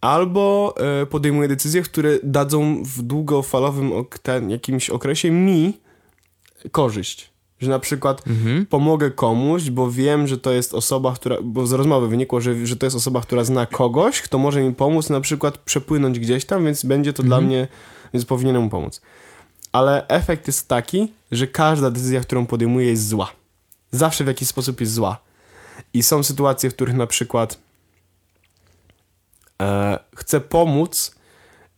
albo 0.00 0.74
e, 1.02 1.06
podejmuję 1.06 1.48
decyzje, 1.48 1.82
które 1.82 2.18
dadzą 2.22 2.82
w 2.82 3.02
długofalowym 3.02 3.92
ok- 3.92 4.18
ten, 4.18 4.50
jakimś 4.50 4.90
okresie 4.90 5.30
mi 5.30 5.72
korzyść. 6.72 7.30
Że 7.60 7.70
na 7.70 7.78
przykład 7.78 8.26
Mhm. 8.26 8.66
pomogę 8.66 9.10
komuś, 9.10 9.70
bo 9.70 9.90
wiem, 9.90 10.26
że 10.26 10.38
to 10.38 10.52
jest 10.52 10.74
osoba, 10.74 11.14
która, 11.14 11.36
bo 11.42 11.66
z 11.66 11.72
rozmowy 11.72 12.08
wynikło, 12.08 12.40
że, 12.40 12.66
że 12.66 12.76
to 12.76 12.86
jest 12.86 12.96
osoba, 12.96 13.20
która 13.20 13.44
zna 13.44 13.66
kogoś, 13.66 14.22
kto 14.22 14.38
może 14.38 14.62
mi 14.62 14.74
pomóc 14.74 15.10
na 15.10 15.20
przykład 15.20 15.58
przepłynąć 15.58 16.18
gdzieś 16.18 16.44
tam, 16.44 16.64
więc 16.64 16.84
będzie 16.84 17.12
to 17.12 17.22
dla 17.22 17.40
mnie, 17.40 17.68
więc 18.14 18.26
powinienem 18.26 18.62
mu 18.62 18.70
pomóc. 18.70 19.00
Ale 19.72 20.08
efekt 20.08 20.46
jest 20.46 20.68
taki, 20.68 21.12
że 21.32 21.46
każda 21.46 21.90
decyzja, 21.90 22.20
którą 22.20 22.46
podejmuję 22.46 22.86
jest 22.86 23.08
zła. 23.08 23.32
Zawsze 23.90 24.24
w 24.24 24.26
jakiś 24.26 24.48
sposób 24.48 24.80
jest 24.80 24.92
zła. 24.92 25.18
I 25.94 26.02
są 26.02 26.22
sytuacje, 26.22 26.70
w 26.70 26.74
których 26.74 26.94
na 26.94 27.06
przykład 27.06 27.58
e, 29.62 29.98
chcę 30.16 30.40
pomóc 30.40 31.14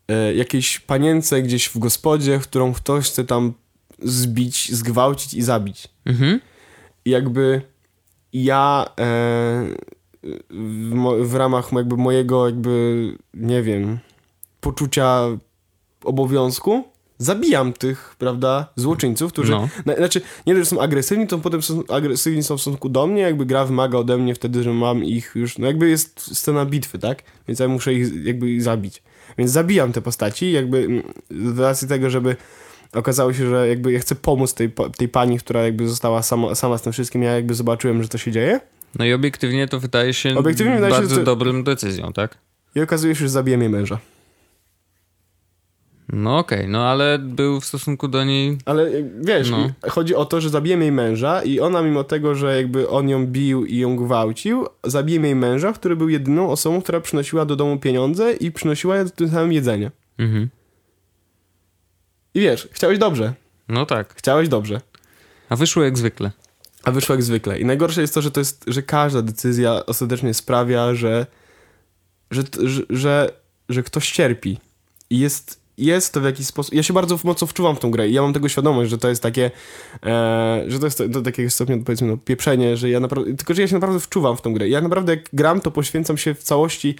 e, 0.08 0.34
jakiejś 0.34 0.78
panience 0.80 1.42
gdzieś 1.42 1.68
w 1.68 1.78
gospodzie, 1.78 2.38
którą 2.38 2.72
ktoś 2.72 3.06
chce 3.06 3.24
tam 3.24 3.52
zbić, 4.02 4.72
zgwałcić 4.72 5.34
i 5.34 5.42
zabić. 5.42 5.88
Mhm. 6.04 6.40
I 7.04 7.10
jakby 7.10 7.62
ja 8.32 8.86
e, 9.00 9.66
w, 10.50 11.28
w 11.28 11.34
ramach 11.34 11.72
jakby 11.72 11.96
mojego 11.96 12.46
jakby, 12.46 13.16
nie 13.34 13.62
wiem, 13.62 13.98
poczucia 14.60 15.24
obowiązku 16.04 16.84
zabijam 17.18 17.72
tych, 17.72 18.14
prawda, 18.18 18.66
złoczyńców, 18.76 19.32
którzy, 19.32 19.52
No. 19.52 19.68
na, 19.86 19.96
znaczy, 19.96 20.20
nie 20.46 20.56
że 20.56 20.64
są 20.64 20.80
agresywni, 20.80 21.26
to 21.26 21.38
potem 21.38 21.62
są 21.62 21.82
agresywni 21.88 22.42
są 22.42 22.56
w 22.56 22.60
stosunku 22.60 22.88
do 22.88 23.06
mnie, 23.06 23.22
jakby 23.22 23.46
gra 23.46 23.64
wymaga 23.64 23.98
ode 23.98 24.18
mnie 24.18 24.34
wtedy, 24.34 24.62
że 24.62 24.72
mam 24.72 25.04
ich 25.04 25.32
już, 25.34 25.58
no 25.58 25.66
jakby 25.66 25.90
jest 25.90 26.36
scena 26.36 26.66
bitwy, 26.66 26.98
tak? 26.98 27.22
Więc 27.48 27.60
ja 27.60 27.68
muszę 27.68 27.94
ich 27.94 28.24
jakby 28.24 28.50
ich 28.50 28.62
zabić. 28.62 29.02
Więc 29.38 29.50
zabijam 29.50 29.92
te 29.92 30.02
postaci, 30.02 30.52
jakby 30.52 30.78
mm, 30.78 31.02
z 31.54 31.58
racji 31.58 31.88
tego, 31.88 32.10
żeby 32.10 32.36
okazało 32.94 33.32
się, 33.32 33.48
że 33.48 33.68
jakby 33.68 33.92
ja 33.92 33.98
chcę 34.00 34.14
pomóc 34.14 34.54
tej, 34.54 34.72
tej 34.96 35.08
pani, 35.08 35.38
która 35.38 35.62
jakby 35.62 35.88
została 35.88 36.22
sama, 36.22 36.54
sama 36.54 36.78
z 36.78 36.82
tym 36.82 36.92
wszystkim, 36.92 37.22
ja 37.22 37.32
jakby 37.34 37.54
zobaczyłem, 37.54 38.02
że 38.02 38.08
to 38.08 38.18
się 38.18 38.32
dzieje 38.32 38.60
No 38.98 39.04
i 39.04 39.12
obiektywnie 39.12 39.68
to 39.68 39.80
wydaje 39.80 40.14
się 40.14 40.38
Obiektywnie 40.38 40.74
wydaje 40.74 40.92
się, 40.94 40.98
bardzo 41.00 41.14
że 41.14 41.20
to- 41.20 41.24
dobrym 41.24 41.64
decyzją, 41.64 42.12
tak? 42.12 42.38
i 42.74 42.80
okazuje 42.80 43.14
się, 43.14 43.20
że 43.20 43.28
zabiję 43.28 43.58
jej 43.58 43.68
męża. 43.68 43.98
No 46.12 46.38
okej, 46.38 46.68
no 46.68 46.86
ale 46.88 47.18
był 47.18 47.60
w 47.60 47.64
stosunku 47.64 48.08
do 48.08 48.24
niej... 48.24 48.58
Ale 48.64 48.86
y, 48.86 49.10
wiesz, 49.20 49.50
No. 49.50 49.70
chodzi 49.88 50.14
o 50.14 50.24
to, 50.24 50.40
że 50.40 50.50
zabijemy 50.50 50.84
jej 50.84 50.92
męża 50.92 51.42
i 51.42 51.60
ona 51.60 51.82
mimo 51.82 52.04
tego, 52.04 52.34
że 52.34 52.56
jakby 52.56 52.88
on 52.88 53.08
ją 53.08 53.26
bił 53.26 53.64
i 53.66 53.78
ją 53.78 53.96
gwałcił, 53.96 54.66
zabijemy 54.84 55.26
jej 55.26 55.36
męża, 55.36 55.72
który 55.72 55.96
był 55.96 56.08
jedyną 56.08 56.50
osobą, 56.50 56.82
która 56.82 57.00
przynosiła 57.00 57.44
do 57.44 57.56
domu 57.56 57.78
pieniądze 57.78 58.32
i 58.32 58.52
przynosiła 58.52 59.04
tym 59.04 59.28
samym 59.28 59.52
jedzenie. 59.52 59.90
Mhm. 60.18 60.48
I 62.34 62.40
wiesz, 62.40 62.68
chciałeś 62.72 62.98
dobrze. 62.98 63.34
No 63.68 63.86
tak. 63.86 64.14
Chciałeś 64.16 64.48
dobrze. 64.48 64.80
A 65.48 65.56
wyszło 65.56 65.82
jak 65.82 65.98
zwykle. 65.98 66.30
A 66.84 66.90
wyszło 66.90 67.14
jak 67.14 67.22
zwykle. 67.22 67.58
I 67.58 67.64
najgorsze 67.64 68.00
jest 68.00 68.14
to, 68.14 68.22
że 68.22 68.30
to 68.30 68.40
jest, 68.40 68.64
że 68.66 68.82
każda 68.82 69.22
decyzja 69.22 69.86
ostatecznie 69.86 70.34
sprawia, 70.34 70.94
że, 70.94 71.26
że, 72.30 72.42
że, 72.62 72.82
że, 72.90 73.30
że 73.68 73.82
ktoś 73.82 74.10
cierpi. 74.12 74.58
I 75.10 75.18
jest, 75.18 75.60
jest 75.78 76.14
to 76.14 76.20
w 76.20 76.24
jakiś 76.24 76.46
sposób. 76.46 76.74
Ja 76.74 76.82
się 76.82 76.92
bardzo 76.92 77.18
mocno 77.24 77.46
wczuwam 77.46 77.76
w 77.76 77.80
tą 77.80 77.90
grę 77.90 78.08
i 78.08 78.12
ja 78.12 78.22
mam 78.22 78.32
tego 78.32 78.48
świadomość, 78.48 78.90
że 78.90 78.98
to 78.98 79.08
jest 79.08 79.22
takie, 79.22 79.50
e, 80.06 80.64
że 80.68 80.78
to 80.78 80.86
jest 80.86 81.06
do 81.06 81.22
takiego 81.22 81.50
stopnia, 81.50 81.76
powiedzmy, 81.84 82.08
no, 82.08 82.16
pieprzenie, 82.16 82.76
że 82.76 82.90
ja 82.90 83.00
naprawdę. 83.00 83.34
Tylko, 83.34 83.54
że 83.54 83.62
ja 83.62 83.68
się 83.68 83.74
naprawdę 83.74 84.00
wczuwam 84.00 84.36
w 84.36 84.42
tą 84.42 84.52
grę. 84.52 84.68
I 84.68 84.70
ja 84.70 84.80
naprawdę, 84.80 85.12
jak 85.12 85.24
gram, 85.32 85.60
to 85.60 85.70
poświęcam 85.70 86.18
się 86.18 86.34
w 86.34 86.42
całości 86.42 86.96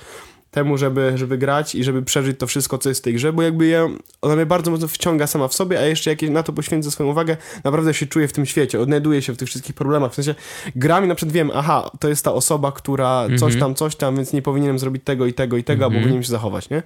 temu, 0.51 0.79
żeby, 0.79 1.13
żeby 1.15 1.39
grać 1.39 1.75
i 1.75 1.85
żeby 1.85 2.03
przeżyć 2.03 2.39
to 2.39 2.47
wszystko, 2.47 2.79
co 2.79 2.89
jest 2.89 3.01
w 3.01 3.05
tej 3.05 3.15
grze, 3.15 3.33
bo 3.33 3.43
jakby 3.43 3.67
ja, 3.67 3.89
ona 4.23 4.37
mnie 4.37 4.47
bardzo 4.47 4.71
mocno 4.71 4.89
wciąga 4.89 5.27
sama 5.27 5.49
w 5.49 5.55
sobie, 5.55 5.79
a 5.79 5.83
jeszcze 5.83 6.11
jak 6.11 6.23
na 6.23 6.43
to 6.43 6.53
poświęcę 6.53 6.91
swoją 6.91 7.11
uwagę, 7.11 7.37
naprawdę 7.65 7.95
się 7.95 8.07
czuję 8.07 8.29
w 8.29 8.33
tym 8.33 8.47
świecie, 8.47 8.81
odnajduję 8.81 9.23
się 9.23 9.33
w 9.33 9.37
tych 9.37 9.49
wszystkich 9.49 9.75
problemach, 9.75 10.13
w 10.13 10.15
sensie 10.15 10.35
gram 10.77 11.05
i 11.05 11.09
na 11.09 11.15
przykład 11.15 11.35
wiem, 11.35 11.51
aha, 11.55 11.91
to 12.01 12.09
jest 12.09 12.25
ta 12.25 12.33
osoba, 12.33 12.73
która 12.73 13.27
coś 13.39 13.57
tam, 13.57 13.75
coś 13.75 13.97
tam, 13.97 14.17
więc 14.17 14.33
nie 14.33 14.43
powinienem 14.43 14.79
zrobić 14.79 15.05
tego 15.05 15.27
i 15.27 15.33
tego 15.33 15.57
i 15.57 15.65
tego, 15.65 15.85
albo 15.85 15.97
powinienem 15.97 16.23
się 16.23 16.31
zachować, 16.31 16.71
nie? 16.71 16.83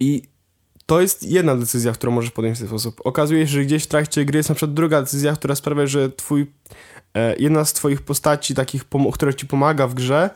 I 0.00 0.22
to 0.86 1.00
jest 1.00 1.22
jedna 1.22 1.56
decyzja, 1.56 1.92
którą 1.92 2.12
możesz 2.12 2.30
podjąć 2.30 2.56
w 2.56 2.60
ten 2.60 2.68
sposób. 2.68 3.00
Okazuje 3.04 3.46
się, 3.46 3.52
że 3.52 3.64
gdzieś 3.64 3.84
w 3.84 3.86
trakcie 3.86 4.24
gry 4.24 4.36
jest 4.36 4.48
na 4.48 4.54
przykład 4.54 4.74
druga 4.74 5.00
decyzja, 5.00 5.32
która 5.32 5.54
sprawia, 5.54 5.86
że 5.86 6.10
twój, 6.10 6.46
e, 7.14 7.36
jedna 7.38 7.64
z 7.64 7.72
twoich 7.72 8.02
postaci, 8.02 8.54
takich, 8.54 8.84
która 9.12 9.32
ci 9.32 9.46
pomaga 9.46 9.86
w 9.86 9.94
grze, 9.94 10.30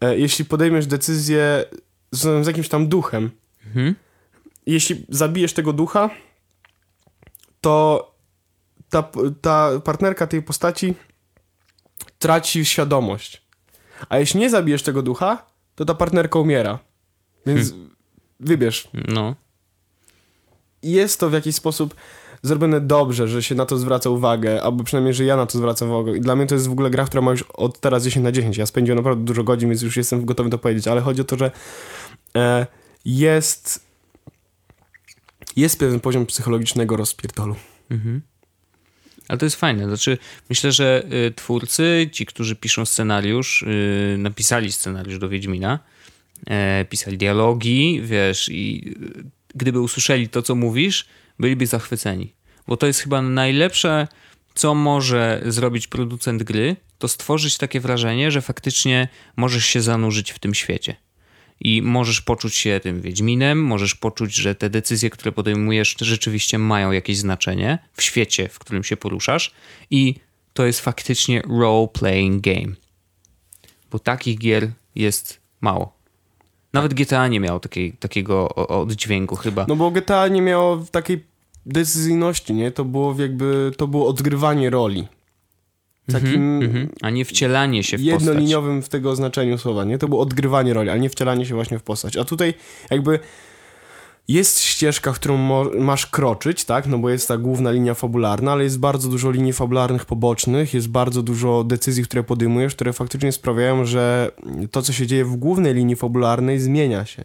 jeśli 0.00 0.44
podejmiesz 0.44 0.86
decyzję 0.86 1.64
z, 2.10 2.44
z 2.44 2.46
jakimś 2.46 2.68
tam 2.68 2.88
duchem, 2.88 3.30
Mhm. 3.66 3.94
jeśli 4.66 5.06
zabijesz 5.08 5.52
tego 5.52 5.72
ducha, 5.72 6.10
to 7.60 8.14
ta, 8.90 9.02
ta 9.40 9.70
partnerka 9.84 10.26
tej 10.26 10.42
postaci 10.42 10.94
traci 12.18 12.64
świadomość. 12.64 13.42
A 14.08 14.18
jeśli 14.18 14.40
nie 14.40 14.50
zabijesz 14.50 14.82
tego 14.82 15.02
ducha, 15.02 15.46
to 15.74 15.84
ta 15.84 15.94
partnerka 15.94 16.38
umiera. 16.38 16.78
Więc 17.46 17.74
wybierz. 18.40 18.88
No. 19.08 19.34
Jest 20.82 21.20
to 21.20 21.30
w 21.30 21.32
jakiś 21.32 21.54
sposób 21.54 21.94
zrobione 22.42 22.80
dobrze, 22.80 23.28
że 23.28 23.42
się 23.42 23.54
na 23.54 23.66
to 23.66 23.78
zwraca 23.78 24.10
uwagę, 24.10 24.62
albo 24.62 24.84
przynajmniej, 24.84 25.14
że 25.14 25.24
ja 25.24 25.36
na 25.36 25.46
to 25.46 25.58
zwracam 25.58 25.90
uwagę. 25.90 26.16
I 26.16 26.20
dla 26.20 26.36
mnie 26.36 26.46
to 26.46 26.54
jest 26.54 26.68
w 26.68 26.72
ogóle 26.72 26.90
gra, 26.90 27.04
która 27.04 27.22
ma 27.22 27.30
już 27.30 27.42
od 27.42 27.80
teraz 27.80 28.04
10 28.04 28.24
na 28.24 28.32
10. 28.32 28.56
Ja 28.56 28.66
spędziłem 28.66 28.96
naprawdę 28.96 29.24
dużo 29.24 29.44
godzin, 29.44 29.68
więc 29.68 29.82
już 29.82 29.96
jestem 29.96 30.24
gotowy 30.24 30.50
to 30.50 30.58
powiedzieć, 30.58 30.88
ale 30.88 31.00
chodzi 31.00 31.20
o 31.20 31.24
to, 31.24 31.38
że 31.38 31.50
e, 32.36 32.66
jest 33.04 33.88
jest 35.56 35.78
pewien 35.78 36.00
poziom 36.00 36.26
psychologicznego 36.26 36.96
rozpierdolu. 36.96 37.56
Mhm. 37.90 38.22
Ale 39.28 39.38
to 39.38 39.46
jest 39.46 39.56
fajne. 39.56 39.84
Znaczy, 39.84 40.18
myślę, 40.48 40.72
że 40.72 41.02
y, 41.26 41.32
twórcy, 41.34 42.08
ci, 42.12 42.26
którzy 42.26 42.56
piszą 42.56 42.86
scenariusz, 42.86 43.62
y, 43.62 44.16
napisali 44.18 44.72
scenariusz 44.72 45.18
do 45.18 45.28
Wiedźmina, 45.28 45.78
e, 46.46 46.84
pisali 46.84 47.18
dialogi, 47.18 48.00
wiesz, 48.04 48.48
i 48.48 48.94
y, 49.18 49.24
gdyby 49.54 49.80
usłyszeli 49.80 50.28
to, 50.28 50.42
co 50.42 50.54
mówisz, 50.54 51.06
byliby 51.38 51.66
zachwyceni. 51.66 52.34
Bo 52.66 52.76
to 52.76 52.86
jest 52.86 53.00
chyba 53.00 53.22
najlepsze, 53.22 54.08
co 54.54 54.74
może 54.74 55.42
zrobić 55.46 55.86
producent 55.86 56.42
gry, 56.42 56.76
to 56.98 57.08
stworzyć 57.08 57.58
takie 57.58 57.80
wrażenie, 57.80 58.30
że 58.30 58.42
faktycznie 58.42 59.08
możesz 59.36 59.66
się 59.66 59.82
zanurzyć 59.82 60.32
w 60.32 60.38
tym 60.38 60.54
świecie. 60.54 60.96
I 61.60 61.82
możesz 61.82 62.20
poczuć 62.20 62.54
się 62.54 62.80
tym 62.82 63.00
Wiedźminem, 63.00 63.64
możesz 63.64 63.94
poczuć, 63.94 64.34
że 64.34 64.54
te 64.54 64.70
decyzje, 64.70 65.10
które 65.10 65.32
podejmujesz, 65.32 65.96
rzeczywiście 66.00 66.58
mają 66.58 66.92
jakieś 66.92 67.18
znaczenie 67.18 67.78
w 67.92 68.02
świecie, 68.02 68.48
w 68.48 68.58
którym 68.58 68.84
się 68.84 68.96
poruszasz. 68.96 69.50
I 69.90 70.14
to 70.52 70.66
jest 70.66 70.80
faktycznie 70.80 71.42
role-playing 71.42 72.40
game. 72.40 72.74
Bo 73.90 73.98
takich 73.98 74.38
gier 74.38 74.70
jest 74.94 75.40
mało. 75.60 75.97
Nawet 76.72 76.94
GTA 76.94 77.28
nie 77.28 77.40
miał 77.40 77.60
takiej, 77.60 77.92
takiego 77.92 78.54
oddźwięku 78.54 79.36
chyba. 79.36 79.64
No 79.68 79.76
bo 79.76 79.90
GTA 79.90 80.28
nie 80.28 80.42
miało 80.42 80.84
takiej 80.90 81.24
decyzyjności, 81.66 82.54
nie? 82.54 82.70
To 82.70 82.84
było 82.84 83.14
jakby, 83.18 83.72
to 83.76 83.86
było 83.86 84.08
odgrywanie 84.08 84.70
roli. 84.70 85.08
Takim 86.12 86.62
Mhm. 86.62 86.88
A 87.02 87.10
nie 87.10 87.24
wcielanie 87.24 87.82
się 87.82 87.98
w 87.98 88.00
postać. 88.00 88.12
jednoliniowym 88.26 88.82
w 88.82 88.88
tego 88.88 89.16
znaczeniu 89.16 89.58
słowa, 89.58 89.84
nie? 89.84 89.98
To 89.98 90.08
było 90.08 90.20
odgrywanie 90.20 90.74
roli, 90.74 90.90
ale 90.90 91.00
nie 91.00 91.10
wcielanie 91.10 91.46
się 91.46 91.54
właśnie 91.54 91.78
w 91.78 91.82
postać. 91.82 92.16
A 92.16 92.24
tutaj 92.24 92.54
jakby 92.90 93.18
jest 94.28 94.60
ścieżka, 94.60 95.12
którą 95.12 95.36
mo- 95.36 95.70
masz 95.78 96.06
kroczyć, 96.06 96.64
tak? 96.64 96.86
No 96.86 96.98
bo 96.98 97.10
jest 97.10 97.28
ta 97.28 97.36
główna 97.36 97.70
linia 97.70 97.94
fabularna, 97.94 98.52
ale 98.52 98.64
jest 98.64 98.78
bardzo 98.78 99.08
dużo 99.08 99.30
linii 99.30 99.52
fabularnych 99.52 100.04
pobocznych, 100.04 100.74
jest 100.74 100.88
bardzo 100.88 101.22
dużo 101.22 101.64
decyzji, 101.64 102.04
które 102.04 102.24
podejmujesz, 102.24 102.74
które 102.74 102.92
faktycznie 102.92 103.32
sprawiają, 103.32 103.84
że 103.84 104.30
to, 104.70 104.82
co 104.82 104.92
się 104.92 105.06
dzieje 105.06 105.24
w 105.24 105.36
głównej 105.36 105.74
linii 105.74 105.96
fabularnej, 105.96 106.60
zmienia 106.60 107.04
się. 107.06 107.24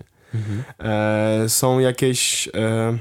E, 0.80 1.46
są 1.50 1.80
jakieś 1.80 2.50
e, 2.54 2.98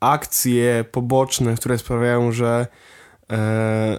akcje 0.00 0.84
poboczne, 0.92 1.54
które 1.54 1.78
sprawiają, 1.78 2.32
że 2.32 2.66
e, 3.30 3.98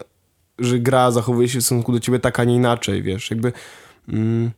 że 0.60 0.80
gra 0.80 1.12
zachowuje 1.12 1.50
się 1.50 1.60
w 1.60 1.64
stosunku 1.64 1.92
do 1.92 2.00
ciebie 2.00 2.20
tak, 2.20 2.40
a 2.40 2.44
nie 2.44 2.56
inaczej, 2.56 3.04
wiesz, 3.04 3.32
jakby 3.32 3.52
mm, 4.10 4.52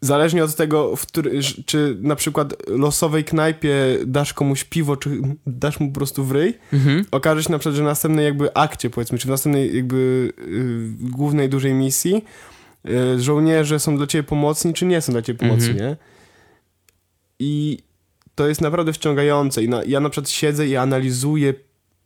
zależnie 0.00 0.44
od 0.44 0.54
tego, 0.54 0.94
który, 1.08 1.40
czy 1.66 1.96
na 2.00 2.16
przykład 2.16 2.54
losowej 2.68 3.24
knajpie 3.24 3.72
dasz 4.06 4.32
komuś 4.32 4.64
piwo, 4.64 4.96
czy 4.96 5.10
dasz 5.46 5.80
mu 5.80 5.88
po 5.88 5.94
prostu 5.94 6.24
w 6.24 6.32
ryj, 6.32 6.54
Mhm. 6.72 7.04
okaże 7.10 7.42
się 7.42 7.52
na 7.52 7.58
przykład, 7.58 7.74
że 7.76 7.82
w 7.82 7.86
następnej 7.86 8.24
jakby 8.24 8.54
akcie, 8.54 8.90
powiedzmy, 8.90 9.18
czy 9.18 9.26
w 9.26 9.30
następnej 9.30 9.76
jakby 9.76 10.32
y, 10.38 11.10
głównej 11.10 11.48
dużej 11.48 11.74
misji 11.74 12.24
y, 12.88 13.20
żołnierze 13.20 13.78
są 13.80 13.96
dla 13.96 14.06
ciebie 14.06 14.22
pomocni, 14.22 14.74
czy 14.74 14.86
nie 14.86 15.00
są 15.00 15.12
dla 15.12 15.22
ciebie 15.22 15.38
pomocni, 15.38 15.70
Mhm. 15.70 15.90
nie? 15.90 15.96
I 17.40 17.78
to 18.34 18.48
jest 18.48 18.60
naprawdę 18.60 18.92
wciągające. 18.92 19.62
I 19.62 19.68
na, 19.68 19.84
ja 19.84 20.00
na 20.00 20.10
przykład 20.10 20.30
siedzę 20.30 20.66
i 20.66 20.76
analizuję 20.76 21.54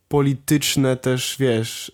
polityczne 0.07 0.97
też, 0.97 1.35
wiesz... 1.39 1.89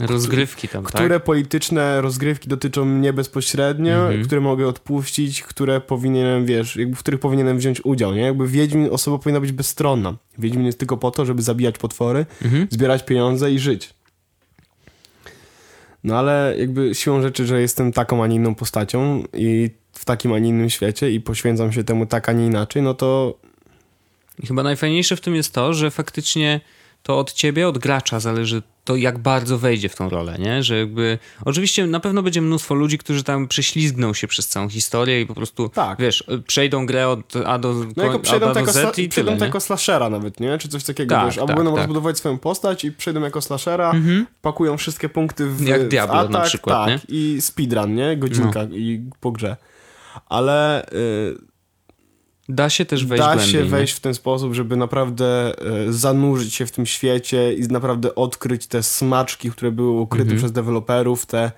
y, 0.00 0.06
Rozgrywki 0.06 0.68
tam, 0.68 0.84
które 0.84 1.08
tak? 1.14 1.24
polityczne 1.24 2.00
rozgrywki 2.00 2.48
dotyczą 2.48 2.84
mnie 2.84 3.12
bezpośrednio, 3.12 3.92
Mhm. 4.06 4.24
które 4.24 4.40
mogę 4.40 4.66
odpuścić, 4.68 5.42
które 5.42 5.80
powinienem, 5.80 6.46
wiesz, 6.46 6.76
jakby 6.76 6.96
w 6.96 6.98
których 6.98 7.20
powinienem 7.20 7.58
wziąć 7.58 7.84
udział, 7.84 8.14
nie? 8.14 8.20
Jakby 8.22 8.48
Wiedźmin, 8.48 8.88
osoba 8.92 9.18
powinna 9.18 9.40
być 9.40 9.52
bezstronna. 9.52 10.16
Wiedźmin 10.38 10.66
jest 10.66 10.78
tylko 10.78 10.96
po 10.96 11.10
to, 11.10 11.26
żeby 11.26 11.42
zabijać 11.42 11.78
potwory, 11.78 12.26
Mhm. 12.44 12.66
zbierać 12.70 13.04
pieniądze 13.04 13.52
i 13.52 13.58
żyć. 13.58 13.94
No 16.04 16.18
ale 16.18 16.54
jakby 16.58 16.94
siłą 16.94 17.22
rzeczy, 17.22 17.46
że 17.46 17.60
jestem 17.60 17.92
taką, 17.92 18.22
a 18.24 18.26
nie 18.26 18.36
inną 18.36 18.54
postacią 18.54 19.24
i 19.32 19.70
w 19.92 20.04
takim, 20.04 20.32
a 20.32 20.38
nie 20.38 20.48
innym 20.48 20.70
świecie 20.70 21.10
i 21.10 21.20
poświęcam 21.20 21.72
się 21.72 21.84
temu 21.84 22.06
tak, 22.06 22.28
a 22.28 22.32
nie 22.32 22.46
inaczej, 22.46 22.82
no 22.82 22.94
to 22.94 23.38
I 24.42 24.46
chyba 24.46 24.62
najfajniejsze 24.62 25.16
w 25.16 25.20
tym 25.20 25.34
jest 25.34 25.54
to, 25.54 25.74
że 25.74 25.90
faktycznie 25.90 26.60
to 27.04 27.18
od 27.18 27.32
ciebie, 27.32 27.68
od 27.68 27.78
gracza 27.78 28.20
zależy 28.20 28.62
to, 28.84 28.96
jak 28.96 29.18
bardzo 29.18 29.58
wejdzie 29.58 29.88
w 29.88 29.96
tą 29.96 30.08
rolę, 30.08 30.36
nie? 30.38 30.62
Że 30.62 30.78
jakby... 30.78 31.18
Oczywiście 31.44 31.86
na 31.86 32.00
pewno 32.00 32.22
będzie 32.22 32.40
mnóstwo 32.42 32.74
ludzi, 32.74 32.98
którzy 32.98 33.24
tam 33.24 33.48
prześlizgną 33.48 34.14
się 34.14 34.26
przez 34.28 34.48
całą 34.48 34.68
historię 34.68 35.20
i 35.20 35.26
po 35.26 35.34
prostu, 35.34 35.68
Tak. 35.68 35.98
wiesz, 35.98 36.24
przejdą 36.46 36.86
grę 36.86 37.08
od 37.08 37.32
A 37.46 37.58
do, 37.58 37.74
No 37.96 38.04
jako 38.04 38.18
przejdą 38.18 38.46
A 38.50 38.54
do 38.54 38.60
jako, 38.60 38.72
Z 38.72 38.76
sla- 38.76 38.88
i 39.02 39.08
przejdą 39.08 39.30
tyle, 39.30 39.40
nie? 39.40 39.46
jako 39.46 39.60
slashera 39.60 40.10
nawet, 40.10 40.40
nie? 40.40 40.58
Czy 40.58 40.68
coś 40.68 40.84
takiego, 40.84 41.14
Tak, 41.14 41.26
wiesz? 41.26 41.38
Albo 41.38 41.46
tak, 41.46 41.56
będą 41.56 41.70
tak. 41.70 41.78
rozbudować 41.78 42.18
swoją 42.18 42.38
postać 42.38 42.84
i 42.84 42.92
przejdą 42.92 43.20
jako 43.20 43.40
slashera, 43.42 43.92
pakują 44.42 44.76
wszystkie 44.76 45.08
punkty 45.08 45.46
w, 45.46 45.66
Jak 45.68 45.82
w 45.84 45.88
Diablo 45.88 46.14
na 46.14 46.20
atak, 46.38 46.44
przykład, 46.44 46.86
tak, 46.88 47.00
i 47.08 47.36
speedrun, 47.40 47.94
nie? 47.94 48.16
Godzinka 48.16 48.62
i 48.72 49.04
po 49.20 49.32
grze. 49.32 49.56
Ale 50.28 50.86
y, 50.92 51.53
Da 52.48 52.70
się 52.70 52.84
też 52.84 53.06
wejść 53.06 53.24
da 53.24 53.34
głębiej, 53.34 53.52
się 53.52 53.58
nie? 53.58 53.64
wejść 53.64 53.94
w 53.94 54.00
ten 54.00 54.14
sposób, 54.14 54.54
żeby 54.54 54.76
naprawdę 54.76 55.52
y, 55.88 55.92
zanurzyć 55.92 56.54
się 56.54 56.66
w 56.66 56.70
tym 56.72 56.86
świecie 56.86 57.54
i 57.54 57.62
naprawdę 57.62 58.14
odkryć 58.14 58.66
te 58.66 58.82
smaczki, 58.82 59.50
które 59.50 59.70
były 59.72 60.00
ukryte 60.00 60.22
Mhm. 60.22 60.38
przez 60.38 60.52
deweloperów, 60.52 61.26
te 61.26 61.52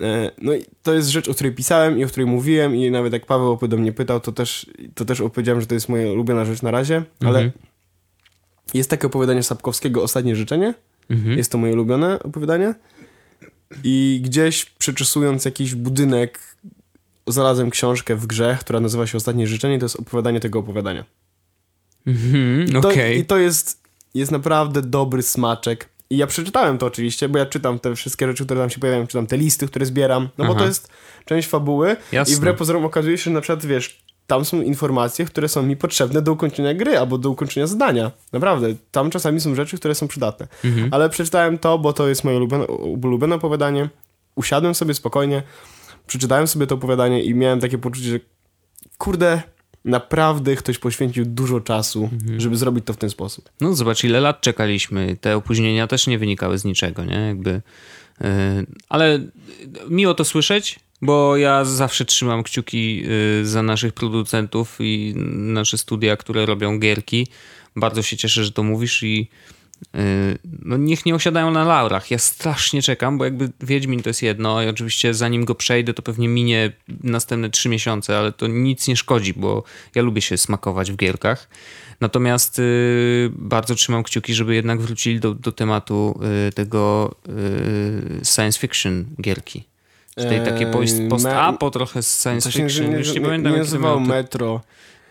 y, 0.00 0.04
no 0.42 0.54
i 0.54 0.64
to 0.82 0.94
jest 0.94 1.08
rzecz, 1.08 1.28
o 1.28 1.34
której 1.34 1.52
pisałem 1.54 1.98
i 1.98 2.04
o 2.04 2.08
której 2.08 2.26
mówiłem 2.26 2.76
i 2.76 2.90
nawet 2.90 3.12
jak 3.12 3.26
Paweł 3.26 3.58
do 3.68 3.76
mnie 3.76 3.92
pytał, 3.92 4.20
to 4.20 4.32
też, 4.32 4.66
to 4.94 5.04
też 5.04 5.20
opowiedziałem, 5.20 5.60
że 5.60 5.66
to 5.66 5.74
jest 5.74 5.88
moja 5.88 6.12
ulubiona 6.12 6.44
rzecz 6.44 6.62
na 6.62 6.70
razie, 6.70 7.02
ale 7.20 7.40
Mhm. 7.40 7.50
jest 8.74 8.90
takie 8.90 9.06
opowiadanie 9.06 9.42
Sapkowskiego 9.42 10.02
Ostatnie 10.02 10.36
życzenie. 10.36 10.74
Mhm. 11.10 11.38
Jest 11.38 11.52
to 11.52 11.58
moje 11.58 11.72
ulubione 11.72 12.22
opowiadanie. 12.22 12.74
I 13.84 14.20
gdzieś 14.24 14.64
przeczesując 14.64 15.44
jakiś 15.44 15.74
budynek, 15.74 16.56
znalazłem 17.26 17.70
książkę 17.70 18.16
w 18.16 18.26
grze, 18.26 18.58
która 18.60 18.80
nazywa 18.80 19.06
się 19.06 19.18
Ostatnie 19.18 19.46
życzenie. 19.46 19.78
To 19.78 19.84
jest 19.84 20.00
opowiadanie 20.00 20.40
tego 20.40 20.58
opowiadania. 20.58 21.04
Mhm, 22.06 22.84
Okej. 22.84 23.18
I 23.18 23.24
to 23.24 23.38
jest, 23.38 23.82
jest 24.14 24.32
naprawdę 24.32 24.82
dobry 24.82 25.22
smaczek. 25.22 25.88
I 26.10 26.16
ja 26.16 26.26
przeczytałem 26.26 26.78
to 26.78 26.86
oczywiście, 26.86 27.28
bo 27.28 27.38
ja 27.38 27.46
czytam 27.46 27.78
te 27.78 27.94
wszystkie 27.94 28.26
rzeczy, 28.26 28.44
które 28.44 28.60
tam 28.60 28.70
się 28.70 28.80
pojawiają, 28.80 29.06
czytam 29.06 29.26
te 29.26 29.36
listy, 29.36 29.66
które 29.66 29.86
zbieram, 29.86 30.28
no 30.38 30.44
bo 30.44 30.50
Aha. 30.50 30.60
to 30.60 30.66
jest 30.66 30.88
część 31.24 31.48
fabuły 31.48 31.96
Jasne. 32.12 32.34
i 32.34 32.36
wbrew 32.36 32.56
pozorom 32.56 32.84
okazuje 32.84 33.18
się, 33.18 33.24
że 33.24 33.30
na 33.30 33.40
przykład, 33.40 33.66
wiesz, 33.66 34.04
tam 34.26 34.44
są 34.44 34.60
informacje, 34.60 35.24
które 35.24 35.48
są 35.48 35.62
mi 35.62 35.76
potrzebne 35.76 36.22
do 36.22 36.32
ukończenia 36.32 36.74
gry 36.74 36.98
albo 36.98 37.18
do 37.18 37.30
ukończenia 37.30 37.66
zadania. 37.66 38.10
Naprawdę, 38.32 38.74
tam 38.90 39.10
czasami 39.10 39.40
są 39.40 39.54
rzeczy, 39.54 39.76
które 39.76 39.94
są 39.94 40.08
przydatne. 40.08 40.46
Mhm. 40.64 40.88
Ale 40.90 41.10
przeczytałem 41.10 41.58
to, 41.58 41.78
bo 41.78 41.92
to 41.92 42.08
jest 42.08 42.24
moje 42.24 42.36
ulubione, 42.36 42.66
ulubione 42.66 43.34
opowiadanie. 43.34 43.88
Usiadłem 44.34 44.74
sobie 44.74 44.94
spokojnie, 44.94 45.42
przeczytałem 46.06 46.46
sobie 46.46 46.66
to 46.66 46.74
opowiadanie 46.74 47.22
i 47.22 47.34
miałem 47.34 47.60
takie 47.60 47.78
poczucie, 47.78 48.08
że 48.10 48.20
kurde, 48.98 49.42
naprawdę 49.84 50.56
ktoś 50.56 50.78
poświęcił 50.78 51.24
dużo 51.24 51.60
czasu, 51.60 52.08
Mhm. 52.12 52.40
żeby 52.40 52.56
zrobić 52.56 52.84
to 52.84 52.92
w 52.92 52.96
ten 52.96 53.10
sposób. 53.10 53.48
No 53.60 53.74
zobacz, 53.74 54.04
ile 54.04 54.20
lat 54.20 54.40
czekaliśmy. 54.40 55.16
Te 55.20 55.36
opóźnienia 55.36 55.86
też 55.86 56.06
nie 56.06 56.18
wynikały 56.18 56.58
z 56.58 56.64
niczego, 56.64 57.04
nie? 57.04 57.16
Jakby... 57.16 57.62
Yy, 58.20 58.28
ale 58.88 59.18
miło 59.88 60.14
to 60.14 60.24
słyszeć, 60.24 60.78
bo 61.02 61.36
ja 61.36 61.64
zawsze 61.64 62.04
trzymam 62.04 62.42
kciuki 62.42 62.96
yy, 62.96 63.46
za 63.46 63.62
naszych 63.62 63.92
producentów 63.92 64.76
i 64.80 65.14
nasze 65.36 65.78
studia, 65.78 66.16
które 66.16 66.46
robią 66.46 66.78
gierki. 66.78 67.26
Bardzo 67.76 68.02
się 68.02 68.16
cieszę, 68.16 68.44
że 68.44 68.52
to 68.52 68.62
mówisz 68.62 69.02
i 69.02 69.28
no 70.62 70.76
niech 70.76 71.06
nie 71.06 71.14
osiadają 71.14 71.50
na 71.50 71.64
laurach. 71.64 72.10
Ja 72.10 72.18
strasznie 72.18 72.82
czekam, 72.82 73.18
bo 73.18 73.24
jakby 73.24 73.48
Wiedźmin 73.60 74.02
to 74.02 74.10
jest 74.10 74.22
jedno 74.22 74.62
i 74.62 74.68
oczywiście 74.68 75.14
zanim 75.14 75.44
go 75.44 75.54
przejdę, 75.54 75.94
to 75.94 76.02
pewnie 76.02 76.28
minie 76.28 76.72
następne 77.02 77.50
trzy 77.50 77.68
miesiące, 77.68 78.18
ale 78.18 78.32
to 78.32 78.46
nic 78.46 78.88
nie 78.88 78.96
szkodzi, 78.96 79.34
bo 79.36 79.62
ja 79.94 80.02
lubię 80.02 80.20
się 80.20 80.36
smakować 80.36 80.92
w 80.92 80.96
gierkach. 80.96 81.48
Natomiast 82.00 82.58
y, 82.58 83.30
bardzo 83.32 83.74
trzymam 83.74 84.02
kciuki, 84.02 84.34
żeby 84.34 84.54
jednak 84.54 84.80
wrócili 84.80 85.20
do, 85.20 85.34
do 85.34 85.52
tematu 85.52 86.20
y, 86.48 86.52
tego 86.52 87.14
y, 87.28 88.24
science 88.24 88.58
fiction 88.60 89.04
gierki. 89.22 89.64
Z 90.16 90.28
tej 90.28 90.40
takiej 90.44 90.66
post- 90.66 90.98
Eee, 91.00 91.08
post-apo 91.08 91.70
trochę 91.70 92.02
z 92.02 92.22
science 92.22 92.52
fiction. 92.52 92.90
nie, 92.90 92.98
Już 92.98 93.08
nie, 93.08 93.14
nie, 93.14 93.20
pamiętam, 93.20 93.52
nie 93.52 93.58
to 94.24 94.60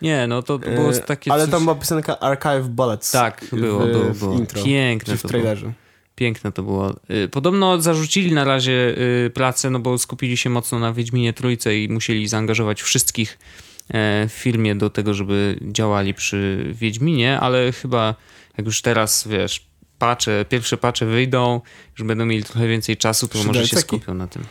Nie, 0.02 0.26
no 0.26 0.42
to 0.42 0.58
było 0.58 0.90
e, 0.90 1.00
takie 1.00 1.32
ale 1.32 1.42
coś... 1.42 1.50
tam 1.50 1.62
była 1.62 1.74
piosenka 1.74 2.20
Archive 2.20 2.68
Bullets. 2.68 3.10
Tak, 3.10 3.46
było, 3.52 3.80
w, 3.80 3.90
było, 3.90 4.04
w 4.04 4.18
było. 4.18 4.34
intro. 4.34 4.62
Piękne 4.62 5.16
w 5.16 5.22
to 5.22 5.28
było. 5.28 5.72
Piękne 6.14 6.52
to 6.52 6.62
było. 6.62 6.94
Y, 7.10 7.28
Podobno 7.28 7.80
zarzucili 7.80 8.32
na 8.32 8.44
razie 8.44 8.94
y, 9.26 9.30
pracę, 9.34 9.70
no 9.70 9.78
bo 9.78 9.98
skupili 9.98 10.36
się 10.36 10.50
mocno 10.50 10.78
na 10.78 10.92
Wiedźminie 10.92 11.32
Trójce 11.32 11.78
i 11.78 11.88
musieli 11.88 12.28
zaangażować 12.28 12.82
wszystkich 12.82 13.38
e, 13.88 14.28
w 14.28 14.32
firmie 14.32 14.74
do 14.74 14.90
tego, 14.90 15.14
żeby 15.14 15.58
działali 15.62 16.14
przy 16.14 16.70
Wiedźminie, 16.72 17.40
ale 17.40 17.72
chyba 17.72 18.14
jak 18.58 18.66
już 18.66 18.82
teraz, 18.82 19.28
wiesz, 19.28 19.66
pacze, 19.98 20.44
pierwsze 20.48 20.76
pacze 20.76 21.06
wyjdą, 21.06 21.60
już 21.98 22.08
będą 22.08 22.26
mieli 22.26 22.44
trochę 22.44 22.68
więcej 22.68 22.96
czasu, 22.96 23.28
to 23.28 23.44
może 23.44 23.68
się 23.68 23.76
skupią 23.76 24.14
na 24.14 24.26
tym. 24.26 24.44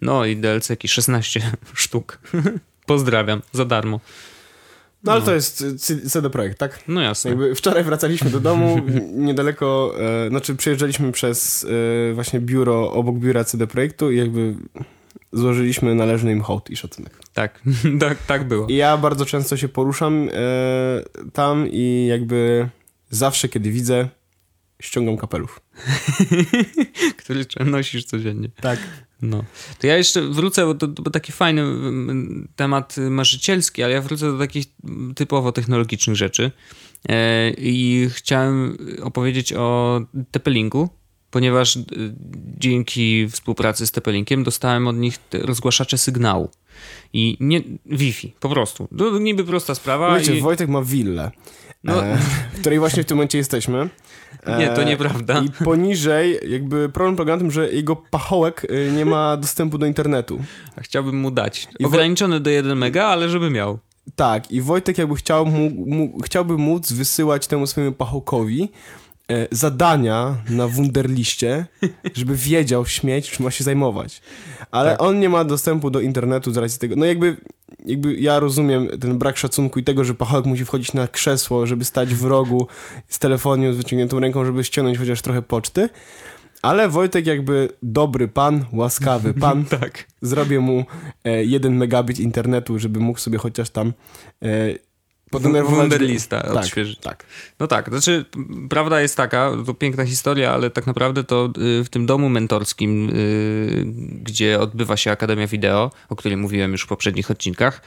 No 0.00 0.24
i 0.24 0.36
DLC-ki, 0.36 0.88
16 0.88 1.52
sztuk. 1.74 2.18
Pozdrawiam, 2.86 3.42
za 3.52 3.64
darmo. 3.64 4.00
No 5.04 5.12
ale 5.12 5.22
to 5.22 5.34
jest 5.34 5.64
C- 5.78 6.00
CD 6.00 6.30
Projekt, 6.30 6.58
tak? 6.58 6.78
No 6.88 7.00
jasne. 7.00 7.30
Jakby 7.30 7.54
wczoraj 7.54 7.84
wracaliśmy 7.84 8.30
do 8.30 8.40
domu, 8.40 8.80
niedaleko, 9.28 9.94
e, 10.00 10.28
znaczy 10.28 10.56
przejeżdżaliśmy 10.56 11.12
przez 11.12 11.66
e, 12.10 12.14
właśnie 12.14 12.40
biuro, 12.40 12.92
obok 12.92 13.16
biura 13.18 13.44
CD 13.44 13.66
Projektu 13.66 14.10
i 14.10 14.16
jakby 14.16 14.54
złożyliśmy 15.32 15.94
należny 15.94 16.32
im 16.32 16.40
hołd 16.40 16.70
i 16.70 16.76
szacunek. 16.76 17.18
Tak, 17.34 17.60
tak, 18.00 18.18
tak 18.26 18.48
było. 18.48 18.66
I 18.66 18.74
ja 18.76 18.96
bardzo 18.96 19.26
często 19.26 19.56
się 19.56 19.68
poruszam 19.68 20.28
e, 20.32 21.30
tam 21.32 21.66
i 21.70 22.06
jakby 22.10 22.68
zawsze, 23.10 23.48
kiedy 23.48 23.70
widzę, 23.70 24.08
ściągam 24.82 25.16
kapelusz. 25.16 25.60
Który 27.18 27.44
nosisz 27.64 28.04
codziennie. 28.04 28.48
Tak. 28.60 28.78
No. 29.22 29.44
To 29.78 29.86
ja 29.86 29.96
jeszcze 29.96 30.22
wrócę, 30.22 30.66
bo 30.66 30.74
to, 30.74 30.88
to 30.88 31.10
taki 31.10 31.32
fajny 31.32 31.64
temat 32.56 32.96
marzycielski, 33.10 33.82
ale 33.82 33.92
ja 33.92 34.02
wrócę 34.02 34.32
do 34.32 34.38
takich 34.38 34.66
typowo 35.14 35.52
technologicznych 35.52 36.16
rzeczy. 36.16 36.50
E, 37.08 37.50
I 37.50 38.08
chciałem 38.10 38.78
opowiedzieć 39.02 39.52
o 39.52 40.00
TP-Linku, 40.32 40.88
ponieważ 41.30 41.76
e, 41.76 41.80
dzięki 42.58 43.28
współpracy 43.28 43.86
z 43.86 43.92
TP-Linkiem 43.92 44.44
dostałem 44.44 44.88
od 44.88 44.96
nich 44.96 45.18
rozgłaszacze 45.32 45.98
sygnału. 45.98 46.50
I 47.12 47.36
nie 47.40 47.62
Wi-Fi, 47.86 48.32
po 48.40 48.48
prostu. 48.48 48.88
To 48.98 49.18
niby 49.18 49.44
prosta 49.44 49.74
sprawa. 49.74 50.18
Wiecie, 50.18 50.36
i... 50.36 50.40
Wojtek 50.40 50.68
ma 50.68 50.82
willę, 50.82 51.30
No. 51.84 52.04
e, 52.04 52.18
w 52.52 52.60
której 52.60 52.78
właśnie 52.78 53.02
w 53.02 53.06
tym 53.06 53.16
momencie 53.16 53.38
jesteśmy. 53.38 53.88
E, 54.46 54.58
Nie, 54.58 54.68
to 54.68 54.82
nieprawda. 54.82 55.42
I 55.42 55.64
poniżej, 55.64 56.38
jakby 56.48 56.88
problem 56.88 57.16
polega 57.16 57.32
na 57.32 57.38
tym, 57.38 57.50
że 57.50 57.72
jego 57.72 57.96
pachołek 57.96 58.66
e, 58.70 58.92
nie 58.92 59.04
ma 59.04 59.36
dostępu 59.46 59.78
do 59.78 59.86
internetu. 59.86 60.40
A 60.76 60.80
Chciałbym 60.80 61.20
mu 61.20 61.30
dać. 61.30 61.68
Ograniczony 61.84 62.40
do 62.40 62.50
1 62.50 62.78
mega, 62.78 63.04
ale 63.04 63.28
żeby 63.28 63.50
miał. 63.50 63.78
Tak, 64.16 64.50
i 64.50 64.60
Wojtek 64.60 64.98
jakby 64.98 65.16
chciał 65.16 65.46
mu, 65.46 65.70
mu, 65.70 66.18
chciałby 66.24 66.58
móc 66.58 66.92
wysyłać 66.92 67.46
temu 67.46 67.66
swojemu 67.66 67.92
pachołkowi 67.92 68.68
e, 69.28 69.46
zadania 69.50 70.36
na 70.50 70.68
Wunderliście, 70.68 71.66
żeby 72.14 72.36
wiedział 72.36 72.86
śmieć, 72.86 73.30
czym 73.30 73.44
ma 73.44 73.50
się 73.50 73.64
zajmować. 73.64 74.22
Ale 74.72 74.90
Tak. 74.90 75.02
on 75.02 75.20
nie 75.20 75.28
ma 75.28 75.44
dostępu 75.44 75.90
do 75.90 76.00
internetu 76.00 76.52
z 76.52 76.56
racji 76.56 76.78
tego. 76.78 76.96
No 76.96 77.04
jakby, 77.06 77.36
jakby 77.86 78.14
ja 78.14 78.40
rozumiem 78.40 78.88
ten 79.00 79.18
brak 79.18 79.36
szacunku 79.36 79.78
i 79.78 79.84
tego, 79.84 80.04
że 80.04 80.14
pachołek 80.14 80.46
musi 80.46 80.64
wchodzić 80.64 80.92
na 80.92 81.08
krzesło, 81.08 81.66
żeby 81.66 81.84
stać 81.84 82.14
w 82.14 82.24
rogu 82.24 82.66
z 83.08 83.18
telefonem 83.18 83.74
z 83.74 83.76
wyciągniętą 83.76 84.20
ręką, 84.20 84.44
żeby 84.44 84.64
ściągnąć 84.64 84.98
chociaż 84.98 85.22
trochę 85.22 85.42
poczty. 85.42 85.88
Ale 86.62 86.88
Wojtek 86.88 87.26
jakby 87.26 87.68
dobry 87.82 88.28
pan, 88.28 88.64
łaskawy 88.72 89.34
pan, 89.40 89.64
Tak. 89.64 90.04
zrobię 90.22 90.60
mu 90.60 90.84
e, 91.24 91.44
jeden 91.44 91.76
megabit 91.76 92.20
internetu, 92.20 92.78
żeby 92.78 93.00
mógł 93.00 93.18
sobie 93.18 93.38
chociaż 93.38 93.70
tam 93.70 93.92
e, 94.42 94.48
podenerwować. 95.32 95.78
Wunderlista 95.78 96.40
tak, 96.40 96.50
odświeżyć. 96.50 96.98
Tak. 96.98 97.26
No 97.60 97.66
tak, 97.66 97.88
znaczy 97.88 98.24
prawda 98.70 99.00
jest 99.00 99.16
taka, 99.16 99.52
to 99.66 99.74
piękna 99.74 100.04
historia, 100.04 100.52
ale 100.52 100.70
tak 100.70 100.86
naprawdę 100.86 101.24
to 101.24 101.52
y, 101.80 101.84
w 101.84 101.88
tym 101.88 102.06
domu 102.06 102.28
mentorskim, 102.28 103.10
y, 103.10 103.84
gdzie 104.22 104.60
odbywa 104.60 104.96
się 104.96 105.10
Akademia 105.10 105.46
Wideo, 105.46 105.90
o 106.08 106.16
której 106.16 106.36
mówiłem 106.36 106.72
już 106.72 106.82
w 106.82 106.86
poprzednich 106.86 107.30
odcinkach, 107.30 107.82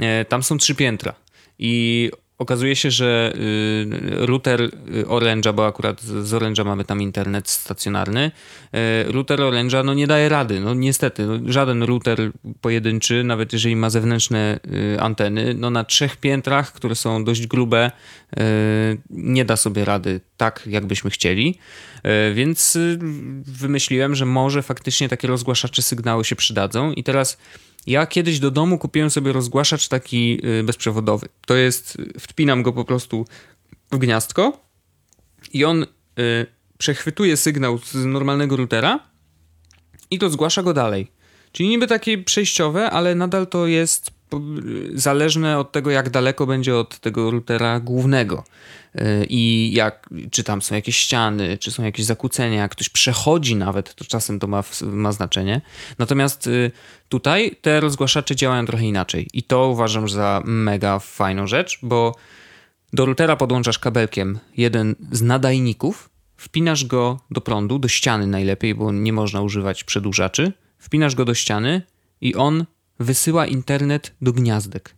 y, 0.00 0.24
tam 0.24 0.42
są 0.42 0.58
trzy 0.58 0.74
piętra 0.74 1.14
i 1.58 2.10
okazuje 2.40 2.76
się, 2.76 2.90
że 2.90 3.32
y, 3.34 4.26
router 4.26 4.60
y, 4.62 4.68
Orange'a, 5.06 5.52
bo 5.54 5.66
akurat 5.66 6.02
z 6.02 6.32
Orange'a 6.32 6.64
mamy 6.64 6.84
tam 6.84 7.02
internet 7.02 7.50
stacjonarny, 7.50 8.30
y, 9.08 9.12
router 9.12 9.40
Orange'a 9.40 9.84
no 9.84 9.94
nie 9.94 10.06
daje 10.06 10.28
rady, 10.28 10.60
no 10.60 10.74
niestety, 10.74 11.26
no, 11.26 11.52
żaden 11.52 11.82
router 11.82 12.30
pojedynczy, 12.60 13.24
nawet 13.24 13.52
jeżeli 13.52 13.76
ma 13.76 13.90
zewnętrzne 13.90 14.60
anteny, 14.98 15.54
no 15.54 15.70
na 15.70 15.84
trzech 15.84 16.16
piętrach, 16.16 16.72
które 16.72 16.94
są 16.94 17.24
dość 17.24 17.46
grube, 17.46 17.90
nie 19.10 19.44
da 19.44 19.56
sobie 19.56 19.84
rady 19.84 20.20
tak, 20.36 20.62
jakbyśmy 20.66 21.10
chcieli, 21.10 21.58
więc 22.34 22.78
wymyśliłem, 23.42 24.14
że 24.14 24.26
może 24.26 24.62
faktycznie 24.62 25.08
takie 25.08 25.28
rozgłaszacze 25.28 25.82
sygnału 25.82 26.24
się 26.24 26.36
przydadzą. 26.36 26.92
I 26.92 27.04
teraz 27.04 27.38
ja 27.86 28.06
kiedyś 28.06 28.38
do 28.38 28.50
domu 28.50 28.78
kupiłem 28.78 29.10
sobie 29.10 29.32
rozgłaszacz 29.32 29.88
taki 29.88 30.40
y, 30.60 30.64
bezprzewodowy. 30.64 31.28
To 31.46 31.56
jest, 31.56 31.96
y, 32.16 32.20
wpinam 32.20 32.62
go 32.62 32.72
po 32.72 32.84
prostu 32.84 33.26
w 33.92 33.98
gniazdko 33.98 34.66
i 35.52 35.64
on 35.64 35.82
y, 35.82 35.86
przechwytuje 36.78 37.36
sygnał 37.36 37.78
z 37.78 37.94
normalnego 37.94 38.56
routera 38.56 39.10
i 40.10 40.18
to 40.18 40.30
zgłasza 40.30 40.62
go 40.62 40.74
dalej. 40.74 41.12
Czyli 41.52 41.68
niby 41.68 41.86
takie 41.86 42.18
przejściowe, 42.18 42.90
ale 42.90 43.14
nadal 43.14 43.46
to 43.46 43.66
jest 43.66 44.10
zależne 44.94 45.58
od 45.58 45.72
tego, 45.72 45.90
jak 45.90 46.10
daleko 46.10 46.46
będzie 46.46 46.76
od 46.76 46.98
tego 46.98 47.30
routera 47.30 47.80
głównego. 47.80 48.44
Y, 48.94 49.26
I 49.28 49.72
jak, 49.72 50.08
czy 50.30 50.44
tam 50.44 50.62
są 50.62 50.74
jakieś 50.74 50.96
ściany, 50.96 51.58
czy 51.58 51.70
są 51.70 51.84
jakieś 51.84 52.06
zakłócenia, 52.06 52.60
jak 52.62 52.70
ktoś 52.70 52.88
przechodzi 52.88 53.56
nawet, 53.56 53.94
to 53.94 54.04
czasem 54.04 54.38
to 54.38 54.46
ma, 54.46 54.64
ma 54.82 55.12
znaczenie. 55.12 55.60
Natomiast 55.98 56.46
y, 56.46 56.70
tutaj 57.08 57.56
te 57.60 57.80
rozgłaszacze 57.80 58.36
działają 58.36 58.66
trochę 58.66 58.84
inaczej. 58.84 59.28
I 59.32 59.42
to 59.42 59.68
uważam 59.68 60.08
za 60.08 60.42
mega 60.44 60.98
fajną 60.98 61.46
rzecz, 61.46 61.78
bo 61.82 62.14
do 62.92 63.06
routera 63.06 63.36
podłączasz 63.36 63.78
kabelkiem 63.78 64.38
jeden 64.56 64.94
z 65.12 65.22
nadajników, 65.22 66.10
wpinasz 66.36 66.84
go 66.84 67.20
do 67.30 67.40
prądu, 67.40 67.78
do 67.78 67.88
ściany 67.88 68.26
najlepiej, 68.26 68.74
bo 68.74 68.92
nie 68.92 69.12
można 69.12 69.42
używać 69.42 69.84
przedłużaczy. 69.84 70.52
Wpinasz 70.78 71.14
go 71.14 71.24
do 71.24 71.34
ściany 71.34 71.82
i 72.20 72.34
on 72.34 72.64
wysyła 73.00 73.46
internet 73.46 74.14
do 74.22 74.32
gniazdek. 74.32 74.94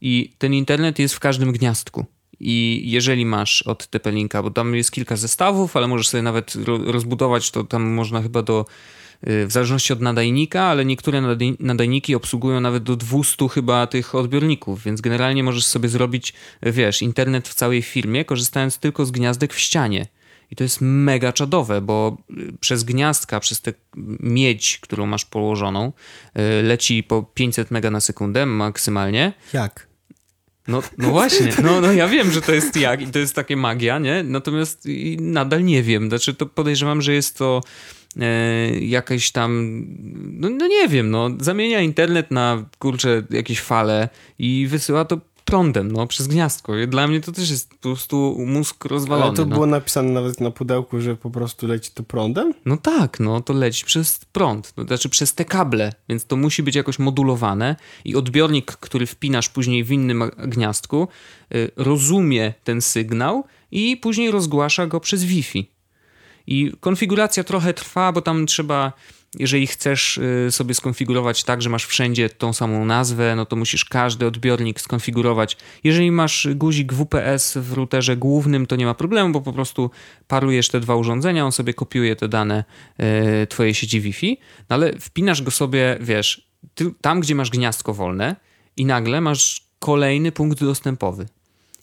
I 0.00 0.34
ten 0.38 0.54
internet 0.54 0.98
jest 0.98 1.14
w 1.14 1.20
każdym 1.20 1.52
gniazdku. 1.52 2.06
I 2.40 2.82
jeżeli 2.84 3.26
masz 3.26 3.62
od 3.62 3.90
TP-Linka, 3.90 4.42
bo 4.42 4.50
tam 4.50 4.74
jest 4.74 4.92
kilka 4.92 5.16
zestawów, 5.16 5.76
ale 5.76 5.88
możesz 5.88 6.08
sobie 6.08 6.22
nawet 6.22 6.54
ro- 6.54 6.92
rozbudować, 6.92 7.50
to 7.50 7.64
tam 7.64 7.82
można 7.82 8.22
chyba 8.22 8.42
do, 8.42 8.66
y, 9.28 9.46
w 9.46 9.52
zależności 9.52 9.92
od 9.92 10.00
nadajnika, 10.00 10.62
ale 10.62 10.84
niektóre 10.84 11.20
nadaj- 11.22 11.56
nadajniki 11.60 12.14
obsługują 12.14 12.60
nawet 12.60 12.82
do 12.82 12.96
200 12.96 13.48
chyba 13.48 13.86
tych 13.86 14.14
odbiorników, 14.14 14.82
więc 14.82 15.00
generalnie 15.00 15.44
możesz 15.44 15.66
sobie 15.66 15.88
zrobić, 15.88 16.32
wiesz, 16.62 17.02
internet 17.02 17.48
w 17.48 17.54
całej 17.54 17.82
firmie, 17.82 18.24
korzystając 18.24 18.78
tylko 18.78 19.06
z 19.06 19.10
gniazdek 19.10 19.54
w 19.54 19.58
ścianie. 19.58 20.06
I 20.54 20.56
to 20.56 20.64
jest 20.64 20.78
mega 20.80 21.32
czadowe, 21.32 21.80
bo 21.80 22.16
y, 22.30 22.52
przez 22.60 22.84
gniazdka, 22.84 23.40
przez 23.40 23.60
tę 23.60 23.72
miedź, 24.20 24.78
którą 24.78 25.06
masz 25.06 25.24
położoną, 25.24 25.92
y, 26.38 26.62
leci 26.62 27.02
po 27.02 27.22
500 27.22 27.70
mega 27.70 27.90
na 27.90 28.00
sekundę 28.00 28.46
maksymalnie. 28.46 29.32
Jak? 29.52 29.86
No, 30.68 30.82
no 30.98 31.10
właśnie, 31.10 31.52
no, 31.62 31.80
no 31.80 31.92
ja 31.92 32.08
wiem, 32.08 32.32
że 32.32 32.42
to 32.42 32.52
jest 32.52 32.76
jak 32.76 33.02
i 33.02 33.06
to 33.06 33.18
jest 33.18 33.34
takie 33.34 33.56
magia, 33.56 33.98
nie? 33.98 34.22
Natomiast 34.22 34.88
nadal 35.18 35.64
nie 35.64 35.82
wiem. 35.82 36.08
Znaczy, 36.08 36.34
to 36.34 36.46
podejrzewam, 36.46 37.02
że 37.02 37.14
jest 37.14 37.38
to 37.38 37.60
e, 38.20 38.78
jakaś 38.78 39.30
tam, 39.30 39.82
no, 40.14 40.48
no 40.50 40.66
nie 40.66 40.88
wiem, 40.88 41.10
no 41.10 41.30
zamienia 41.40 41.80
internet 41.80 42.30
na 42.30 42.64
kurczę 42.78 43.22
jakieś 43.30 43.60
fale 43.60 44.08
i 44.38 44.66
wysyła 44.66 45.04
to 45.04 45.20
prądem, 45.44 45.92
no 45.92 46.06
przez 46.06 46.26
gniazdko. 46.26 46.72
Dla 46.88 47.06
mnie 47.06 47.20
to 47.20 47.32
też 47.32 47.50
jest 47.50 47.70
po 47.70 47.76
prostu 47.76 48.36
mózg 48.46 48.84
rozwalony. 48.84 49.26
Ale 49.26 49.36
to 49.36 49.44
no. 49.44 49.54
było 49.54 49.66
napisane 49.66 50.10
nawet 50.10 50.40
na 50.40 50.50
pudełku, 50.50 51.00
że 51.00 51.16
po 51.16 51.30
prostu 51.30 51.66
leci 51.66 51.90
to 51.94 52.02
prądem? 52.02 52.54
No 52.64 52.76
tak, 52.76 53.20
no 53.20 53.40
to 53.40 53.52
leci 53.52 53.84
przez 53.84 54.24
prąd, 54.32 54.72
to 54.72 54.84
znaczy 54.84 55.08
przez 55.08 55.34
te 55.34 55.44
kable, 55.44 55.92
więc 56.08 56.26
to 56.26 56.36
musi 56.36 56.62
być 56.62 56.74
jakoś 56.74 56.98
modulowane 56.98 57.76
i 58.04 58.16
odbiornik, 58.16 58.72
który 58.72 59.06
wpinasz 59.06 59.48
później 59.48 59.84
w 59.84 59.92
innym 59.92 60.30
gniazdku, 60.38 61.08
y, 61.54 61.70
rozumie 61.76 62.54
ten 62.64 62.80
sygnał 62.80 63.44
i 63.70 63.96
później 63.96 64.30
rozgłasza 64.30 64.86
go 64.86 65.00
przez 65.00 65.24
Wi-Fi. 65.24 65.70
I 66.46 66.72
konfiguracja 66.80 67.44
trochę 67.44 67.74
trwa, 67.74 68.12
bo 68.12 68.22
tam 68.22 68.46
trzeba, 68.46 68.92
jeżeli 69.38 69.66
chcesz 69.66 70.18
y, 70.18 70.48
sobie 70.50 70.74
skonfigurować 70.74 71.44
tak, 71.44 71.62
że 71.62 71.70
masz 71.70 71.86
wszędzie 71.86 72.30
tą 72.30 72.52
samą 72.52 72.84
nazwę, 72.84 73.36
no 73.36 73.46
to 73.46 73.56
musisz 73.56 73.84
każdy 73.84 74.26
odbiornik 74.26 74.80
skonfigurować. 74.80 75.56
Jeżeli 75.84 76.10
masz 76.10 76.48
guzik 76.54 76.92
WPS 76.92 77.56
w 77.56 77.72
routerze 77.72 78.16
głównym, 78.16 78.66
to 78.66 78.76
nie 78.76 78.86
ma 78.86 78.94
problemu, 78.94 79.32
bo 79.32 79.40
po 79.40 79.52
prostu 79.52 79.90
parujesz 80.28 80.68
te 80.68 80.80
dwa 80.80 80.96
urządzenia, 80.96 81.44
on 81.44 81.52
sobie 81.52 81.74
kopiuje 81.74 82.16
te 82.16 82.28
dane 82.28 82.64
y, 83.42 83.46
twojej 83.46 83.74
sieci 83.74 84.00
Wi-Fi, 84.00 84.38
no 84.70 84.76
ale 84.76 84.98
wpinasz 84.98 85.42
go 85.42 85.50
sobie, 85.50 85.98
wiesz, 86.00 86.48
tam, 87.00 87.20
gdzie 87.20 87.34
masz 87.34 87.50
gniazdko 87.50 87.94
wolne 87.94 88.36
i 88.76 88.84
nagle 88.84 89.20
masz 89.20 89.64
kolejny 89.78 90.32
punkt 90.32 90.60
dostępowy. 90.60 91.26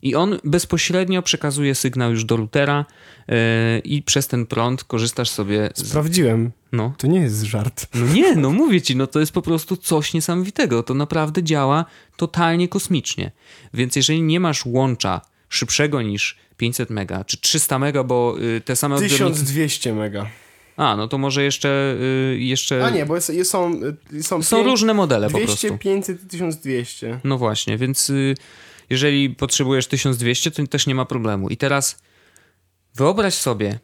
I 0.01 0.15
on 0.15 0.39
bezpośrednio 0.43 1.21
przekazuje 1.21 1.75
sygnał 1.75 2.11
już 2.11 2.25
do 2.25 2.37
routera 2.37 2.85
yy, 3.27 3.35
i 3.79 4.01
przez 4.01 4.27
ten 4.27 4.45
prąd 4.45 4.83
korzystasz 4.83 5.29
sobie 5.29 5.69
z... 5.75 5.87
Sprawdziłem. 5.87 6.51
No. 6.71 6.93
To 6.97 7.07
nie 7.07 7.19
jest 7.19 7.43
żart. 7.43 7.87
no 7.93 8.13
nie, 8.13 8.35
no 8.35 8.49
mówię 8.49 8.81
ci, 8.81 8.95
no 8.95 9.07
to 9.07 9.19
jest 9.19 9.31
po 9.31 9.41
prostu 9.41 9.77
coś 9.77 10.13
niesamowitego. 10.13 10.83
To 10.83 10.93
naprawdę 10.93 11.43
działa 11.43 11.85
totalnie 12.17 12.67
kosmicznie. 12.67 13.31
Więc 13.73 13.95
jeżeli 13.95 14.21
nie 14.21 14.39
masz 14.39 14.65
łącza 14.65 15.21
szybszego 15.49 16.01
niż 16.01 16.37
500 16.57 16.89
mega, 16.89 17.23
czy 17.23 17.37
300 17.37 17.79
mega, 17.79 18.03
bo 18.03 18.35
y, 18.57 18.61
te 18.61 18.75
same 18.75 18.95
odbiorniki... 18.95 19.23
1200 19.23 19.93
mega. 19.93 20.27
A, 20.77 20.95
no 20.95 21.07
to 21.07 21.17
może 21.17 21.43
jeszcze... 21.43 21.97
y, 22.33 22.39
jeszcze... 22.39 22.85
A 22.85 22.89
nie, 22.89 23.05
bo 23.05 23.15
jest, 23.15 23.31
są, 23.43 23.81
y, 24.13 24.23
są, 24.23 24.43
Są 24.43 24.57
pię- 24.57 24.63
różne 24.63 24.93
modele 24.93 25.29
po 25.29 25.37
200, 25.37 25.67
prostu. 25.67 25.83
500 25.83 26.23
i 26.23 26.27
1200. 26.27 27.19
No 27.23 27.37
właśnie, 27.37 27.77
więc 27.77 28.11
jeżeli 28.89 29.29
potrzebujesz 29.29 29.87
1200, 29.87 30.51
to 30.51 30.67
też 30.67 30.87
nie 30.87 30.95
ma 30.95 31.05
problemu. 31.05 31.49
I 31.49 31.57
teraz 31.57 32.01
wyobraź 32.95 33.33
sobie, 33.33 33.79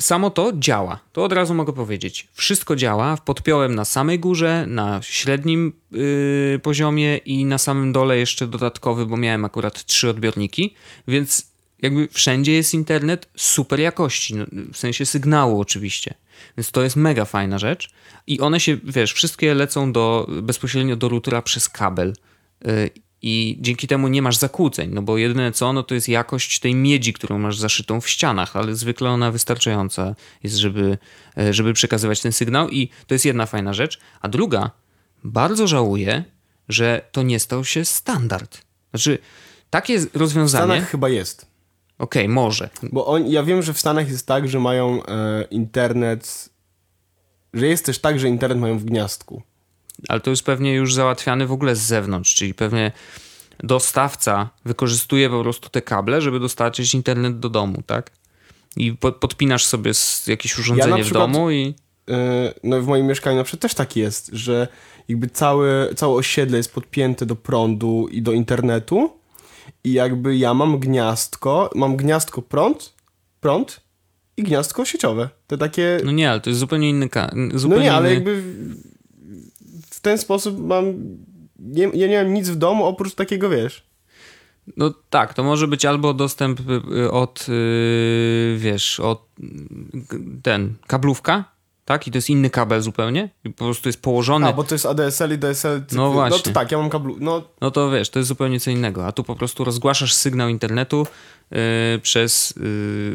samo 0.00 0.30
to 0.30 0.52
działa. 0.54 1.00
To 1.12 1.24
od 1.24 1.32
razu 1.32 1.54
mogę 1.54 1.72
powiedzieć. 1.72 2.28
Wszystko 2.32 2.76
działa, 2.76 3.16
podpiąłem 3.16 3.74
na 3.74 3.84
samej 3.84 4.18
górze, 4.18 4.64
na 4.68 5.02
średnim 5.02 5.72
y, 5.94 6.60
poziomie 6.62 7.16
i 7.16 7.44
na 7.44 7.58
samym 7.58 7.92
dole 7.92 8.18
jeszcze 8.18 8.46
dodatkowy, 8.46 9.06
bo 9.06 9.16
miałem 9.16 9.44
akurat 9.44 9.84
trzy 9.84 10.10
odbiorniki, 10.10 10.74
więc 11.08 11.48
jakby 11.82 12.08
wszędzie 12.08 12.52
jest 12.52 12.74
internet 12.74 13.28
super 13.36 13.80
jakości, 13.80 14.34
no, 14.34 14.44
w 14.72 14.76
sensie 14.76 15.06
sygnału 15.06 15.60
oczywiście. 15.60 16.14
Więc 16.56 16.70
to 16.70 16.82
jest 16.82 16.96
mega 16.96 17.24
fajna 17.24 17.58
rzecz. 17.58 17.90
I 18.26 18.40
one 18.40 18.60
się, 18.60 18.76
wiesz, 18.84 19.12
wszystkie 19.12 19.54
lecą 19.54 19.92
do, 19.92 20.26
bezpośrednio 20.42 20.96
do 20.96 21.08
routera 21.08 21.42
przez 21.42 21.68
kabel. 21.68 22.12
Y, 22.66 22.90
I 23.22 23.58
dzięki 23.60 23.86
temu 23.86 24.08
nie 24.08 24.22
masz 24.22 24.36
zakłóceń, 24.36 24.90
no 24.92 25.02
bo 25.02 25.18
jedyne 25.18 25.52
co, 25.52 25.72
no 25.72 25.82
to 25.82 25.94
jest 25.94 26.08
jakość 26.08 26.60
tej 26.60 26.74
miedzi, 26.74 27.12
którą 27.12 27.38
masz 27.38 27.58
zaszytą 27.58 28.00
w 28.00 28.08
ścianach, 28.08 28.56
ale 28.56 28.74
zwykle 28.74 29.10
ona 29.10 29.30
wystarczająca 29.30 30.14
jest, 30.42 30.56
żeby, 30.56 30.98
y, 31.38 31.52
żeby 31.52 31.72
przekazywać 31.72 32.20
ten 32.20 32.32
sygnał. 32.32 32.70
I 32.70 32.88
to 33.06 33.14
jest 33.14 33.24
jedna 33.24 33.46
fajna 33.46 33.72
rzecz. 33.72 33.98
A 34.20 34.28
druga, 34.28 34.70
bardzo 35.24 35.66
żałuję, 35.66 36.24
że 36.68 37.02
to 37.12 37.22
nie 37.22 37.40
stał 37.40 37.64
się 37.64 37.84
standard. 37.84 38.62
Znaczy, 38.90 39.18
takie 39.70 40.00
W 40.00 40.16
rozwiązanie. 40.16 40.64
Stanach 40.64 40.90
chyba 40.90 41.08
jest. 41.08 41.46
Okej, 41.98 42.28
może. 42.28 42.70
Bo 42.82 43.06
on, 43.06 43.26
ja 43.26 43.42
wiem, 43.42 43.62
że 43.62 43.72
w 43.72 43.78
Stanach 43.78 44.10
jest 44.10 44.26
tak, 44.26 44.48
że 44.48 44.60
mają 44.60 45.06
e, 45.06 45.42
internet, 45.50 46.48
że 47.54 47.66
jest 47.66 47.84
też 47.84 47.98
tak, 47.98 48.20
że 48.20 48.28
internet 48.28 48.58
mają 48.58 48.78
w 48.78 48.84
gniazdku. 48.84 49.42
Ale 50.08 50.20
to 50.20 50.30
jest 50.30 50.42
pewnie 50.42 50.74
już 50.74 50.94
załatwiane 50.94 51.46
w 51.46 51.52
ogóle 51.52 51.76
z 51.76 51.80
zewnątrz, 51.80 52.34
czyli 52.34 52.54
pewnie 52.54 52.92
dostawca 53.62 54.50
wykorzystuje 54.64 55.30
po 55.30 55.42
prostu 55.42 55.68
te 55.68 55.82
kable, 55.82 56.20
żeby 56.20 56.40
dostarczyć 56.40 56.94
internet 56.94 57.38
do 57.38 57.48
domu, 57.48 57.82
tak? 57.86 58.10
I 58.76 58.92
po, 58.92 59.12
podpinasz 59.12 59.66
sobie 59.66 59.92
jakieś 60.26 60.58
urządzenie 60.58 61.02
w 61.02 61.06
przykład- 61.06 61.32
domu 61.32 61.50
i 61.50 61.74
E, 62.10 62.54
no 62.64 62.82
w 62.82 62.86
moim 62.86 63.06
mieszkaniu 63.06 63.36
na 63.36 63.44
przykład 63.44 63.62
też 63.62 63.74
tak 63.74 63.96
jest, 63.96 64.30
że 64.32 64.68
jakby 65.08 65.28
całe, 65.28 65.94
całe 65.94 66.14
osiedle 66.14 66.56
jest 66.56 66.72
podpięte 66.74 67.26
do 67.26 67.36
prądu 67.36 68.08
i 68.10 68.22
do 68.22 68.32
internetu 68.32 69.10
i 69.84 69.92
jakby 69.92 70.36
ja 70.36 70.54
mam 70.54 70.78
gniazdko, 70.78 71.70
mam 71.74 71.96
gniazdko 71.96 72.42
prąd, 72.42 72.92
prąd 73.40 73.80
i 74.36 74.42
gniazdko 74.42 74.84
sieciowe. 74.84 75.28
To 75.46 75.56
takie... 75.56 76.00
no 76.04 76.12
nie, 76.12 76.30
ale 76.30 76.40
to 76.40 76.50
jest 76.50 76.60
zupełnie 76.60 76.90
inny 76.90 77.08
ka- 77.08 77.30
No 77.34 77.58
zupełnie 77.58 77.84
nie, 77.84 77.92
ale 77.92 78.14
inny... 78.14 78.14
jakby 78.14 78.42
w, 79.98 80.00
ten 80.00 80.18
sposób 80.18 80.58
mam... 80.58 80.84
Nie, 81.58 81.90
ja 81.94 82.06
nie 82.06 82.22
mam 82.24 82.34
nic 82.34 82.48
w 82.48 82.56
domu 82.56 82.84
oprócz 82.84 83.14
takiego, 83.14 83.50
wiesz... 83.50 83.88
No 84.76 84.94
tak, 85.10 85.34
to 85.34 85.42
może 85.44 85.68
być 85.68 85.84
albo 85.84 86.14
dostęp 86.14 86.60
y, 86.96 87.10
od, 87.10 87.46
y, 87.48 88.56
wiesz, 88.58 89.00
od 89.00 89.22
y, 89.40 89.44
ten, 90.42 90.74
kablówka, 90.86 91.44
tak? 91.84 92.06
I 92.06 92.10
to 92.10 92.18
jest 92.18 92.30
inny 92.30 92.50
kabel 92.50 92.82
zupełnie 92.82 93.28
i 93.44 93.50
po 93.50 93.64
prostu 93.64 93.88
jest 93.88 94.02
położony 94.02 94.46
A, 94.46 94.52
bo 94.52 94.64
to 94.64 94.74
jest 94.74 94.86
ADSL 94.86 95.34
i 95.34 95.38
DSL. 95.38 95.82
No 95.92 96.02
No 96.02 96.12
właśnie. 96.12 96.38
to 96.38 96.50
tak, 96.50 96.72
ja 96.72 96.78
mam 96.78 96.90
kablu... 96.90 97.16
No 97.20 97.42
No 97.60 97.70
to 97.70 97.90
wiesz, 97.90 98.10
to 98.10 98.18
jest 98.18 98.28
zupełnie 98.28 98.60
co 98.60 98.70
innego. 98.70 99.06
A 99.06 99.12
tu 99.12 99.24
po 99.24 99.36
prostu 99.36 99.64
rozgłaszasz 99.64 100.14
sygnał 100.14 100.48
internetu 100.48 101.06
yy, 101.50 101.58
przez 102.02 102.54
yy, 102.56 102.62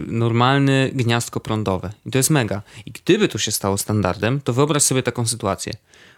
normalne 0.07 0.89
gniazdko 0.89 1.39
prądowe. 1.39 1.91
I 2.05 2.11
to 2.11 2.17
jest 2.17 2.29
mega. 2.29 2.61
I 2.85 2.91
gdyby 2.91 3.27
to 3.27 3.37
się 3.37 3.51
stało 3.51 3.77
standardem, 3.77 4.41
to 4.41 4.53
wyobraź 4.53 4.83
sobie 4.83 5.03
taką 5.03 5.25
sytuację. 5.27 5.73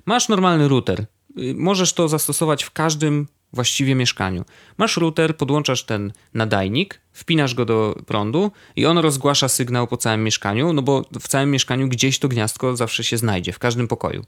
Masz 0.05 0.29
normalny 0.29 0.67
router. 0.67 1.05
Yy, 1.35 1.53
możesz 1.55 1.93
to 1.93 2.07
zastosować 2.07 2.63
w 2.63 2.71
każdym 2.71 3.27
właściwie 3.53 3.95
mieszkaniu. 3.95 4.45
Masz 4.77 4.97
router, 4.97 5.37
podłączasz 5.37 5.83
ten 5.83 6.13
nadajnik, 6.33 7.01
wpinasz 7.11 7.55
go 7.55 7.65
do 7.65 7.95
prądu 8.05 8.51
i 8.75 8.85
on 8.85 8.97
rozgłasza 8.97 9.47
sygnał 9.49 9.87
po 9.87 9.97
całym 9.97 10.23
mieszkaniu, 10.23 10.73
no 10.73 10.81
bo 10.81 11.05
w 11.19 11.27
całym 11.27 11.51
mieszkaniu 11.51 11.87
gdzieś 11.87 12.19
to 12.19 12.27
gniazdko 12.27 12.75
zawsze 12.75 13.03
się 13.03 13.17
znajdzie, 13.17 13.53
w 13.53 13.59
każdym 13.59 13.87
pokoju. 13.87 14.25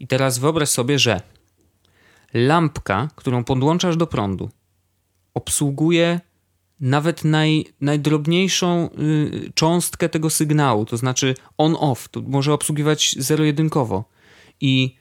I 0.00 0.06
teraz 0.06 0.38
wyobraź 0.38 0.68
sobie, 0.68 0.98
że 0.98 1.20
lampka, 2.34 3.08
którą 3.16 3.44
podłączasz 3.44 3.96
do 3.96 4.06
prądu, 4.06 4.50
obsługuje 5.34 6.20
nawet 6.80 7.24
naj, 7.24 7.66
najdrobniejszą 7.80 8.88
y, 8.98 9.52
cząstkę 9.54 10.08
tego 10.08 10.30
sygnału, 10.30 10.84
to 10.84 10.96
znaczy 10.96 11.34
on-off, 11.58 12.08
to 12.08 12.20
może 12.20 12.52
obsługiwać 12.52 13.14
zero-jedynkowo. 13.18 14.04
I 14.60 14.99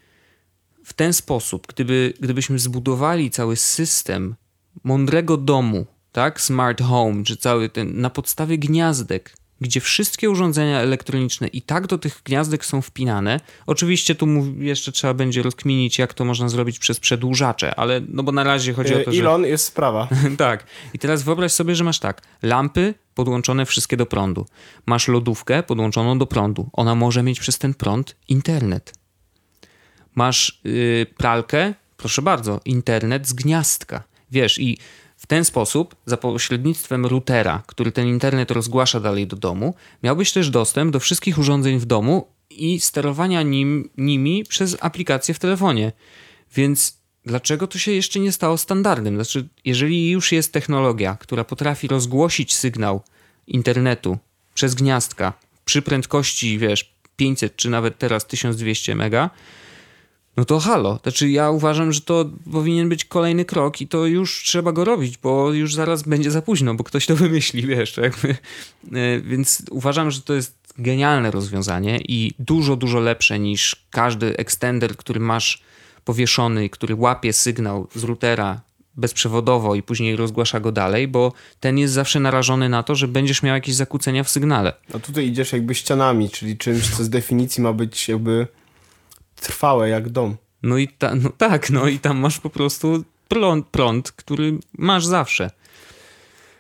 w 0.89 0.93
ten 0.93 1.13
sposób, 1.13 1.67
gdyby, 1.67 2.13
gdybyśmy 2.19 2.59
zbudowali 2.59 3.31
cały 3.31 3.55
system 3.55 4.35
mądrego 4.83 5.37
domu, 5.37 5.85
tak, 6.11 6.41
smart 6.41 6.81
home, 6.81 7.23
czy 7.23 7.37
cały 7.37 7.69
ten 7.69 8.01
na 8.01 8.09
podstawie 8.09 8.57
gniazdek, 8.57 9.35
gdzie 9.61 9.81
wszystkie 9.81 10.29
urządzenia 10.29 10.79
elektroniczne 10.79 11.47
i 11.47 11.61
tak 11.61 11.87
do 11.87 11.97
tych 11.97 12.21
gniazdek 12.25 12.65
są 12.65 12.81
wpinane. 12.81 13.39
Oczywiście 13.65 14.15
tu 14.15 14.27
jeszcze 14.57 14.91
trzeba 14.91 15.13
będzie 15.13 15.43
rozkminić, 15.43 15.99
jak 15.99 16.13
to 16.13 16.25
można 16.25 16.49
zrobić 16.49 16.79
przez 16.79 16.99
przedłużacze, 16.99 17.75
ale 17.75 18.01
no 18.07 18.23
bo 18.23 18.31
na 18.31 18.43
razie 18.43 18.73
chodzi 18.73 18.95
o 18.95 18.99
e, 18.99 19.03
to, 19.03 19.11
że... 19.11 19.21
Elon 19.21 19.45
jest 19.45 19.65
sprawa. 19.65 20.07
tak. 20.37 20.63
I 20.93 20.99
teraz 20.99 21.23
wyobraź 21.23 21.51
sobie, 21.51 21.75
że 21.75 21.83
masz 21.83 21.99
tak. 21.99 22.21
Lampy 22.43 22.93
podłączone 23.13 23.65
wszystkie 23.65 23.97
do 23.97 24.05
prądu. 24.05 24.45
Masz 24.85 25.07
lodówkę 25.07 25.63
podłączoną 25.63 26.19
do 26.19 26.27
prądu. 26.27 26.69
Ona 26.73 26.95
może 26.95 27.23
mieć 27.23 27.39
przez 27.39 27.57
ten 27.57 27.73
prąd 27.73 28.15
internet. 28.27 28.99
Masz 30.20 30.61
yy, 30.63 31.05
pralkę, 31.17 31.74
proszę 31.97 32.22
bardzo, 32.22 32.61
internet 32.65 33.28
z 33.28 33.34
gniazdka. 33.34 34.03
Wiesz, 34.32 34.59
i 34.59 34.78
w 35.17 35.28
ten 35.28 35.45
sposób, 35.45 35.95
za 36.05 36.17
pośrednictwem 36.17 37.05
routera, 37.05 37.63
który 37.67 37.91
ten 37.91 38.07
internet 38.07 38.51
rozgłasza 38.51 38.99
dalej 38.99 39.28
do 39.28 39.36
domu, 39.36 39.74
miałbyś 40.03 40.32
też 40.32 40.49
dostęp 40.49 40.93
do 40.93 40.99
wszystkich 40.99 41.38
urządzeń 41.38 41.80
w 41.80 41.86
domu 41.86 42.28
i 42.49 42.80
sterowania 42.80 43.41
nim, 43.41 43.89
nimi 43.97 44.43
przez 44.49 44.78
aplikację 44.80 45.34
w 45.34 45.39
telefonie. 45.39 45.91
Więc 46.55 46.97
dlaczego 47.26 47.67
to 47.67 47.78
się 47.78 47.91
jeszcze 47.91 48.20
nie 48.20 48.32
stało 48.32 48.57
standardem? 48.57 49.15
Znaczy, 49.15 49.47
jeżeli 49.65 50.09
już 50.09 50.32
jest 50.32 50.53
technologia, 50.53 51.17
która 51.20 51.43
potrafi 51.43 51.88
rozgłosić 51.88 52.55
sygnał 52.55 53.01
internetu 53.47 54.17
przez 54.53 54.76
gniazdka 54.76 55.34
przy 55.65 55.82
prędkości, 55.82 56.59
wiesz, 56.59 56.93
500 57.15 57.55
czy 57.55 57.70
nawet 57.70 57.97
teraz 57.97 58.28
1200 58.28 58.95
mega, 58.95 59.30
no 60.39 60.45
to 60.45 60.59
halo. 60.59 60.99
Znaczy, 61.03 61.29
ja 61.29 61.49
uważam, 61.49 61.91
że 61.91 62.01
to 62.01 62.25
powinien 62.51 62.89
być 62.89 63.05
kolejny 63.05 63.45
krok 63.45 63.81
i 63.81 63.87
to 63.87 64.05
już 64.05 64.43
trzeba 64.43 64.71
go 64.71 64.85
robić, 64.85 65.17
bo 65.17 65.53
już 65.53 65.75
zaraz 65.75 66.03
będzie 66.03 66.31
za 66.31 66.41
późno, 66.41 66.75
bo 66.75 66.83
ktoś 66.83 67.05
to 67.05 67.15
wymyśli, 67.25 67.67
wiesz, 67.67 67.97
jakby. 67.97 68.29
E, 68.93 69.19
Więc 69.21 69.63
uważam, 69.71 70.11
że 70.11 70.21
to 70.21 70.33
jest 70.33 70.55
genialne 70.77 71.31
rozwiązanie 71.31 71.99
i 72.07 72.33
dużo, 72.39 72.75
dużo 72.75 72.99
lepsze 72.99 73.39
niż 73.39 73.75
każdy 73.91 74.37
extender, 74.37 74.97
który 74.97 75.19
masz 75.19 75.61
powieszony, 76.05 76.69
który 76.69 76.95
łapie 76.95 77.33
sygnał 77.33 77.87
z 77.95 78.03
routera 78.03 78.61
bezprzewodowo 78.95 79.75
i 79.75 79.83
później 79.83 80.15
rozgłasza 80.15 80.59
go 80.59 80.71
dalej, 80.71 81.07
bo 81.07 81.33
ten 81.59 81.77
jest 81.77 81.93
zawsze 81.93 82.19
narażony 82.19 82.69
na 82.69 82.83
to, 82.83 82.95
że 82.95 83.07
będziesz 83.07 83.43
miał 83.43 83.55
jakieś 83.55 83.75
zakłócenia 83.75 84.23
w 84.23 84.29
sygnale. 84.29 84.73
A 84.93 84.99
tutaj 84.99 85.27
idziesz 85.27 85.53
jakby 85.53 85.75
ścianami, 85.75 86.29
czyli 86.29 86.57
czymś, 86.57 86.89
co 86.89 87.03
z 87.03 87.09
definicji 87.09 87.63
ma 87.63 87.73
być 87.73 88.07
jakby 88.07 88.47
trwałe 89.39 89.89
jak 89.89 90.09
dom. 90.09 90.37
No 90.63 90.77
i 90.77 90.87
ta, 90.87 91.15
no 91.15 91.29
tak, 91.37 91.69
no 91.69 91.87
i 91.87 91.99
tam 91.99 92.17
masz 92.17 92.39
po 92.39 92.49
prostu 92.49 93.03
prąd, 93.27 93.67
prąd, 93.67 94.11
który 94.11 94.57
masz 94.77 95.05
zawsze. 95.05 95.49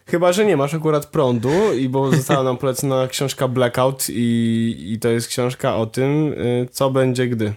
Chyba, 0.07 0.33
że 0.33 0.45
nie 0.45 0.57
masz 0.57 0.73
akurat 0.73 1.05
prądu, 1.05 1.73
i 1.73 1.89
bo 1.89 2.11
została 2.15 2.43
nam 2.43 2.57
polecona 2.57 3.07
książka 3.07 3.47
Blackout 3.47 4.05
i, 4.09 4.75
i 4.93 4.99
to 4.99 5.09
jest 5.09 5.27
książka 5.27 5.75
o 5.75 5.85
tym, 5.85 6.33
y, 6.33 6.67
co 6.71 6.89
będzie 6.91 7.27
gdy. 7.27 7.53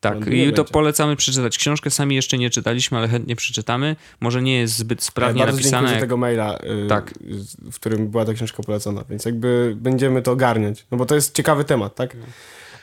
Tak, 0.00 0.12
Prądu 0.12 0.30
i 0.36 0.50
to 0.52 0.56
będzie. 0.56 0.72
polecamy 0.72 1.16
przeczytać. 1.16 1.58
Książkę 1.58 1.90
sami 1.90 2.14
jeszcze 2.14 2.38
nie 2.38 2.50
czytaliśmy, 2.50 2.98
ale 2.98 3.08
chętnie 3.08 3.36
przeczytamy. 3.36 3.96
Może 4.20 4.42
nie 4.42 4.58
jest 4.58 4.76
zbyt 4.76 5.02
sprawnie 5.02 5.38
Bardzo 5.38 5.56
napisana. 5.56 5.88
za 5.88 5.92
Jak... 5.94 6.02
tego 6.02 6.16
maila, 6.16 6.58
y, 6.84 6.86
Tak. 6.88 7.14
w 7.72 7.74
którym 7.74 8.08
była 8.08 8.24
ta 8.24 8.34
książka 8.34 8.62
polecona, 8.62 9.04
więc 9.10 9.24
jakby 9.24 9.76
będziemy 9.76 10.22
to 10.22 10.32
ogarniać, 10.32 10.86
no 10.90 10.98
bo 10.98 11.06
to 11.06 11.14
jest 11.14 11.34
ciekawy 11.34 11.64
temat, 11.64 11.94
tak? 11.94 12.16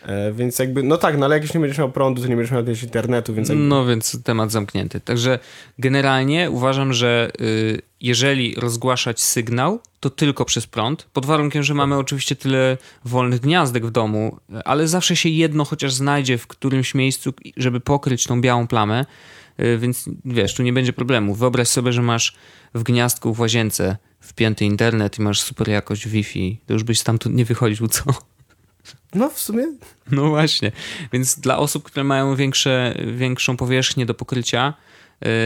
E, 0.05 0.31
więc 0.31 0.59
jakby, 0.59 0.83
no 0.83 0.97
tak, 0.97 1.17
no 1.17 1.25
ale 1.25 1.35
jak 1.35 1.43
już 1.43 1.53
nie 1.53 1.59
będziesz 1.59 1.77
miał 1.77 1.91
prądu, 1.91 2.21
to 2.21 2.27
nie 2.27 2.35
będziesz 2.35 2.51
miał 2.51 2.63
też 2.63 2.83
internetu, 2.83 3.33
więc 3.33 3.49
jakby, 3.49 3.63
No 3.63 3.85
więc 3.85 4.23
temat 4.23 4.51
zamknięty. 4.51 4.99
Także 4.99 5.39
generalnie 5.79 6.51
uważam, 6.51 6.93
że 6.93 7.31
y, 7.41 7.81
jeżeli 8.01 8.55
rozgłaszać 8.55 9.21
sygnał, 9.21 9.79
to 9.99 10.09
tylko 10.09 10.45
przez 10.45 10.67
prąd, 10.67 11.03
pod 11.03 11.25
warunkiem, 11.25 11.63
że 11.63 11.73
mamy 11.73 11.97
oczywiście 11.97 12.35
tyle 12.35 12.77
wolnych 13.05 13.39
gniazdek 13.39 13.85
w 13.85 13.91
domu, 13.91 14.37
ale 14.65 14.87
zawsze 14.87 15.15
się 15.15 15.29
jedno 15.29 15.65
chociaż 15.65 15.93
znajdzie 15.93 16.37
w 16.37 16.47
którymś 16.47 16.95
miejscu, 16.95 17.33
żeby 17.57 17.79
pokryć 17.79 18.23
tą 18.23 18.41
białą 18.41 18.67
plamę, 18.67 19.05
y, 19.59 19.77
więc 19.77 20.09
wiesz, 20.25 20.53
tu 20.55 20.63
nie 20.63 20.73
będzie 20.73 20.93
problemu. 20.93 21.35
Wyobraź 21.35 21.67
sobie, 21.67 21.93
że 21.93 22.01
masz 22.01 22.35
w 22.73 22.83
gniazdku 22.83 23.33
w 23.33 23.39
łazience 23.39 23.97
wpięty 24.19 24.65
internet 24.65 25.19
i 25.19 25.21
masz 25.21 25.41
super 25.41 25.69
jakość 25.69 26.07
Wi-Fi, 26.07 26.57
to 26.65 26.73
już 26.73 26.83
byś 26.83 26.99
stamtąd 26.99 27.35
nie 27.35 27.45
wychodził, 27.45 27.87
co? 27.87 28.03
No 29.15 29.29
w 29.29 29.39
sumie 29.39 29.63
No 30.11 30.27
właśnie. 30.29 30.71
Więc 31.13 31.39
dla 31.39 31.57
osób, 31.57 31.83
które 31.83 32.03
mają 32.03 32.35
większe, 32.35 32.95
większą 33.13 33.57
powierzchnię 33.57 34.05
do 34.05 34.13
pokrycia, 34.13 34.73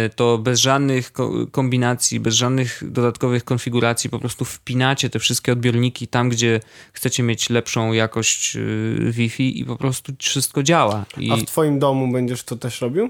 y, 0.08 0.10
to 0.16 0.38
bez 0.38 0.60
żadnych 0.60 1.12
ko- 1.14 1.48
kombinacji, 1.52 2.20
bez 2.20 2.36
żadnych 2.36 2.84
dodatkowych 2.92 3.44
konfiguracji, 3.44 4.10
po 4.10 4.20
prostu 4.20 4.46
wpinacie 4.46 5.10
te 5.10 5.20
wszystkie 5.20 5.52
odbiorniki 5.52 6.08
tam, 6.08 6.30
gdzie 6.30 6.60
chcecie 6.94 7.24
mieć 7.24 7.50
lepszą 7.50 7.94
jakość 7.94 8.56
y, 8.56 9.12
Wi-Fi 9.12 9.60
i 9.60 9.66
po 9.66 9.76
prostu 9.76 10.14
wszystko 10.20 10.64
działa. 10.64 11.06
I 11.18 11.32
A 11.32 11.36
w 11.36 11.44
twoim 11.46 11.80
domu 11.80 12.12
będziesz 12.12 12.44
to 12.44 12.56
też 12.56 12.82
robił? 12.82 13.10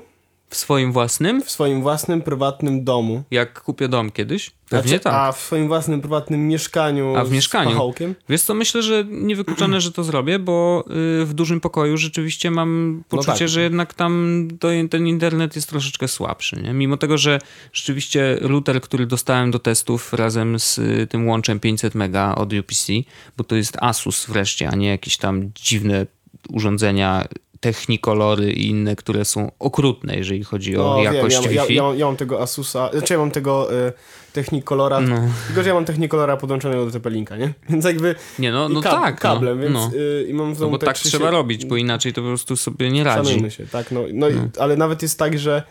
W 0.53 0.57
swoim 0.57 0.91
własnym, 0.91 1.41
W 1.41 1.51
swoim 1.51 1.81
własnym, 1.81 2.21
prywatnym 2.21 2.83
domu? 2.83 3.23
jak 3.31 3.61
kupię 3.61 3.87
dom 3.87 4.11
kiedyś, 4.11 4.51
pewnie 4.69 4.89
Znaczy, 4.89 5.03
tak. 5.03 5.13
A 5.13 5.31
w 5.31 5.39
swoim 5.39 5.67
własnym, 5.67 6.01
prywatnym 6.01 6.47
mieszkaniu 6.47 7.15
A 7.15 7.23
w 7.23 7.31
mieszkaniu? 7.31 7.69
z 7.69 7.73
pachołkiem? 7.73 8.15
Wiesz 8.29 8.41
co, 8.41 8.53
myślę, 8.53 8.83
że 8.83 9.05
niewykluczone, 9.09 9.81
że 9.81 9.91
to 9.91 10.03
zrobię, 10.03 10.39
bo 10.39 10.83
y, 11.21 11.25
w 11.25 11.33
dużym 11.33 11.61
pokoju 11.61 11.97
rzeczywiście 11.97 12.51
mam 12.51 13.03
poczucie, 13.09 13.39
tak. 13.39 13.47
że 13.47 13.61
jednak 13.61 13.93
tam 13.93 14.47
to, 14.59 14.67
ten 14.89 15.07
internet 15.07 15.55
jest 15.55 15.69
troszeczkę 15.69 16.07
słabszy. 16.07 16.61
Nie? 16.61 16.73
Mimo 16.73 16.97
tego, 16.97 17.17
że 17.17 17.39
rzeczywiście 17.73 18.37
router, 18.41 18.81
który 18.81 19.05
dostałem 19.05 19.51
do 19.51 19.59
testów 19.59 20.13
razem 20.13 20.59
z 20.59 20.77
y, 20.77 21.07
tym 21.09 21.27
łączem 21.27 21.59
500 21.59 21.95
mega 21.95 22.35
od 22.35 22.53
UPC, 22.53 22.93
bo 23.37 23.43
to 23.43 23.55
jest 23.55 23.77
Asus 23.81 24.25
wreszcie, 24.25 24.69
a 24.69 24.75
nie 24.75 24.87
jakieś 24.87 25.17
tam 25.17 25.51
dziwne 25.55 26.05
urządzenia 26.49 27.27
technikolory 27.63 28.51
i 28.53 28.69
inne, 28.69 28.95
które 28.95 29.25
są 29.25 29.51
okrutne, 29.59 30.15
jeżeli 30.17 30.43
chodzi 30.43 30.77
o 30.77 30.83
No, 30.83 31.01
wiem, 31.03 31.13
jakość 31.13 31.35
ja, 31.35 31.51
ja, 31.51 31.61
Wi-Fi. 31.61 31.75
ja, 31.75 31.83
ja 31.95 32.05
mam 32.05 32.15
tego 32.17 32.41
Asusa, 32.41 32.89
znaczy 32.93 33.13
ja 33.13 33.19
mam 33.19 33.31
tego 33.31 33.73
y, 33.87 33.93
Technicolora, 34.33 35.01
No. 35.01 35.15
tylko 35.47 35.63
że 35.63 35.69
ja 35.69 35.75
mam 35.75 35.85
Technicolora 35.85 36.37
podłączonego 36.37 36.85
do 36.85 36.99
TP-Linka, 36.99 37.37
nie? 37.39 37.53
Więc 37.69 37.85
jakby 37.85 38.15
Nie, 38.39 38.51
no, 38.51 38.69
no 38.69 38.79
kab- 38.81 39.01
tak. 39.01 39.19
kablem, 39.19 39.57
no, 39.57 39.63
więc 39.63 39.73
no. 39.73 39.91
y, 39.99 40.25
i 40.29 40.33
mam 40.33 40.53
w 40.53 40.59
No 40.59 40.59
domu 40.59 40.71
bo 40.71 40.77
te 40.77 40.85
tak 40.85 40.95
trzeba 40.97 41.31
robić, 41.31 41.65
bo 41.65 41.77
inaczej 41.77 42.13
to 42.13 42.21
po 42.21 42.27
prostu 42.27 42.55
sobie 42.55 42.91
nie 42.91 43.03
radzi. 43.03 43.27
Szanujmy 43.29 43.51
się, 43.51 43.67
tak? 43.67 43.91
No, 43.91 44.01
no, 44.13 44.29
i, 44.29 44.33
ale 44.59 44.77
nawet 44.77 45.01
jest 45.01 45.19
tak, 45.19 45.39
że 45.39 45.63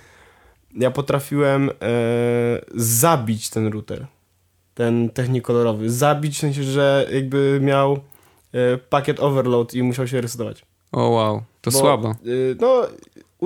ja 0.75 0.91
potrafiłem 0.91 1.71
e, 1.71 1.73
zabić 2.75 3.51
ten 3.51 3.67
router, 3.67 4.07
ten 4.75 5.11
technikolorowy. 5.11 5.91
Zabić 5.91 6.37
w 6.37 6.41
sensie, 6.41 6.63
że 6.63 7.07
jakby 7.13 7.59
miał 7.63 7.93
e, 8.53 8.79
pakiet 8.79 9.21
overload 9.21 9.75
i 9.75 9.83
musiał 9.83 10.09
się 10.09 10.21
resetować. 10.21 10.65
O 10.93 11.09
wow, 11.09 11.43
to 11.61 11.71
Bo, 11.71 11.79
słabo. 11.79 12.09
E, 12.09 12.15
no, 12.61 12.87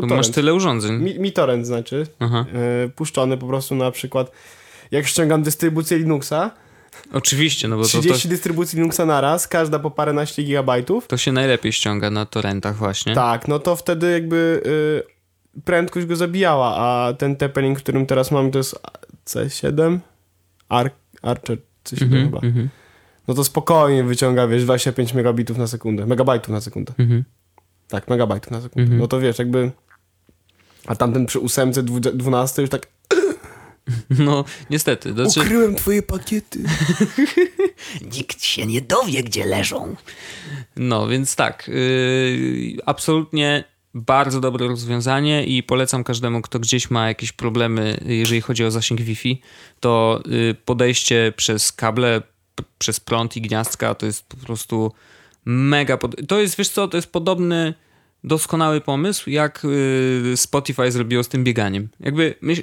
masz 0.07 0.29
tyle 0.29 0.55
urządzeń. 0.55 1.03
Mi, 1.03 1.19
mi 1.19 1.33
torrent 1.33 1.67
znaczy, 1.67 2.07
e, 2.21 2.89
puszczony 2.89 3.37
po 3.39 3.47
prostu 3.47 3.75
na 3.75 3.91
przykład, 3.91 4.31
jak 4.91 5.07
ściągam 5.07 5.43
dystrybucję 5.43 5.99
Linuxa, 5.99 6.51
Oczywiście, 7.13 7.69
no 7.69 7.77
bo 7.77 7.83
to, 7.83 7.89
to, 7.89 8.01
30 8.01 8.29
dystrybucji 8.29 8.79
Linuxa 8.79 9.07
naraz, 9.07 9.49
każda 9.49 9.79
po 9.79 9.91
paręnaście 9.91 10.43
gigabajtów, 10.43 11.07
to 11.07 11.17
się 11.17 11.33
najlepiej 11.33 11.73
ściąga 11.73 12.11
na 12.11 12.27
torrentach 12.27 12.77
właśnie. 12.77 13.15
Tak, 13.15 13.49
no 13.49 13.59
to 13.59 13.77
wtedy 13.77 14.13
jakby 14.13 14.63
y, 15.57 15.63
prędkość 15.65 16.07
go 16.07 16.17
zabijała, 16.17 16.77
a 16.77 17.13
ten 17.13 17.37
TP-Link, 17.37 17.77
którym 17.77 18.07
teraz 18.07 18.31
mam, 18.31 18.51
to 18.51 18.59
jest 18.59 18.81
C7? 19.27 19.99
Ar 20.69 20.91
Archer 21.23 21.59
C7 21.85 22.03
Mhm, 22.03 22.25
chyba. 22.25 22.39
mhm, 22.39 22.69
No 23.29 23.35
to 23.35 23.45
spokojnie 23.45 24.05
wyciąga, 24.05 24.47
wiesz, 24.47 24.65
25 24.65 25.15
megabitów 25.15 25.59
na 25.59 25.67
sekundę, 25.67 26.07
megabajtów 26.07 26.49
na 26.49 26.61
sekundę. 26.61 26.93
mhm. 26.99 27.25
Tak, 27.89 28.09
megabajtów 28.09 28.51
na 28.51 28.61
sekundę. 28.61 28.83
Mhm. 28.83 29.01
No 29.01 29.09
to 29.09 29.21
wiesz, 29.21 29.39
jakby... 29.39 29.71
A 30.87 30.97
tamten 30.97 31.27
przy 31.27 31.41
8, 31.41 31.73
12 31.73 32.63
już 32.63 32.71
tak 32.71 32.87
No, 34.19 34.45
niestety. 34.71 35.13
Znaczy, 35.13 35.41
ukryłem 35.41 35.75
twoje 35.75 36.03
pakiety. 36.03 36.59
Nikt 38.17 38.45
się 38.45 38.67
nie 38.67 38.81
dowie, 38.81 39.23
gdzie 39.23 39.47
leżą. 39.47 39.97
no, 40.77 41.09
więc 41.09 41.37
tak. 41.37 41.69
Yy, 41.69 42.77
absolutnie 42.87 43.65
bardzo 43.95 44.41
dobre 44.41 44.69
rozwiązanie 44.69 45.45
i 45.45 45.63
polecam 45.63 46.05
każdemu, 46.05 46.43
kto 46.43 46.59
gdzieś 46.59 46.91
ma 46.91 47.09
jakieś 47.09 47.33
problemy, 47.33 48.01
jeżeli 48.07 48.41
chodzi 48.41 48.65
o 48.65 48.71
zasięg 48.71 49.01
Wi-Fi, 49.01 49.41
to 49.81 50.23
yy, 50.27 50.55
podejście 50.65 51.33
przez 51.37 51.73
kable, 51.73 52.23
przez 52.79 53.01
prąd 53.01 53.37
i 53.37 53.41
gniazdka 53.41 53.95
to 53.95 54.07
jest 54.07 54.27
po 54.27 54.37
prostu 54.37 54.93
mega. 55.47 55.97
Pod... 55.97 56.17
To 56.29 56.41
jest, 56.41 56.57
wiesz 56.57 56.69
co, 56.69 56.89
to 56.89 56.97
jest 56.97 57.13
podobny 57.13 57.75
doskonały 58.25 58.81
pomysł, 58.81 59.31
jak 59.31 59.63
yy, 60.25 60.37
Spotify 60.37 60.93
zrobiło 60.93 61.23
z 61.23 61.29
tym 61.29 61.45
bieganiem. 61.45 61.89
Jakby 62.01 62.35
myśl, 62.41 62.63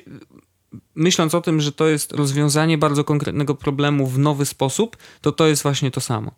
myśląc 0.96 1.36
o 1.36 1.42
tym, 1.42 1.62
że 1.62 1.72
to 1.72 1.88
jest 1.88 2.12
rozwiązanie 2.12 2.78
bardzo 2.78 3.04
konkretnego 3.04 3.56
problemu 3.56 4.08
w 4.08 4.20
nowy 4.20 4.46
sposób, 4.46 4.98
to 5.22 5.32
to 5.32 5.48
jest 5.48 5.64
właśnie 5.64 5.92
to 5.92 6.02
samo. 6.02 6.32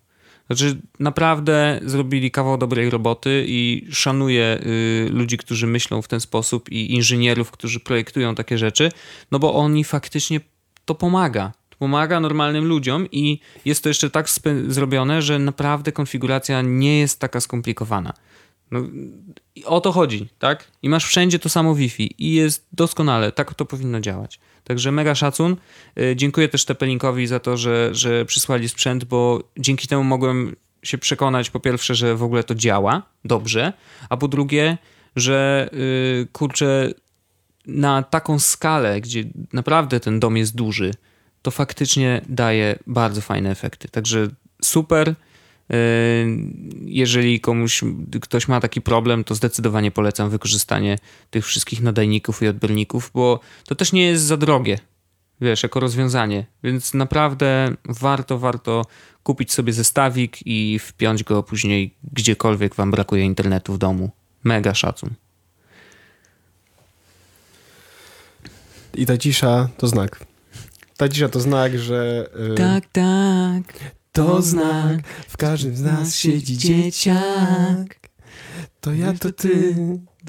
Znaczy, 0.46 0.80
naprawdę 1.00 1.80
zrobili 1.84 2.30
kawał 2.30 2.58
dobrej 2.58 2.90
roboty 2.90 3.44
i 3.48 3.86
szanuję 3.90 4.58
y, 4.66 5.08
ludzi, 5.12 5.38
którzy 5.38 5.66
myślą 5.66 6.02
w 6.02 6.08
ten 6.08 6.20
sposób 6.20 6.72
i 6.72 6.94
inżynierów, 6.94 7.50
którzy 7.50 7.80
projektują 7.80 8.34
takie 8.34 8.58
rzeczy, 8.58 8.92
no 9.30 9.38
bo 9.38 9.54
oni 9.54 9.84
faktycznie 9.84 10.40
to 10.84 10.94
pomaga. 10.94 11.52
Pomaga 11.78 12.20
normalnym 12.20 12.64
ludziom 12.64 13.06
i 13.12 13.40
jest 13.64 13.82
to 13.82 13.88
jeszcze 13.88 14.10
tak 14.10 14.28
zrobione, 14.68 15.22
że 15.22 15.38
naprawdę 15.38 15.92
konfiguracja 15.92 16.62
nie 16.62 16.98
jest 16.98 17.20
taka 17.20 17.40
skomplikowana. 17.40 18.12
No, 18.70 18.80
o 19.64 19.80
to 19.80 19.92
chodzi, 19.92 20.28
tak? 20.38 20.70
I 20.82 20.88
masz 20.88 21.06
wszędzie 21.06 21.38
to 21.38 21.48
samo 21.48 21.74
Wi-Fi 21.74 22.14
i 22.18 22.34
jest 22.34 22.66
doskonale, 22.72 23.32
tak 23.32 23.54
to 23.54 23.64
powinno 23.64 24.00
działać. 24.00 24.40
Także 24.64 24.92
mega 24.92 25.14
szacun. 25.14 25.56
Y, 25.98 26.16
Dziękuję 26.16 26.48
też 26.48 26.64
Tepelinkowi 26.64 27.26
za 27.26 27.40
to, 27.40 27.56
że, 27.56 27.94
że 27.94 28.24
przysłali 28.24 28.68
sprzęt, 28.68 29.04
bo 29.04 29.42
dzięki 29.58 29.88
temu 29.88 30.04
mogłem 30.04 30.56
się 30.82 30.98
przekonać 30.98 31.50
po 31.50 31.60
pierwsze, 31.60 31.94
że 31.94 32.16
w 32.16 32.22
ogóle 32.22 32.44
to 32.44 32.54
działa 32.54 33.02
dobrze, 33.24 33.72
a 34.08 34.16
po 34.16 34.28
drugie, 34.28 34.78
że 35.16 35.68
yy, 35.72 36.26
kurczę, 36.32 36.92
na 37.66 38.02
taką 38.02 38.38
skalę, 38.38 39.00
gdzie 39.00 39.24
naprawdę 39.52 40.00
ten 40.00 40.20
dom 40.20 40.36
jest 40.36 40.56
duży, 40.56 40.94
to 41.46 41.50
faktycznie 41.50 42.20
daje 42.28 42.78
bardzo 42.86 43.20
fajne 43.20 43.50
efekty. 43.50 43.88
Także 43.88 44.28
super. 44.62 45.14
Yy, 45.68 45.76
Jeżeli 46.84 47.40
komuś, 47.40 47.84
ktoś 48.20 48.48
ma 48.48 48.60
taki 48.60 48.80
problem, 48.80 49.24
to 49.24 49.34
zdecydowanie 49.34 49.90
polecam 49.90 50.30
wykorzystanie 50.30 50.98
tych 51.30 51.46
wszystkich 51.46 51.82
nadajników 51.82 52.42
i 52.42 52.48
odbiorników, 52.48 53.10
bo 53.14 53.40
to 53.66 53.74
też 53.74 53.92
nie 53.92 54.06
jest 54.06 54.24
za 54.24 54.36
drogie, 54.36 54.78
wiesz, 55.40 55.62
jako 55.62 55.80
rozwiązanie. 55.80 56.46
Więc 56.62 56.94
naprawdę 56.94 57.74
warto, 57.84 58.38
warto 58.38 58.86
kupić 59.22 59.52
sobie 59.52 59.72
zestawik 59.72 60.46
i 60.46 60.78
wpiąć 60.78 61.24
go 61.24 61.42
później 61.42 61.94
gdziekolwiek 62.12 62.74
wam 62.74 62.90
brakuje 62.90 63.24
internetu 63.24 63.72
w 63.72 63.78
domu. 63.78 64.10
Mega 64.44 64.74
szacun. 64.74 65.10
I 68.94 69.06
ta 69.06 69.18
cisza 69.18 69.68
to 69.76 69.88
znak. 69.88 70.35
Ta 70.96 71.08
cisza 71.08 71.28
to 71.28 71.40
znak, 71.40 71.78
że... 71.78 72.30
y, 72.52 72.54
tak. 72.92 73.62
To 74.12 74.42
znak, 74.42 75.08
w 75.28 75.36
każdym 75.36 75.76
z 75.76 75.82
nas 75.82 76.16
siedzi 76.16 76.58
dzieciak. 76.58 78.00
To 78.80 78.92
ja, 78.92 79.12
to 79.12 79.32
ty, 79.32 79.74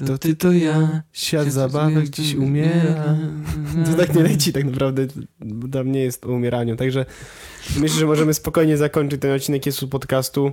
to 0.06 0.18
ty, 0.18 0.36
to 0.36 0.52
ja. 0.52 1.02
Świat 1.12 1.52
zabawek 1.52 2.08
dziś 2.08 2.34
umiera. 2.34 3.16
To 3.86 3.94
tak 3.94 4.14
nie 4.14 4.22
leci 4.22 4.52
tak 4.52 4.64
naprawdę, 4.64 5.06
bo 5.40 5.68
tam 5.68 5.92
nie 5.92 6.00
jest 6.00 6.26
o 6.26 6.28
umieraniu. 6.28 6.76
Także 6.76 7.06
myślę, 7.76 7.98
że 7.98 8.06
możemy 8.06 8.34
spokojnie 8.34 8.76
zakończyć 8.76 9.20
ten 9.20 9.32
odcinek 9.32 9.66
Jesu 9.66 9.88
podcastu 9.88 10.52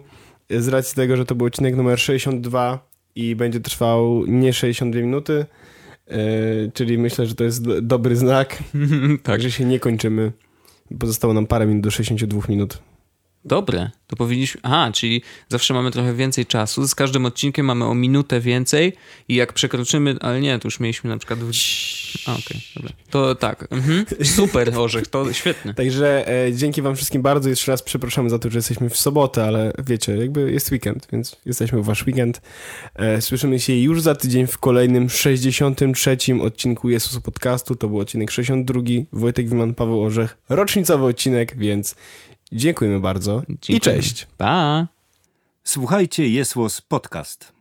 z 0.49 0.67
racji 0.67 0.95
tego, 0.95 1.17
że 1.17 1.25
to 1.25 1.35
był 1.35 1.47
odcinek 1.47 1.75
numer 1.75 1.99
62 1.99 2.89
i 3.15 3.35
będzie 3.35 3.59
trwał 3.59 4.25
nie 4.25 4.53
62 4.53 5.01
minuty, 5.01 5.45
czyli 6.73 6.97
myślę, 6.97 7.25
że 7.25 7.35
to 7.35 7.43
jest 7.43 7.63
do- 7.63 7.81
dobry 7.81 8.15
znak, 8.15 8.63
tak. 9.23 9.41
że 9.41 9.51
się 9.51 9.65
nie 9.65 9.79
kończymy. 9.79 10.31
Pozostało 10.99 11.33
nam 11.33 11.47
parę 11.47 11.65
minut 11.65 11.83
do 11.83 11.91
62 11.91 12.41
minut. 12.49 12.77
Dobre, 13.45 13.89
to 14.07 14.15
powinniśmy. 14.15 14.61
Aha, 14.63 14.91
czyli 14.93 15.21
zawsze 15.49 15.73
mamy 15.73 15.91
trochę 15.91 16.13
więcej 16.13 16.45
czasu. 16.45 16.87
Z 16.87 16.95
każdym 16.95 17.25
odcinkiem 17.25 17.65
mamy 17.65 17.85
o 17.85 17.95
minutę 17.95 18.39
więcej 18.39 18.93
i 19.27 19.35
jak 19.35 19.53
przekroczymy. 19.53 20.15
Ale 20.21 20.41
nie, 20.41 20.59
to 20.59 20.67
już 20.67 20.79
mieliśmy 20.79 21.09
na 21.09 21.17
przykład. 21.17 21.39
A, 22.25 22.31
okej, 22.31 22.61
dobra. 22.75 22.91
To 23.09 23.35
tak. 23.35 23.67
Mhm. 23.71 24.05
Super, 24.23 24.77
orzech, 24.77 25.07
to 25.07 25.33
świetne. 25.33 25.73
Także 25.73 26.27
e, 26.47 26.53
dzięki 26.53 26.81
wam 26.81 26.95
wszystkim 26.95 27.21
bardzo. 27.21 27.49
Jeszcze 27.49 27.71
raz 27.71 27.83
przepraszamy 27.83 28.29
za 28.29 28.39
to, 28.39 28.49
że 28.49 28.57
jesteśmy 28.57 28.89
w 28.89 28.97
sobotę, 28.97 29.45
ale 29.45 29.73
wiecie, 29.85 30.17
jakby 30.17 30.51
jest 30.51 30.71
weekend, 30.71 31.07
więc 31.11 31.35
jesteśmy 31.45 31.81
w 31.81 31.85
wasz 31.85 32.05
weekend. 32.07 32.41
E, 32.95 33.21
słyszymy 33.21 33.59
się 33.59 33.75
już 33.75 34.01
za 34.01 34.15
tydzień 34.15 34.47
w 34.47 34.57
kolejnym 34.57 35.09
63. 35.09 36.17
odcinku 36.41 36.89
Jezusu 36.89 37.21
Podcastu. 37.21 37.75
To 37.75 37.87
był 37.87 37.99
odcinek 37.99 38.31
62. 38.31 38.81
Wojtek 39.13 39.49
Wiman, 39.49 39.73
Paweł 39.73 40.03
Orzech. 40.03 40.37
Rocznicowy 40.49 41.05
odcinek, 41.05 41.57
więc 41.57 41.95
dziękujemy 42.55 42.99
bardzo 42.99 43.41
i 43.47 43.57
Dziękujemy. 43.61 43.79
cześć. 44.01 44.27
Pa! 44.37 44.87
Słuchajcie 45.63 46.27
Jesłos 46.27 46.81
Podcast. 46.81 47.54